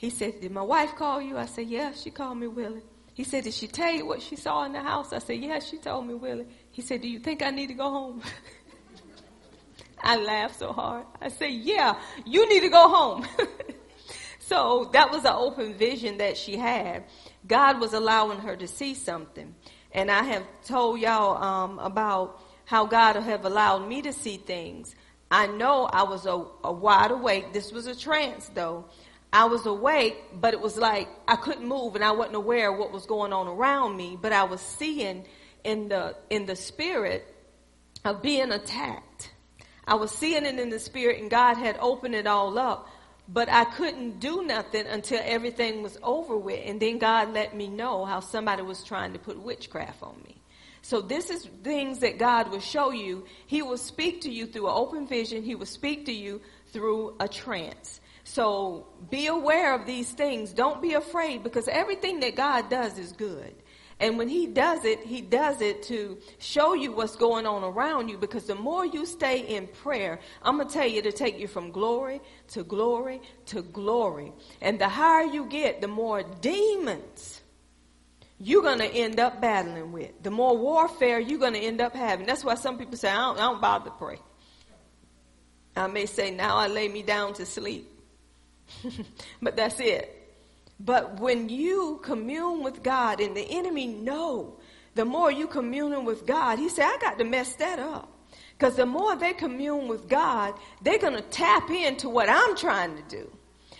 He 0.00 0.08
said, 0.08 0.40
did 0.40 0.50
my 0.50 0.62
wife 0.62 0.96
call 0.96 1.20
you? 1.20 1.36
I 1.36 1.44
said, 1.44 1.68
yeah, 1.68 1.92
she 1.92 2.10
called 2.10 2.38
me 2.38 2.46
Willie. 2.46 2.80
He 3.12 3.22
said, 3.22 3.44
did 3.44 3.52
she 3.52 3.66
tell 3.66 3.92
you 3.92 4.06
what 4.06 4.22
she 4.22 4.34
saw 4.34 4.64
in 4.64 4.72
the 4.72 4.80
house? 4.80 5.12
I 5.12 5.18
said, 5.18 5.40
yeah, 5.40 5.58
she 5.58 5.76
told 5.76 6.06
me 6.06 6.14
Willie. 6.14 6.46
He 6.70 6.80
said, 6.80 7.02
do 7.02 7.08
you 7.08 7.18
think 7.18 7.42
I 7.42 7.50
need 7.50 7.66
to 7.66 7.74
go 7.74 7.90
home? 7.90 8.22
I 10.02 10.16
laughed 10.16 10.58
so 10.58 10.72
hard. 10.72 11.04
I 11.20 11.28
said, 11.28 11.50
yeah, 11.50 12.00
you 12.24 12.48
need 12.48 12.60
to 12.60 12.70
go 12.70 12.88
home. 12.88 13.26
so 14.38 14.88
that 14.94 15.10
was 15.10 15.26
an 15.26 15.34
open 15.34 15.74
vision 15.74 16.16
that 16.16 16.38
she 16.38 16.56
had. 16.56 17.04
God 17.46 17.78
was 17.78 17.92
allowing 17.92 18.38
her 18.38 18.56
to 18.56 18.66
see 18.66 18.94
something. 18.94 19.54
And 19.92 20.10
I 20.10 20.22
have 20.22 20.46
told 20.64 20.98
y'all 20.98 21.44
um, 21.44 21.78
about 21.78 22.40
how 22.64 22.86
God 22.86 23.16
have 23.16 23.44
allowed 23.44 23.86
me 23.86 24.00
to 24.00 24.14
see 24.14 24.38
things. 24.38 24.94
I 25.30 25.46
know 25.46 25.84
I 25.84 26.04
was 26.04 26.24
a, 26.24 26.42
a 26.64 26.72
wide 26.72 27.10
awake. 27.10 27.52
This 27.52 27.70
was 27.70 27.86
a 27.86 27.94
trance 27.94 28.50
though. 28.54 28.86
I 29.32 29.44
was 29.44 29.64
awake, 29.66 30.16
but 30.40 30.54
it 30.54 30.60
was 30.60 30.76
like 30.76 31.08
I 31.28 31.36
couldn't 31.36 31.66
move 31.66 31.94
and 31.94 32.04
I 32.04 32.10
wasn't 32.10 32.36
aware 32.36 32.72
of 32.72 32.78
what 32.78 32.92
was 32.92 33.06
going 33.06 33.32
on 33.32 33.46
around 33.46 33.96
me, 33.96 34.18
but 34.20 34.32
I 34.32 34.44
was 34.44 34.60
seeing 34.60 35.24
in 35.62 35.88
the, 35.88 36.16
in 36.30 36.46
the 36.46 36.56
spirit 36.56 37.26
of 38.04 38.22
being 38.22 38.50
attacked. 38.50 39.32
I 39.86 39.94
was 39.94 40.10
seeing 40.10 40.44
it 40.44 40.58
in 40.58 40.70
the 40.70 40.80
spirit 40.80 41.20
and 41.20 41.30
God 41.30 41.56
had 41.56 41.76
opened 41.80 42.14
it 42.14 42.26
all 42.26 42.58
up, 42.58 42.88
but 43.28 43.48
I 43.48 43.64
couldn't 43.64 44.18
do 44.18 44.42
nothing 44.42 44.86
until 44.86 45.20
everything 45.22 45.82
was 45.82 45.96
over 46.02 46.36
with. 46.36 46.60
And 46.64 46.80
then 46.80 46.98
God 46.98 47.32
let 47.32 47.54
me 47.54 47.68
know 47.68 48.04
how 48.04 48.20
somebody 48.20 48.62
was 48.62 48.82
trying 48.82 49.12
to 49.12 49.18
put 49.18 49.40
witchcraft 49.40 50.02
on 50.02 50.16
me. 50.24 50.40
So 50.82 51.00
this 51.00 51.30
is 51.30 51.44
things 51.62 52.00
that 52.00 52.18
God 52.18 52.50
will 52.50 52.60
show 52.60 52.90
you. 52.90 53.26
He 53.46 53.62
will 53.62 53.76
speak 53.76 54.22
to 54.22 54.30
you 54.30 54.46
through 54.46 54.66
an 54.66 54.74
open 54.74 55.06
vision. 55.06 55.42
He 55.42 55.54
will 55.54 55.66
speak 55.66 56.06
to 56.06 56.12
you 56.12 56.40
through 56.72 57.16
a 57.20 57.28
trance. 57.28 57.99
So 58.30 58.86
be 59.10 59.26
aware 59.26 59.74
of 59.74 59.86
these 59.86 60.12
things. 60.12 60.52
Don't 60.52 60.80
be 60.80 60.92
afraid 60.92 61.42
because 61.42 61.66
everything 61.66 62.20
that 62.20 62.36
God 62.36 62.70
does 62.70 62.96
is 62.96 63.10
good. 63.10 63.52
And 63.98 64.18
when 64.18 64.28
he 64.28 64.46
does 64.46 64.84
it, 64.84 65.00
he 65.00 65.20
does 65.20 65.60
it 65.60 65.82
to 65.84 66.16
show 66.38 66.72
you 66.74 66.92
what's 66.92 67.16
going 67.16 67.44
on 67.44 67.64
around 67.64 68.08
you 68.08 68.16
because 68.16 68.44
the 68.44 68.54
more 68.54 68.86
you 68.86 69.04
stay 69.04 69.40
in 69.40 69.66
prayer, 69.66 70.20
I'm 70.42 70.58
going 70.58 70.68
to 70.68 70.72
tell 70.72 70.86
you 70.86 71.02
to 71.02 71.10
take 71.10 71.40
you 71.40 71.48
from 71.48 71.72
glory 71.72 72.20
to 72.50 72.62
glory 72.62 73.20
to 73.46 73.62
glory. 73.62 74.32
And 74.60 74.78
the 74.78 74.88
higher 74.88 75.24
you 75.24 75.46
get, 75.46 75.80
the 75.80 75.88
more 75.88 76.22
demons 76.22 77.40
you're 78.38 78.62
going 78.62 78.78
to 78.78 78.86
end 78.86 79.18
up 79.18 79.40
battling 79.40 79.90
with. 79.90 80.22
The 80.22 80.30
more 80.30 80.56
warfare 80.56 81.18
you're 81.18 81.40
going 81.40 81.54
to 81.54 81.60
end 81.60 81.80
up 81.80 81.96
having. 81.96 82.26
That's 82.26 82.44
why 82.44 82.54
some 82.54 82.78
people 82.78 82.96
say, 82.96 83.10
I 83.10 83.16
don't, 83.16 83.38
I 83.38 83.40
don't 83.40 83.60
bother 83.60 83.86
to 83.86 83.96
pray. 83.96 84.20
I 85.74 85.88
may 85.88 86.06
say, 86.06 86.30
now 86.30 86.56
I 86.56 86.68
lay 86.68 86.86
me 86.86 87.02
down 87.02 87.34
to 87.34 87.44
sleep. 87.44 87.88
but 89.42 89.56
that's 89.56 89.80
it. 89.80 90.16
But 90.78 91.20
when 91.20 91.48
you 91.48 92.00
commune 92.02 92.62
with 92.62 92.82
God 92.82 93.20
and 93.20 93.36
the 93.36 93.46
enemy 93.50 93.86
know, 93.86 94.56
the 94.94 95.04
more 95.04 95.30
you 95.30 95.46
communing 95.46 96.04
with 96.04 96.26
God, 96.26 96.58
he 96.58 96.68
said, 96.68 96.84
I 96.86 96.96
got 97.00 97.18
to 97.18 97.24
mess 97.24 97.54
that 97.56 97.78
up. 97.78 98.10
Because 98.58 98.76
the 98.76 98.86
more 98.86 99.16
they 99.16 99.32
commune 99.32 99.88
with 99.88 100.08
God, 100.08 100.54
they're 100.82 100.98
going 100.98 101.14
to 101.14 101.22
tap 101.22 101.70
into 101.70 102.08
what 102.08 102.28
I'm 102.28 102.56
trying 102.56 102.96
to 102.96 103.02
do. 103.08 103.30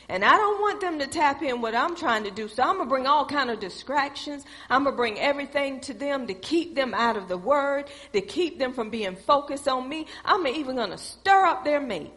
And 0.09 0.25
I 0.25 0.37
don't 0.37 0.61
want 0.61 0.81
them 0.81 0.99
to 0.99 1.07
tap 1.07 1.41
in 1.43 1.61
what 1.61 1.75
I'm 1.75 1.95
trying 1.95 2.25
to 2.25 2.33
do. 2.33 2.49
So 2.49 2.65
I'm 2.65 2.77
going 2.77 2.89
to 2.89 2.89
bring 2.89 3.07
all 3.07 3.25
kind 3.25 3.49
of 3.49 3.61
distractions. 3.61 4.45
I'm 4.69 4.83
going 4.83 4.95
to 4.95 4.97
bring 4.97 5.21
everything 5.21 5.81
to 5.83 5.95
them 5.95 6.27
to 6.27 6.35
keep 6.35 6.75
them 6.75 6.95
out 6.95 7.17
of 7.17 7.29
the 7.29 7.37
word, 7.39 7.91
to 8.13 8.21
keep 8.21 8.59
them 8.59 8.73
from 8.73 8.91
being 8.91 9.15
focused 9.15 9.69
on 9.69 9.89
me. 9.89 10.07
I'm 10.25 10.45
even 10.49 10.77
going 10.77 10.91
to 10.91 10.99
stir 10.99 11.47
up 11.47 11.65
their 11.65 11.81
mate. 11.81 12.13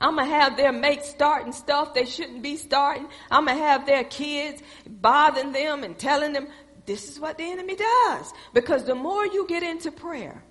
I'm 0.00 0.16
going 0.16 0.28
to 0.28 0.34
have 0.34 0.56
their 0.56 0.72
mates 0.72 1.10
starting 1.10 1.52
stuff 1.52 1.92
they 1.92 2.06
shouldn't 2.06 2.42
be 2.42 2.56
starting. 2.56 3.06
I'm 3.30 3.44
going 3.44 3.58
to 3.58 3.64
have 3.64 3.84
their 3.84 4.04
kids 4.04 4.62
bothering 4.86 5.52
them 5.52 5.84
and 5.84 5.98
telling 5.98 6.32
them 6.32 6.48
this 6.86 7.10
is 7.10 7.20
what 7.20 7.36
the 7.36 7.44
enemy 7.44 7.76
does. 7.76 8.32
Because 8.54 8.84
the 8.84 8.94
more 8.94 9.26
you 9.26 9.46
get 9.46 9.62
into 9.62 9.92
prayer 9.92 10.42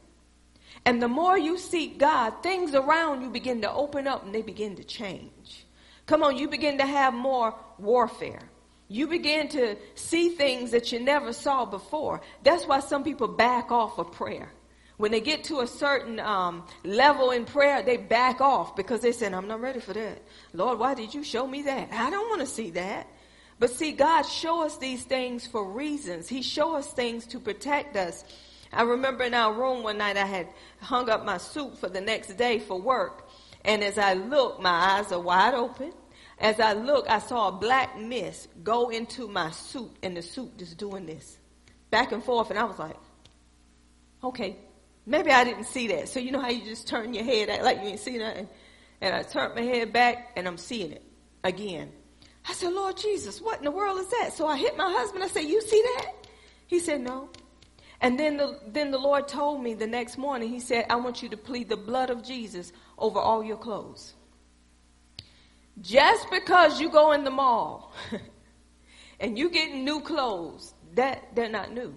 and 0.85 1.01
the 1.01 1.07
more 1.07 1.37
you 1.37 1.57
seek 1.57 1.97
God, 1.97 2.43
things 2.43 2.75
around 2.75 3.21
you 3.23 3.29
begin 3.31 3.61
to 3.63 3.71
open 3.71 4.07
up 4.07 4.23
and 4.23 4.33
they 4.33 4.43
begin 4.43 4.75
to 4.75 4.83
change. 4.83 5.65
Come 6.05 6.23
on, 6.23 6.37
you 6.37 6.47
begin 6.47 6.77
to 6.77 6.85
have 6.85 7.13
more 7.13 7.55
warfare. 7.77 8.49
You 8.87 9.07
begin 9.07 9.47
to 9.49 9.77
see 9.95 10.29
things 10.29 10.71
that 10.71 10.91
you 10.91 10.99
never 10.99 11.33
saw 11.33 11.65
before. 11.65 12.21
That's 12.43 12.65
why 12.65 12.79
some 12.79 13.03
people 13.03 13.27
back 13.27 13.71
off 13.71 13.99
of 13.99 14.11
prayer. 14.11 14.51
When 14.99 15.11
they 15.13 15.21
get 15.21 15.45
to 15.45 15.61
a 15.61 15.67
certain 15.67 16.19
um, 16.19 16.65
level 16.83 17.31
in 17.31 17.45
prayer, 17.45 17.81
they 17.81 17.95
back 17.95 18.41
off 18.41 18.75
because 18.75 18.99
they 18.99 19.13
say, 19.13 19.27
I'm 19.27 19.47
not 19.47 19.61
ready 19.61 19.79
for 19.79 19.93
that. 19.93 20.21
Lord, 20.51 20.77
why 20.77 20.93
did 20.93 21.13
you 21.13 21.23
show 21.23 21.47
me 21.47 21.61
that? 21.61 21.87
I 21.93 22.09
don't 22.09 22.27
want 22.27 22.41
to 22.41 22.45
see 22.45 22.71
that. 22.71 23.07
But 23.59 23.69
see, 23.69 23.93
God 23.93 24.23
show 24.23 24.61
us 24.65 24.77
these 24.77 25.05
things 25.05 25.47
for 25.47 25.63
reasons. 25.63 26.27
He 26.27 26.41
show 26.41 26.75
us 26.75 26.91
things 26.91 27.25
to 27.27 27.39
protect 27.39 27.95
us. 27.95 28.25
I 28.73 28.81
remember 28.81 29.23
in 29.23 29.33
our 29.33 29.53
room 29.53 29.83
one 29.83 29.99
night 29.99 30.17
I 30.17 30.25
had 30.25 30.49
hung 30.81 31.09
up 31.09 31.23
my 31.23 31.37
suit 31.37 31.77
for 31.77 31.87
the 31.87 32.01
next 32.01 32.33
day 32.33 32.59
for 32.59 32.77
work. 32.77 33.29
And 33.63 33.81
as 33.85 33.97
I 33.97 34.15
look, 34.15 34.61
my 34.61 34.69
eyes 34.97 35.13
are 35.13 35.21
wide 35.21 35.53
open. 35.53 35.93
As 36.39 36.59
I 36.59 36.73
look, 36.73 37.09
I 37.09 37.19
saw 37.19 37.47
a 37.47 37.51
black 37.53 37.97
mist 37.97 38.49
go 38.65 38.89
into 38.89 39.29
my 39.29 39.51
suit, 39.51 39.91
and 40.03 40.17
the 40.17 40.21
suit 40.21 40.57
just 40.57 40.77
doing 40.77 41.05
this 41.05 41.37
back 41.89 42.11
and 42.11 42.21
forth. 42.21 42.49
And 42.49 42.59
I 42.59 42.65
was 42.65 42.77
like, 42.77 42.97
okay, 44.25 44.57
maybe 45.09 45.31
I 45.31 45.43
didn't 45.43 45.65
see 45.65 45.87
that. 45.87 46.07
So 46.07 46.19
you 46.19 46.31
know 46.31 46.39
how 46.39 46.49
you 46.49 46.63
just 46.63 46.87
turn 46.87 47.13
your 47.13 47.23
head 47.23 47.49
like 47.63 47.79
you 47.79 47.85
didn't 47.85 47.99
see 47.99 48.19
that? 48.19 48.45
And 49.01 49.15
I 49.15 49.23
turned 49.23 49.55
my 49.55 49.61
head 49.61 49.91
back, 49.91 50.31
and 50.35 50.47
I'm 50.47 50.57
seeing 50.57 50.91
it 50.91 51.03
again. 51.43 51.91
I 52.47 52.53
said, 52.53 52.71
Lord 52.71 52.97
Jesus, 52.97 53.41
what 53.41 53.59
in 53.59 53.65
the 53.65 53.71
world 53.71 53.99
is 53.99 54.07
that? 54.07 54.33
So 54.33 54.47
I 54.47 54.57
hit 54.57 54.77
my 54.77 54.89
husband. 54.91 55.23
I 55.23 55.27
said, 55.27 55.43
You 55.43 55.61
see 55.61 55.81
that? 55.95 56.11
He 56.67 56.79
said, 56.79 57.01
No. 57.01 57.29
And 58.01 58.17
then 58.17 58.37
the, 58.37 58.59
then 58.67 58.91
the 58.91 58.97
Lord 58.97 59.27
told 59.27 59.61
me 59.61 59.73
the 59.73 59.87
next 59.87 60.17
morning, 60.17 60.49
He 60.49 60.59
said, 60.59 60.85
I 60.89 60.95
want 60.95 61.23
you 61.23 61.29
to 61.29 61.37
plead 61.37 61.69
the 61.69 61.77
blood 61.77 62.09
of 62.09 62.23
Jesus 62.23 62.71
over 62.97 63.19
all 63.19 63.43
your 63.43 63.57
clothes. 63.57 64.13
Just 65.81 66.29
because 66.29 66.79
you 66.81 66.89
go 66.89 67.13
in 67.13 67.23
the 67.23 67.31
mall 67.31 67.93
and 69.19 69.37
you 69.37 69.49
get 69.49 69.73
new 69.73 70.01
clothes, 70.01 70.73
that 70.95 71.35
they're 71.35 71.49
not 71.49 71.71
new. 71.71 71.95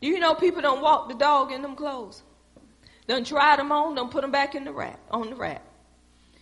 Do 0.00 0.08
you 0.08 0.18
know 0.18 0.34
people 0.34 0.62
don't 0.62 0.80
walk 0.80 1.08
the 1.08 1.14
dog 1.14 1.52
in 1.52 1.62
them 1.62 1.74
clothes? 1.74 2.22
Don't 3.06 3.26
try 3.26 3.56
them 3.56 3.72
on, 3.72 3.94
don't 3.94 4.10
put 4.10 4.22
them 4.22 4.30
back 4.30 4.54
in 4.54 4.64
the 4.64 4.72
rack, 4.72 5.00
on 5.10 5.30
the 5.30 5.36
rack. 5.36 5.62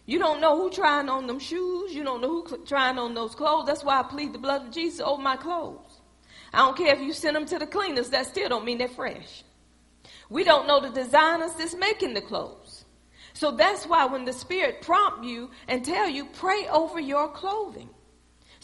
You 0.04 0.18
don't 0.20 0.40
know 0.40 0.56
who 0.56 0.70
trying 0.70 1.08
on 1.08 1.26
them 1.26 1.40
shoes. 1.40 1.92
You 1.92 2.04
don't 2.04 2.20
know 2.20 2.42
who 2.42 2.64
trying 2.64 2.98
on 2.98 3.14
those 3.14 3.34
clothes. 3.34 3.66
That's 3.66 3.82
why 3.82 3.98
I 3.98 4.02
plead 4.04 4.32
the 4.32 4.38
blood 4.38 4.66
of 4.66 4.70
Jesus 4.70 5.00
over 5.00 5.20
my 5.20 5.36
clothes. 5.36 6.00
I 6.52 6.58
don't 6.58 6.76
care 6.76 6.94
if 6.94 7.00
you 7.00 7.12
send 7.12 7.34
them 7.34 7.46
to 7.46 7.58
the 7.58 7.66
cleaners. 7.66 8.10
That 8.10 8.26
still 8.26 8.48
don't 8.48 8.64
mean 8.64 8.78
they're 8.78 8.88
fresh. 8.88 9.42
We 10.30 10.44
don't 10.44 10.68
know 10.68 10.80
the 10.80 10.90
designers 10.90 11.54
that's 11.54 11.74
making 11.74 12.14
the 12.14 12.20
clothes. 12.20 12.84
So 13.32 13.50
that's 13.50 13.84
why 13.84 14.06
when 14.06 14.24
the 14.24 14.32
Spirit 14.32 14.80
prompt 14.80 15.24
you 15.24 15.50
and 15.66 15.84
tell 15.84 16.08
you, 16.08 16.26
pray 16.26 16.68
over 16.68 17.00
your 17.00 17.28
clothing. 17.28 17.90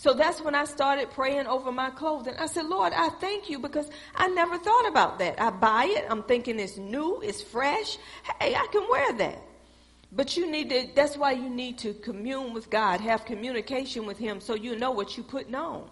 So 0.02 0.14
that's 0.14 0.40
when 0.40 0.56
I 0.56 0.64
started 0.64 1.12
praying 1.12 1.46
over 1.46 1.70
my 1.70 1.88
clothing. 1.90 2.34
I 2.36 2.46
said, 2.46 2.66
Lord, 2.66 2.92
I 2.92 3.08
thank 3.20 3.48
you 3.48 3.60
because 3.60 3.88
I 4.16 4.26
never 4.26 4.58
thought 4.58 4.88
about 4.88 5.20
that. 5.20 5.40
I 5.40 5.50
buy 5.50 5.84
it. 5.84 6.06
I'm 6.10 6.24
thinking 6.24 6.58
it's 6.58 6.76
new, 6.76 7.20
it's 7.20 7.40
fresh. 7.40 7.98
Hey, 8.40 8.56
I 8.56 8.66
can 8.72 8.82
wear 8.90 9.12
that. 9.12 9.40
But 10.10 10.36
you 10.36 10.50
need 10.50 10.70
to, 10.70 10.88
that's 10.96 11.16
why 11.16 11.30
you 11.30 11.48
need 11.48 11.78
to 11.78 11.94
commune 11.94 12.52
with 12.52 12.68
God, 12.68 13.00
have 13.00 13.24
communication 13.24 14.04
with 14.04 14.18
Him 14.18 14.40
so 14.40 14.56
you 14.56 14.74
know 14.74 14.90
what 14.90 15.16
you're 15.16 15.22
putting 15.22 15.54
on. 15.54 15.88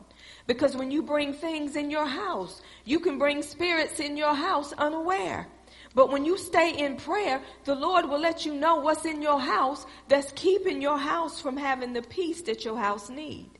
Because 0.48 0.74
when 0.74 0.90
you 0.90 1.04
bring 1.04 1.32
things 1.32 1.76
in 1.76 1.88
your 1.88 2.06
house, 2.06 2.62
you 2.84 2.98
can 2.98 3.16
bring 3.16 3.44
spirits 3.44 4.00
in 4.00 4.16
your 4.16 4.34
house 4.34 4.72
unaware. 4.72 5.46
But 5.94 6.10
when 6.10 6.24
you 6.24 6.36
stay 6.36 6.76
in 6.76 6.96
prayer, 6.96 7.40
the 7.62 7.76
Lord 7.76 8.08
will 8.08 8.18
let 8.18 8.44
you 8.44 8.54
know 8.54 8.74
what's 8.80 9.04
in 9.04 9.22
your 9.22 9.38
house 9.38 9.86
that's 10.08 10.32
keeping 10.32 10.82
your 10.82 10.98
house 10.98 11.40
from 11.40 11.56
having 11.56 11.92
the 11.92 12.02
peace 12.02 12.42
that 12.42 12.64
your 12.64 12.76
house 12.76 13.08
need. 13.08 13.59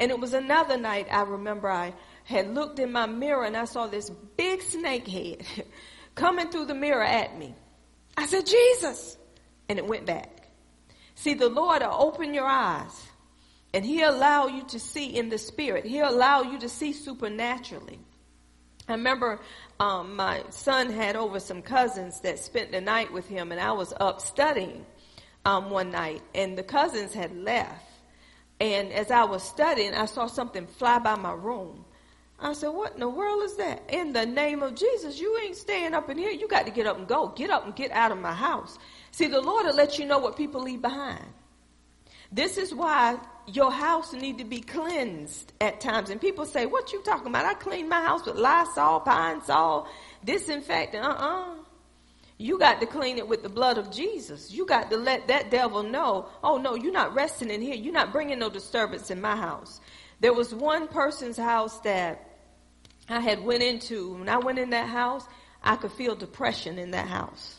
And 0.00 0.10
it 0.10 0.18
was 0.18 0.32
another 0.32 0.78
night 0.78 1.08
I 1.10 1.22
remember 1.22 1.68
I 1.70 1.92
had 2.24 2.54
looked 2.54 2.78
in 2.78 2.90
my 2.90 3.06
mirror 3.06 3.44
and 3.44 3.54
I 3.56 3.66
saw 3.66 3.86
this 3.86 4.10
big 4.36 4.62
snake 4.62 5.06
head 5.06 5.44
coming 6.14 6.48
through 6.48 6.66
the 6.66 6.74
mirror 6.74 7.04
at 7.04 7.38
me. 7.38 7.54
I 8.16 8.26
said, 8.26 8.46
Jesus. 8.46 9.18
And 9.68 9.78
it 9.78 9.86
went 9.86 10.06
back. 10.06 10.48
See, 11.14 11.34
the 11.34 11.50
Lord 11.50 11.82
will 11.82 11.94
open 11.94 12.32
your 12.32 12.46
eyes 12.46 13.08
and 13.74 13.84
He'll 13.84 14.10
allow 14.10 14.46
you 14.46 14.64
to 14.68 14.80
see 14.80 15.14
in 15.14 15.28
the 15.28 15.38
spirit. 15.38 15.84
He'll 15.84 16.10
allow 16.10 16.42
you 16.42 16.58
to 16.60 16.68
see 16.68 16.94
supernaturally. 16.94 18.00
I 18.88 18.92
remember 18.92 19.38
um, 19.78 20.16
my 20.16 20.42
son 20.50 20.90
had 20.90 21.14
over 21.14 21.38
some 21.38 21.62
cousins 21.62 22.20
that 22.22 22.38
spent 22.38 22.72
the 22.72 22.80
night 22.80 23.12
with 23.12 23.28
him, 23.28 23.52
and 23.52 23.60
I 23.60 23.70
was 23.70 23.92
up 24.00 24.20
studying 24.20 24.84
um, 25.44 25.70
one 25.70 25.92
night, 25.92 26.22
and 26.34 26.58
the 26.58 26.64
cousins 26.64 27.14
had 27.14 27.36
left. 27.36 27.89
And 28.60 28.92
as 28.92 29.10
I 29.10 29.24
was 29.24 29.42
studying, 29.42 29.94
I 29.94 30.04
saw 30.04 30.26
something 30.26 30.66
fly 30.66 30.98
by 30.98 31.16
my 31.16 31.32
room. 31.32 31.84
I 32.38 32.52
said, 32.52 32.68
What 32.68 32.94
in 32.94 33.00
the 33.00 33.08
world 33.08 33.42
is 33.44 33.56
that? 33.56 33.82
In 33.88 34.12
the 34.12 34.26
name 34.26 34.62
of 34.62 34.74
Jesus, 34.74 35.18
you 35.18 35.38
ain't 35.38 35.56
staying 35.56 35.94
up 35.94 36.08
in 36.10 36.18
here. 36.18 36.30
You 36.30 36.48
got 36.48 36.66
to 36.66 36.72
get 36.72 36.86
up 36.86 36.98
and 36.98 37.06
go. 37.06 37.28
Get 37.28 37.50
up 37.50 37.64
and 37.64 37.74
get 37.74 37.90
out 37.90 38.12
of 38.12 38.18
my 38.18 38.32
house. 38.32 38.78
See, 39.10 39.26
the 39.26 39.40
Lord 39.40 39.66
will 39.66 39.74
let 39.74 39.98
you 39.98 40.06
know 40.06 40.18
what 40.18 40.36
people 40.36 40.62
leave 40.62 40.82
behind. 40.82 41.24
This 42.32 42.58
is 42.58 42.72
why 42.72 43.18
your 43.46 43.72
house 43.72 44.12
need 44.12 44.38
to 44.38 44.44
be 44.44 44.60
cleansed 44.60 45.52
at 45.60 45.80
times. 45.80 46.10
And 46.10 46.20
people 46.20 46.46
say, 46.46 46.66
what 46.66 46.92
you 46.92 47.02
talking 47.02 47.26
about? 47.26 47.44
I 47.44 47.54
clean 47.54 47.88
my 47.88 48.00
house 48.00 48.24
with 48.24 48.36
Lysol, 48.36 49.00
Pine-Sol, 49.00 49.88
disinfectant. 50.24 51.04
Uh-uh. 51.04 51.59
You 52.40 52.58
got 52.58 52.80
to 52.80 52.86
clean 52.86 53.18
it 53.18 53.28
with 53.28 53.42
the 53.42 53.50
blood 53.50 53.76
of 53.76 53.90
Jesus. 53.90 54.50
You 54.50 54.64
got 54.64 54.90
to 54.90 54.96
let 54.96 55.28
that 55.28 55.50
devil 55.50 55.82
know, 55.82 56.26
oh 56.42 56.56
no, 56.56 56.74
you're 56.74 56.90
not 56.90 57.14
resting 57.14 57.50
in 57.50 57.60
here. 57.60 57.74
You're 57.74 57.92
not 57.92 58.12
bringing 58.12 58.38
no 58.38 58.48
disturbance 58.48 59.10
in 59.10 59.20
my 59.20 59.36
house. 59.36 59.78
There 60.20 60.32
was 60.32 60.54
one 60.54 60.88
person's 60.88 61.36
house 61.36 61.78
that 61.80 62.26
I 63.10 63.20
had 63.20 63.44
went 63.44 63.62
into. 63.62 64.14
When 64.14 64.30
I 64.30 64.38
went 64.38 64.58
in 64.58 64.70
that 64.70 64.88
house, 64.88 65.26
I 65.62 65.76
could 65.76 65.92
feel 65.92 66.16
depression 66.16 66.78
in 66.78 66.92
that 66.92 67.08
house. 67.08 67.56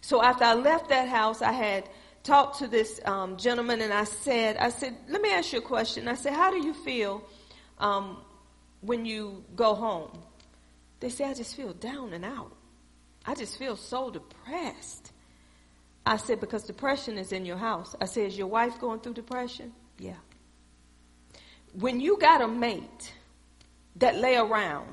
So 0.00 0.22
after 0.22 0.44
I 0.44 0.54
left 0.54 0.88
that 0.88 1.06
house, 1.06 1.42
I 1.42 1.52
had 1.52 1.86
talked 2.22 2.60
to 2.60 2.66
this 2.66 3.02
um, 3.04 3.36
gentleman 3.36 3.82
and 3.82 3.92
I 3.92 4.04
said, 4.04 4.56
I 4.56 4.70
said, 4.70 4.96
let 5.06 5.20
me 5.20 5.32
ask 5.32 5.52
you 5.52 5.58
a 5.58 5.62
question. 5.62 6.08
I 6.08 6.14
said, 6.14 6.32
how 6.32 6.50
do 6.50 6.64
you 6.66 6.72
feel 6.72 7.22
um, 7.78 8.16
when 8.80 9.04
you 9.04 9.44
go 9.54 9.74
home? 9.74 10.18
They 11.00 11.10
say, 11.10 11.24
I 11.24 11.34
just 11.34 11.54
feel 11.54 11.74
down 11.74 12.14
and 12.14 12.24
out. 12.24 12.53
I 13.26 13.34
just 13.34 13.58
feel 13.58 13.76
so 13.76 14.10
depressed. 14.10 15.12
I 16.06 16.18
said, 16.18 16.40
because 16.40 16.64
depression 16.64 17.16
is 17.16 17.32
in 17.32 17.46
your 17.46 17.56
house. 17.56 17.96
I 18.00 18.04
said, 18.04 18.26
is 18.26 18.36
your 18.36 18.46
wife 18.46 18.78
going 18.78 19.00
through 19.00 19.14
depression? 19.14 19.72
Yeah. 19.98 20.16
When 21.72 22.00
you 22.00 22.18
got 22.18 22.42
a 22.42 22.48
mate 22.48 23.12
that 23.96 24.16
lay 24.16 24.36
around, 24.36 24.88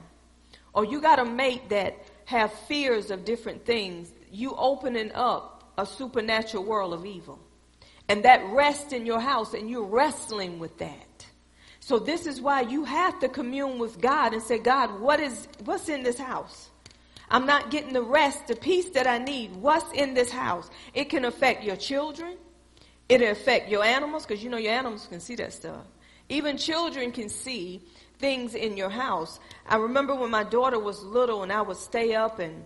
or 0.73 0.86
you 0.86 1.01
got 1.01 1.19
a 1.19 1.25
mate 1.25 1.69
that 1.69 1.97
have 2.25 2.53
fears 2.67 3.11
of 3.11 3.25
different 3.25 3.65
things, 3.65 4.11
you 4.32 4.55
opening 4.55 5.11
up 5.13 5.73
a 5.77 5.86
supernatural 5.86 6.63
world 6.63 6.93
of 6.93 7.05
evil. 7.05 7.39
And 8.07 8.23
that 8.23 8.43
rests 8.51 8.93
in 8.93 9.05
your 9.05 9.19
house 9.19 9.53
and 9.53 9.69
you're 9.69 9.84
wrestling 9.86 10.59
with 10.59 10.77
that. 10.77 11.25
So 11.82 11.99
this 11.99 12.25
is 12.25 12.39
why 12.39 12.61
you 12.61 12.86
have 12.86 13.19
to 13.19 13.27
commune 13.27 13.79
with 13.79 13.99
God 13.99 14.34
and 14.34 14.41
say, 14.41 14.59
God, 14.59 15.01
what 15.01 15.19
is, 15.19 15.47
what's 15.65 15.89
in 15.89 16.03
this 16.03 16.17
house? 16.17 16.69
I'm 17.32 17.45
not 17.45 17.71
getting 17.71 17.93
the 17.93 18.03
rest, 18.03 18.47
the 18.47 18.55
peace 18.57 18.89
that 18.89 19.07
I 19.07 19.17
need. 19.17 19.55
What's 19.55 19.89
in 19.93 20.13
this 20.13 20.29
house? 20.29 20.69
It 20.93 21.05
can 21.05 21.23
affect 21.23 21.63
your 21.63 21.77
children. 21.77 22.36
It'll 23.07 23.32
affect 23.32 23.69
your 23.69 23.86
animals 23.86 24.25
because 24.25 24.43
you 24.43 24.49
know 24.49 24.57
your 24.57 24.73
animals 24.73 25.07
can 25.07 25.21
see 25.21 25.36
that 25.36 25.53
stuff. 25.53 25.86
Even 26.27 26.57
children 26.57 27.11
can 27.13 27.29
see 27.29 27.82
things 28.19 28.53
in 28.53 28.75
your 28.75 28.89
house. 28.89 29.39
I 29.65 29.77
remember 29.77 30.13
when 30.13 30.29
my 30.29 30.43
daughter 30.43 30.77
was 30.77 31.01
little 31.03 31.41
and 31.41 31.53
I 31.53 31.61
would 31.61 31.77
stay 31.77 32.15
up 32.15 32.39
and 32.39 32.65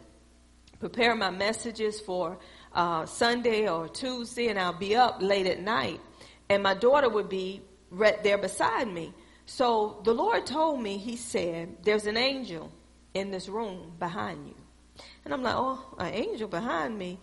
prepare 0.79 1.15
my 1.15 1.29
messages 1.29 1.99
for 2.01 2.37
uh, 2.73 3.05
Sunday 3.05 3.69
or 3.69 3.87
Tuesday, 3.87 4.47
and 4.47 4.59
I'll 4.59 4.73
be 4.73 4.95
up 4.95 5.21
late 5.21 5.45
at 5.45 5.61
night, 5.61 6.01
and 6.49 6.61
my 6.61 6.73
daughter 6.73 7.07
would 7.07 7.29
be 7.29 7.61
right 7.89 8.21
there 8.23 8.37
beside 8.37 8.87
me. 8.87 9.13
So 9.45 10.01
the 10.03 10.13
Lord 10.13 10.45
told 10.45 10.81
me, 10.81 10.97
He 10.97 11.15
said, 11.15 11.77
There's 11.83 12.07
an 12.07 12.17
angel 12.17 12.71
in 13.15 13.31
this 13.31 13.49
room 13.49 13.93
behind 13.97 14.45
you. 14.45 14.55
And 15.23 15.33
I'm 15.33 15.41
like, 15.41 15.55
Oh, 15.57 15.83
an 15.97 16.13
angel 16.13 16.47
behind 16.47 16.97
me. 16.97 17.17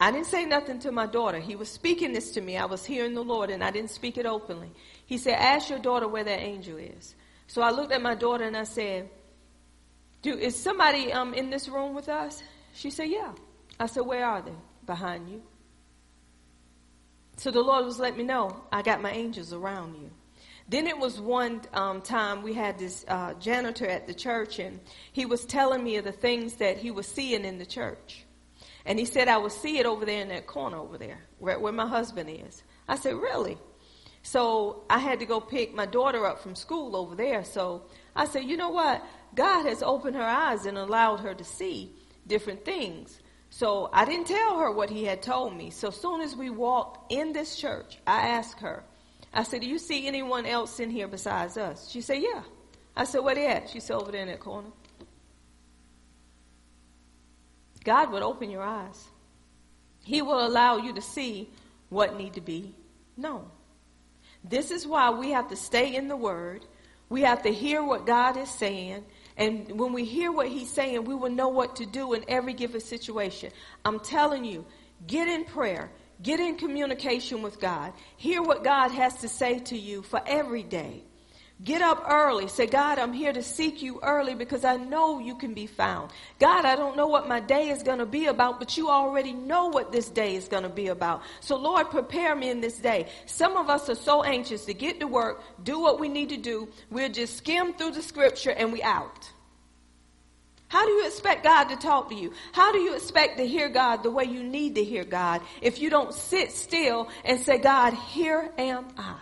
I 0.00 0.10
didn't 0.10 0.26
say 0.26 0.44
nothing 0.46 0.78
to 0.80 0.92
my 0.92 1.06
daughter. 1.06 1.38
He 1.38 1.54
was 1.54 1.68
speaking 1.68 2.12
this 2.12 2.32
to 2.32 2.40
me. 2.40 2.56
I 2.56 2.64
was 2.64 2.84
hearing 2.84 3.14
the 3.14 3.22
Lord, 3.22 3.50
and 3.50 3.62
I 3.62 3.70
didn't 3.70 3.90
speak 3.90 4.18
it 4.18 4.26
openly. 4.26 4.70
He 5.04 5.18
said, 5.18 5.34
Ask 5.34 5.68
your 5.68 5.78
daughter 5.78 6.08
where 6.08 6.24
that 6.24 6.40
angel 6.40 6.78
is. 6.78 7.14
So 7.46 7.60
I 7.60 7.70
looked 7.70 7.92
at 7.92 8.00
my 8.00 8.14
daughter 8.14 8.44
and 8.44 8.56
I 8.56 8.64
said, 8.64 9.10
Do, 10.22 10.32
Is 10.32 10.56
somebody 10.56 11.12
um, 11.12 11.34
in 11.34 11.50
this 11.50 11.68
room 11.68 11.94
with 11.94 12.08
us? 12.08 12.42
She 12.72 12.88
said, 12.90 13.10
Yeah. 13.10 13.32
I 13.78 13.86
said, 13.86 14.06
Where 14.06 14.24
are 14.24 14.40
they? 14.40 14.56
behind 14.86 15.28
you. 15.28 15.42
So 17.36 17.50
the 17.50 17.62
Lord 17.62 17.84
was 17.84 17.98
letting 17.98 18.18
me 18.18 18.24
know, 18.24 18.62
I 18.70 18.82
got 18.82 19.02
my 19.02 19.10
angels 19.10 19.52
around 19.52 19.96
you. 19.96 20.10
Then 20.68 20.86
it 20.86 20.98
was 20.98 21.20
one 21.20 21.60
um, 21.74 22.00
time 22.00 22.42
we 22.42 22.54
had 22.54 22.78
this 22.78 23.04
uh, 23.06 23.34
janitor 23.34 23.86
at 23.86 24.06
the 24.06 24.14
church, 24.14 24.58
and 24.58 24.80
he 25.12 25.26
was 25.26 25.44
telling 25.44 25.84
me 25.84 25.96
of 25.96 26.04
the 26.04 26.12
things 26.12 26.54
that 26.54 26.78
he 26.78 26.90
was 26.90 27.06
seeing 27.06 27.44
in 27.44 27.58
the 27.58 27.66
church. 27.66 28.24
And 28.86 28.98
he 28.98 29.04
said, 29.04 29.28
I 29.28 29.38
would 29.38 29.52
see 29.52 29.78
it 29.78 29.86
over 29.86 30.04
there 30.04 30.20
in 30.20 30.28
that 30.28 30.46
corner 30.46 30.78
over 30.78 30.98
there, 30.98 31.20
where 31.38 31.72
my 31.72 31.86
husband 31.86 32.30
is. 32.30 32.62
I 32.88 32.96
said, 32.96 33.14
Really? 33.14 33.58
So 34.22 34.84
I 34.88 34.98
had 34.98 35.20
to 35.20 35.26
go 35.26 35.38
pick 35.38 35.74
my 35.74 35.84
daughter 35.84 36.24
up 36.24 36.40
from 36.40 36.54
school 36.54 36.96
over 36.96 37.14
there. 37.14 37.44
So 37.44 37.82
I 38.16 38.24
said, 38.26 38.44
You 38.44 38.56
know 38.56 38.70
what? 38.70 39.04
God 39.34 39.66
has 39.66 39.82
opened 39.82 40.16
her 40.16 40.22
eyes 40.22 40.66
and 40.66 40.78
allowed 40.78 41.20
her 41.20 41.34
to 41.34 41.44
see 41.44 41.94
different 42.26 42.64
things. 42.64 43.20
So 43.50 43.88
I 43.92 44.04
didn't 44.04 44.26
tell 44.26 44.58
her 44.58 44.70
what 44.70 44.90
he 44.90 45.04
had 45.04 45.22
told 45.22 45.56
me. 45.56 45.70
So 45.70 45.90
soon 45.90 46.20
as 46.20 46.34
we 46.34 46.50
walked 46.50 47.12
in 47.12 47.32
this 47.32 47.56
church, 47.56 47.98
I 48.06 48.28
asked 48.28 48.60
her, 48.60 48.84
I 49.34 49.42
said, 49.42 49.60
Do 49.60 49.66
you 49.66 49.78
see 49.78 50.06
anyone 50.06 50.46
else 50.46 50.80
in 50.80 50.90
here 50.90 51.08
besides 51.08 51.56
us? 51.56 51.90
She 51.90 52.00
said, 52.00 52.22
Yeah. 52.22 52.42
I 52.96 53.04
said, 53.04 53.20
Where 53.20 53.34
they 53.34 53.46
at? 53.46 53.68
She 53.70 53.80
said, 53.80 53.96
Over 53.96 54.12
there 54.12 54.22
in 54.22 54.28
that 54.28 54.40
corner. 54.40 54.68
God 57.84 58.12
would 58.12 58.22
open 58.22 58.50
your 58.50 58.62
eyes. 58.62 59.04
He 60.04 60.22
will 60.22 60.46
allow 60.46 60.78
you 60.78 60.94
to 60.94 61.02
see 61.02 61.50
what 61.90 62.16
need 62.16 62.34
to 62.34 62.40
be 62.40 62.74
known. 63.16 63.46
This 64.42 64.70
is 64.70 64.86
why 64.86 65.10
we 65.10 65.30
have 65.30 65.48
to 65.48 65.56
stay 65.56 65.94
in 65.94 66.08
the 66.08 66.16
Word. 66.16 66.64
We 67.08 67.22
have 67.22 67.42
to 67.42 67.52
hear 67.52 67.82
what 67.82 68.06
God 68.06 68.36
is 68.36 68.50
saying 68.50 69.04
and 69.36 69.78
when 69.78 69.92
we 69.92 70.04
hear 70.04 70.30
what 70.30 70.48
he's 70.48 70.70
saying, 70.70 71.04
we 71.04 71.14
will 71.14 71.30
know 71.30 71.48
what 71.48 71.76
to 71.76 71.86
do 71.86 72.12
in 72.12 72.24
every 72.28 72.52
given 72.52 72.80
situation. 72.80 73.50
I'm 73.84 73.98
telling 73.98 74.44
you, 74.44 74.64
get 75.06 75.26
in 75.26 75.44
prayer, 75.44 75.90
get 76.22 76.40
in 76.40 76.56
communication 76.56 77.42
with 77.42 77.60
God, 77.60 77.92
hear 78.16 78.42
what 78.42 78.64
God 78.64 78.90
has 78.90 79.16
to 79.18 79.28
say 79.28 79.58
to 79.60 79.78
you 79.78 80.02
for 80.02 80.22
every 80.26 80.62
day. 80.62 81.02
Get 81.62 81.82
up 81.82 82.04
early. 82.08 82.48
Say, 82.48 82.66
God, 82.66 82.98
I'm 82.98 83.12
here 83.12 83.32
to 83.32 83.42
seek 83.42 83.80
you 83.80 84.00
early 84.02 84.34
because 84.34 84.64
I 84.64 84.76
know 84.76 85.20
you 85.20 85.36
can 85.36 85.54
be 85.54 85.66
found. 85.66 86.10
God, 86.40 86.64
I 86.64 86.74
don't 86.74 86.96
know 86.96 87.06
what 87.06 87.28
my 87.28 87.38
day 87.38 87.68
is 87.68 87.84
going 87.84 88.00
to 88.00 88.06
be 88.06 88.26
about, 88.26 88.58
but 88.58 88.76
you 88.76 88.90
already 88.90 89.32
know 89.32 89.68
what 89.68 89.92
this 89.92 90.08
day 90.08 90.34
is 90.34 90.48
going 90.48 90.64
to 90.64 90.68
be 90.68 90.88
about. 90.88 91.22
So, 91.40 91.56
Lord, 91.56 91.90
prepare 91.90 92.34
me 92.34 92.50
in 92.50 92.60
this 92.60 92.78
day. 92.78 93.06
Some 93.26 93.56
of 93.56 93.70
us 93.70 93.88
are 93.88 93.94
so 93.94 94.24
anxious 94.24 94.64
to 94.64 94.74
get 94.74 94.98
to 94.98 95.06
work, 95.06 95.42
do 95.62 95.78
what 95.78 96.00
we 96.00 96.08
need 96.08 96.30
to 96.30 96.36
do. 96.36 96.68
We'll 96.90 97.08
just 97.08 97.36
skim 97.36 97.72
through 97.74 97.92
the 97.92 98.02
scripture 98.02 98.50
and 98.50 98.72
we 98.72 98.82
out. 98.82 99.30
How 100.74 100.84
do 100.84 100.90
you 100.90 101.06
expect 101.06 101.44
God 101.44 101.68
to 101.68 101.76
talk 101.76 102.08
to 102.08 102.16
you? 102.16 102.32
How 102.50 102.72
do 102.72 102.80
you 102.80 102.96
expect 102.96 103.38
to 103.38 103.46
hear 103.46 103.68
God 103.68 104.02
the 104.02 104.10
way 104.10 104.24
you 104.24 104.42
need 104.42 104.74
to 104.74 104.82
hear 104.82 105.04
God 105.04 105.40
if 105.62 105.80
you 105.80 105.88
don't 105.88 106.12
sit 106.12 106.50
still 106.50 107.08
and 107.24 107.38
say, 107.38 107.58
God, 107.58 107.94
here 107.94 108.50
am 108.58 108.88
I? 108.98 109.14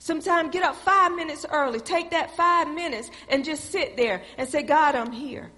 Sometimes 0.00 0.50
get 0.52 0.64
up 0.64 0.74
five 0.74 1.14
minutes 1.14 1.46
early. 1.48 1.78
Take 1.78 2.10
that 2.10 2.36
five 2.36 2.66
minutes 2.66 3.12
and 3.28 3.44
just 3.44 3.70
sit 3.70 3.96
there 3.96 4.22
and 4.38 4.48
say, 4.48 4.64
God, 4.64 4.96
I'm 4.96 5.12
here. 5.12 5.52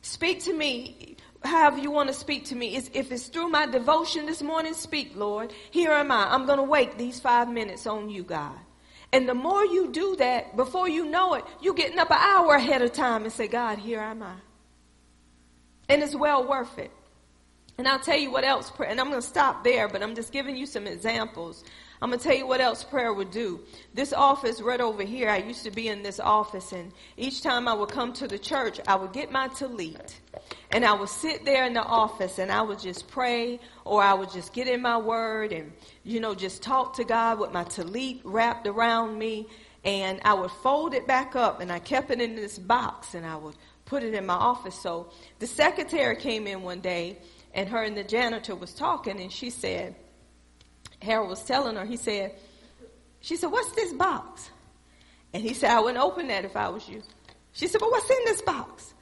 Speak 0.00 0.40
to 0.44 0.54
me 0.54 1.16
however 1.44 1.76
you 1.76 1.90
want 1.90 2.08
to 2.08 2.14
speak 2.14 2.46
to 2.46 2.56
me. 2.56 2.76
If 2.76 3.12
it's 3.12 3.26
through 3.26 3.50
my 3.50 3.66
devotion 3.66 4.24
this 4.24 4.40
morning, 4.40 4.72
speak, 4.72 5.14
Lord. 5.16 5.52
Here 5.70 5.90
am 5.90 6.10
I. 6.10 6.32
I'm 6.32 6.46
going 6.46 6.56
to 6.56 6.64
wait 6.64 6.96
these 6.96 7.20
five 7.20 7.50
minutes 7.50 7.86
on 7.86 8.08
you, 8.08 8.22
God. 8.22 8.56
And 9.12 9.28
the 9.28 9.34
more 9.34 9.64
you 9.64 9.90
do 9.90 10.16
that, 10.16 10.56
before 10.56 10.88
you 10.88 11.04
know 11.04 11.34
it, 11.34 11.44
you're 11.60 11.74
getting 11.74 11.98
up 11.98 12.10
an 12.10 12.18
hour 12.18 12.54
ahead 12.54 12.82
of 12.82 12.92
time 12.92 13.24
and 13.24 13.32
say, 13.32 13.48
God, 13.48 13.78
here 13.78 14.00
am 14.00 14.22
I. 14.22 14.34
And 15.88 16.02
it's 16.02 16.14
well 16.14 16.46
worth 16.46 16.78
it. 16.78 16.92
And 17.76 17.88
I'll 17.88 17.98
tell 17.98 18.18
you 18.18 18.30
what 18.30 18.44
else, 18.44 18.70
and 18.86 19.00
I'm 19.00 19.08
going 19.08 19.20
to 19.20 19.26
stop 19.26 19.64
there, 19.64 19.88
but 19.88 20.02
I'm 20.02 20.14
just 20.14 20.32
giving 20.32 20.54
you 20.54 20.66
some 20.66 20.86
examples. 20.86 21.64
I'm 22.02 22.08
going 22.08 22.18
to 22.18 22.26
tell 22.26 22.36
you 22.36 22.46
what 22.46 22.62
else 22.62 22.82
prayer 22.82 23.12
would 23.12 23.30
do. 23.30 23.60
This 23.92 24.14
office 24.14 24.62
right 24.62 24.80
over 24.80 25.02
here, 25.02 25.28
I 25.28 25.36
used 25.36 25.64
to 25.64 25.70
be 25.70 25.88
in 25.88 26.02
this 26.02 26.18
office, 26.18 26.72
and 26.72 26.92
each 27.18 27.42
time 27.42 27.68
I 27.68 27.74
would 27.74 27.90
come 27.90 28.14
to 28.14 28.26
the 28.26 28.38
church, 28.38 28.80
I 28.86 28.96
would 28.96 29.12
get 29.12 29.30
my 29.30 29.48
tallit, 29.48 30.14
and 30.70 30.86
I 30.86 30.94
would 30.94 31.10
sit 31.10 31.44
there 31.44 31.66
in 31.66 31.74
the 31.74 31.82
office, 31.82 32.38
and 32.38 32.50
I 32.50 32.62
would 32.62 32.78
just 32.78 33.08
pray, 33.08 33.60
or 33.84 34.02
I 34.02 34.14
would 34.14 34.30
just 34.30 34.54
get 34.54 34.66
in 34.66 34.80
my 34.80 34.96
word, 34.96 35.52
and, 35.52 35.72
you 36.02 36.20
know, 36.20 36.34
just 36.34 36.62
talk 36.62 36.94
to 36.94 37.04
God 37.04 37.38
with 37.38 37.52
my 37.52 37.64
tallit 37.64 38.22
wrapped 38.24 38.66
around 38.66 39.18
me, 39.18 39.46
and 39.84 40.20
I 40.24 40.32
would 40.32 40.50
fold 40.62 40.94
it 40.94 41.06
back 41.06 41.36
up, 41.36 41.60
and 41.60 41.70
I 41.70 41.80
kept 41.80 42.10
it 42.10 42.22
in 42.22 42.34
this 42.34 42.58
box, 42.58 43.12
and 43.12 43.26
I 43.26 43.36
would 43.36 43.56
put 43.84 44.02
it 44.02 44.14
in 44.14 44.24
my 44.24 44.34
office. 44.34 44.80
So 44.80 45.10
the 45.38 45.46
secretary 45.46 46.16
came 46.16 46.46
in 46.46 46.62
one 46.62 46.80
day, 46.80 47.18
and 47.52 47.68
her 47.68 47.82
and 47.82 47.94
the 47.94 48.04
janitor 48.04 48.54
was 48.54 48.72
talking, 48.72 49.20
and 49.20 49.30
she 49.30 49.50
said, 49.50 49.96
Harold 51.02 51.30
was 51.30 51.42
telling 51.42 51.76
her, 51.76 51.84
he 51.84 51.96
said, 51.96 52.34
she 53.20 53.36
said, 53.36 53.50
what's 53.50 53.72
this 53.72 53.92
box? 53.92 54.50
And 55.32 55.42
he 55.42 55.54
said, 55.54 55.70
I 55.70 55.80
wouldn't 55.80 56.02
open 56.02 56.28
that 56.28 56.44
if 56.44 56.56
I 56.56 56.68
was 56.68 56.88
you. 56.88 57.02
She 57.52 57.66
said, 57.66 57.80
but 57.80 57.90
what's 57.90 58.10
in 58.10 58.24
this 58.24 58.42
box? 58.42 58.94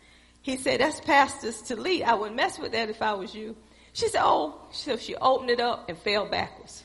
He 0.42 0.57
said, 0.57 0.80
that's 0.80 1.01
pastor's 1.01 1.62
tallit. 1.62 2.03
I 2.03 2.14
wouldn't 2.14 2.36
mess 2.36 2.59
with 2.59 2.72
that 2.72 2.90
if 2.90 3.03
I 3.03 3.14
was 3.14 3.34
you. 3.34 3.57
She 3.92 4.09
said, 4.09 4.22
oh. 4.24 4.61
So 4.70 4.96
she 4.96 5.14
opened 5.16 5.51
it 5.51 5.61
up 5.61 5.88
and 5.88 5.99
fell 5.99 6.26
backwards. 6.26 6.84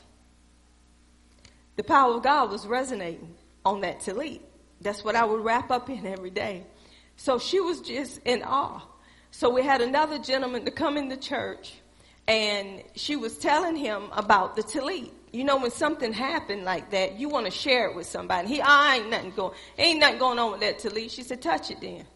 The 1.76 1.84
power 1.84 2.14
of 2.14 2.22
God 2.22 2.50
was 2.50 2.66
resonating 2.66 3.34
on 3.64 3.80
that 3.80 4.00
tallit. 4.00 4.40
That's 4.80 5.04
what 5.04 5.16
I 5.16 5.24
would 5.24 5.44
wrap 5.44 5.70
up 5.70 5.88
in 5.88 6.06
every 6.06 6.30
day. 6.30 6.64
So 7.16 7.38
she 7.38 7.60
was 7.60 7.80
just 7.80 8.20
in 8.24 8.42
awe. 8.42 8.82
So 9.30 9.50
we 9.50 9.62
had 9.62 9.80
another 9.80 10.18
gentleman 10.18 10.64
to 10.64 10.70
come 10.70 10.96
in 10.96 11.08
the 11.08 11.16
church 11.16 11.74
and 12.26 12.82
she 12.94 13.16
was 13.16 13.36
telling 13.36 13.76
him 13.76 14.08
about 14.12 14.56
the 14.56 14.62
tallit. 14.62 15.10
You 15.32 15.44
know, 15.44 15.56
when 15.56 15.70
something 15.70 16.12
happened 16.12 16.64
like 16.64 16.90
that, 16.90 17.18
you 17.18 17.28
want 17.28 17.46
to 17.46 17.50
share 17.50 17.88
it 17.88 17.96
with 17.96 18.06
somebody. 18.06 18.48
He, 18.48 18.60
I 18.60 18.96
ain't 18.96 19.10
nothing 19.10 19.32
going, 19.32 19.54
ain't 19.78 20.00
nothing 20.00 20.18
going 20.18 20.38
on 20.38 20.52
with 20.52 20.60
that 20.60 20.78
tallit. 20.78 21.10
She 21.10 21.22
said, 21.22 21.42
touch 21.42 21.70
it 21.70 21.80
then. 21.80 22.06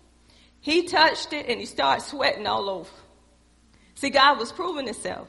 He 0.60 0.84
touched 0.84 1.32
it 1.32 1.46
and 1.48 1.60
he 1.60 1.66
started 1.66 2.04
sweating 2.04 2.46
all 2.46 2.70
over. 2.70 2.90
See, 3.94 4.10
God 4.10 4.38
was 4.38 4.52
proving 4.52 4.86
himself. 4.86 5.28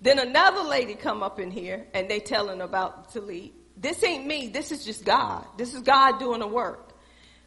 Then 0.00 0.18
another 0.18 0.62
lady 0.62 0.94
come 0.94 1.22
up 1.22 1.40
in 1.40 1.50
here 1.50 1.86
and 1.94 2.08
they 2.08 2.20
telling 2.20 2.60
about 2.60 3.12
the 3.12 3.20
tallit. 3.20 3.52
This 3.76 4.02
ain't 4.02 4.26
me. 4.26 4.48
This 4.48 4.72
is 4.72 4.84
just 4.84 5.04
God. 5.04 5.46
This 5.56 5.74
is 5.74 5.82
God 5.82 6.18
doing 6.18 6.40
the 6.40 6.46
work. 6.46 6.92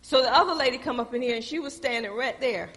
So 0.01 0.21
the 0.21 0.34
other 0.34 0.55
lady 0.55 0.77
come 0.77 0.99
up 0.99 1.13
in 1.13 1.21
here 1.21 1.36
and 1.36 1.43
she 1.43 1.59
was 1.59 1.75
standing 1.75 2.11
right 2.11 2.39
there. 2.41 2.69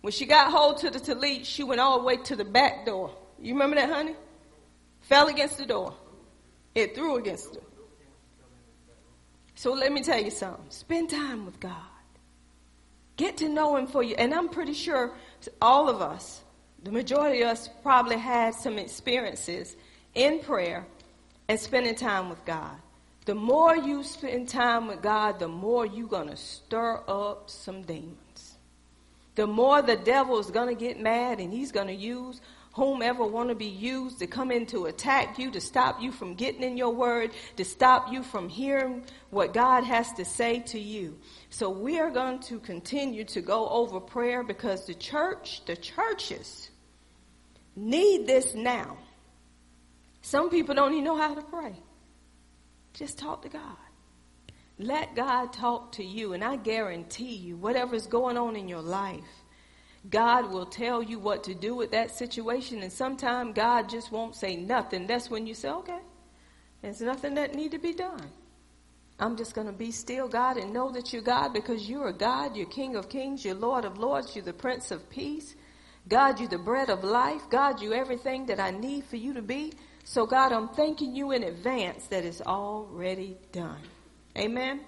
When 0.00 0.12
she 0.12 0.24
got 0.24 0.50
hold 0.50 0.78
to 0.78 0.90
the 0.90 1.00
tallit, 1.00 1.44
she 1.44 1.64
went 1.64 1.80
all 1.80 1.98
the 1.98 2.04
way 2.04 2.16
to 2.16 2.36
the 2.36 2.44
back 2.44 2.86
door. 2.86 3.12
You 3.40 3.54
remember 3.54 3.76
that, 3.76 3.90
honey? 3.90 4.14
Fell 5.02 5.28
against 5.28 5.58
the 5.58 5.66
door. 5.66 5.94
It 6.74 6.94
threw 6.94 7.16
against 7.16 7.54
her. 7.54 7.60
So 9.54 9.72
let 9.72 9.92
me 9.92 10.02
tell 10.02 10.20
you 10.22 10.30
something. 10.30 10.66
Spend 10.68 11.10
time 11.10 11.46
with 11.46 11.58
God. 11.60 11.72
Get 13.16 13.38
to 13.38 13.48
know 13.48 13.76
Him 13.76 13.86
for 13.86 14.02
you. 14.02 14.14
And 14.16 14.34
I'm 14.34 14.48
pretty 14.48 14.74
sure 14.74 15.12
all 15.62 15.88
of 15.88 16.02
us, 16.02 16.42
the 16.82 16.92
majority 16.92 17.42
of 17.42 17.48
us, 17.48 17.70
probably 17.82 18.18
had 18.18 18.54
some 18.54 18.78
experiences 18.78 19.76
in 20.14 20.40
prayer 20.40 20.86
and 21.48 21.58
spending 21.58 21.94
time 21.94 22.28
with 22.28 22.44
God. 22.44 22.76
The 23.24 23.34
more 23.34 23.76
you 23.76 24.02
spend 24.02 24.48
time 24.48 24.86
with 24.86 25.02
God, 25.02 25.38
the 25.38 25.48
more 25.48 25.86
you're 25.86 26.08
going 26.08 26.28
to 26.28 26.36
stir 26.36 27.02
up 27.08 27.48
some 27.48 27.82
demons 27.82 28.16
the 29.36 29.46
more 29.46 29.82
the 29.82 29.96
devil 29.96 30.38
is 30.38 30.50
going 30.50 30.74
to 30.74 30.74
get 30.74 30.98
mad 30.98 31.38
and 31.38 31.52
he's 31.52 31.70
going 31.70 31.86
to 31.86 31.94
use 31.94 32.40
whomever 32.76 33.24
want 33.24 33.48
to 33.48 33.54
be 33.54 33.64
used 33.64 34.18
to 34.18 34.26
come 34.26 34.50
in 34.50 34.66
to 34.66 34.84
attack 34.84 35.38
you, 35.38 35.50
to 35.50 35.60
stop 35.62 36.00
you 36.02 36.12
from 36.12 36.34
getting 36.34 36.62
in 36.62 36.76
your 36.76 36.92
word, 36.92 37.30
to 37.56 37.64
stop 37.64 38.12
you 38.12 38.22
from 38.22 38.50
hearing 38.50 39.02
what 39.30 39.54
God 39.54 39.82
has 39.82 40.12
to 40.12 40.26
say 40.26 40.60
to 40.60 40.78
you. 40.78 41.18
So 41.48 41.70
we 41.70 41.98
are 41.98 42.10
going 42.10 42.40
to 42.40 42.60
continue 42.60 43.24
to 43.24 43.40
go 43.40 43.66
over 43.70 43.98
prayer 43.98 44.44
because 44.44 44.84
the 44.86 44.92
church, 44.92 45.64
the 45.64 45.74
churches 45.74 46.70
need 47.74 48.26
this 48.26 48.54
now. 48.54 48.98
Some 50.20 50.50
people 50.50 50.74
don't 50.74 50.92
even 50.92 51.04
know 51.04 51.16
how 51.16 51.34
to 51.34 51.42
pray. 51.42 51.76
Just 52.92 53.16
talk 53.18 53.42
to 53.42 53.48
God. 53.48 53.76
Let 54.78 55.16
God 55.16 55.54
talk 55.54 55.92
to 55.92 56.04
you, 56.04 56.34
and 56.34 56.44
I 56.44 56.56
guarantee 56.56 57.36
you, 57.36 57.56
whatever's 57.56 58.06
going 58.06 58.36
on 58.36 58.54
in 58.54 58.68
your 58.68 58.82
life, 58.82 59.24
God 60.08 60.50
will 60.50 60.66
tell 60.66 61.02
you 61.02 61.18
what 61.18 61.44
to 61.44 61.54
do 61.54 61.74
with 61.74 61.90
that 61.90 62.10
situation, 62.16 62.82
and 62.82 62.92
sometimes 62.92 63.54
God 63.54 63.88
just 63.88 64.12
won't 64.12 64.36
say 64.36 64.56
nothing. 64.56 65.06
That's 65.06 65.30
when 65.30 65.46
you 65.46 65.54
say, 65.54 65.68
okay, 65.70 66.00
there's 66.82 67.00
nothing 67.00 67.34
that 67.34 67.54
need 67.54 67.72
to 67.72 67.78
be 67.78 67.92
done. 67.92 68.30
I'm 69.18 69.36
just 69.36 69.54
going 69.54 69.66
to 69.66 69.72
be 69.72 69.90
still, 69.90 70.28
God, 70.28 70.58
and 70.58 70.72
know 70.72 70.90
that 70.92 71.12
you're 71.12 71.22
God 71.22 71.54
because 71.54 71.88
you're 71.88 72.08
a 72.08 72.12
God, 72.12 72.54
you're 72.54 72.66
King 72.66 72.96
of 72.96 73.08
kings, 73.08 73.44
you're 73.44 73.54
Lord 73.54 73.84
of 73.84 73.98
lords, 73.98 74.36
you're 74.36 74.44
the 74.44 74.52
Prince 74.52 74.90
of 74.90 75.08
peace. 75.08 75.54
God, 76.06 76.38
you're 76.38 76.48
the 76.48 76.58
bread 76.58 76.90
of 76.90 77.02
life. 77.02 77.42
God, 77.50 77.80
you're 77.80 77.94
everything 77.94 78.46
that 78.46 78.60
I 78.60 78.70
need 78.70 79.04
for 79.04 79.16
you 79.16 79.32
to 79.34 79.42
be. 79.42 79.72
So, 80.04 80.26
God, 80.26 80.52
I'm 80.52 80.68
thanking 80.68 81.16
you 81.16 81.32
in 81.32 81.42
advance 81.42 82.06
that 82.08 82.24
it's 82.24 82.42
already 82.42 83.36
done. 83.50 83.80
Amen. 84.38 84.80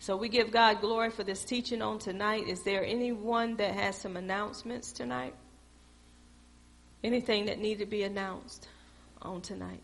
So 0.00 0.16
we 0.16 0.30
give 0.30 0.50
God 0.50 0.80
glory 0.80 1.10
for 1.10 1.24
this 1.24 1.44
teaching 1.44 1.82
on 1.82 1.98
tonight. 1.98 2.48
Is 2.48 2.62
there 2.62 2.82
anyone 2.82 3.56
that 3.56 3.74
has 3.74 3.96
some 3.96 4.16
announcements 4.16 4.92
tonight? 4.92 5.34
Anything 7.04 7.44
that 7.46 7.58
need 7.58 7.80
to 7.80 7.86
be 7.86 8.02
announced 8.02 8.66
on 9.20 9.42
tonight? 9.42 9.82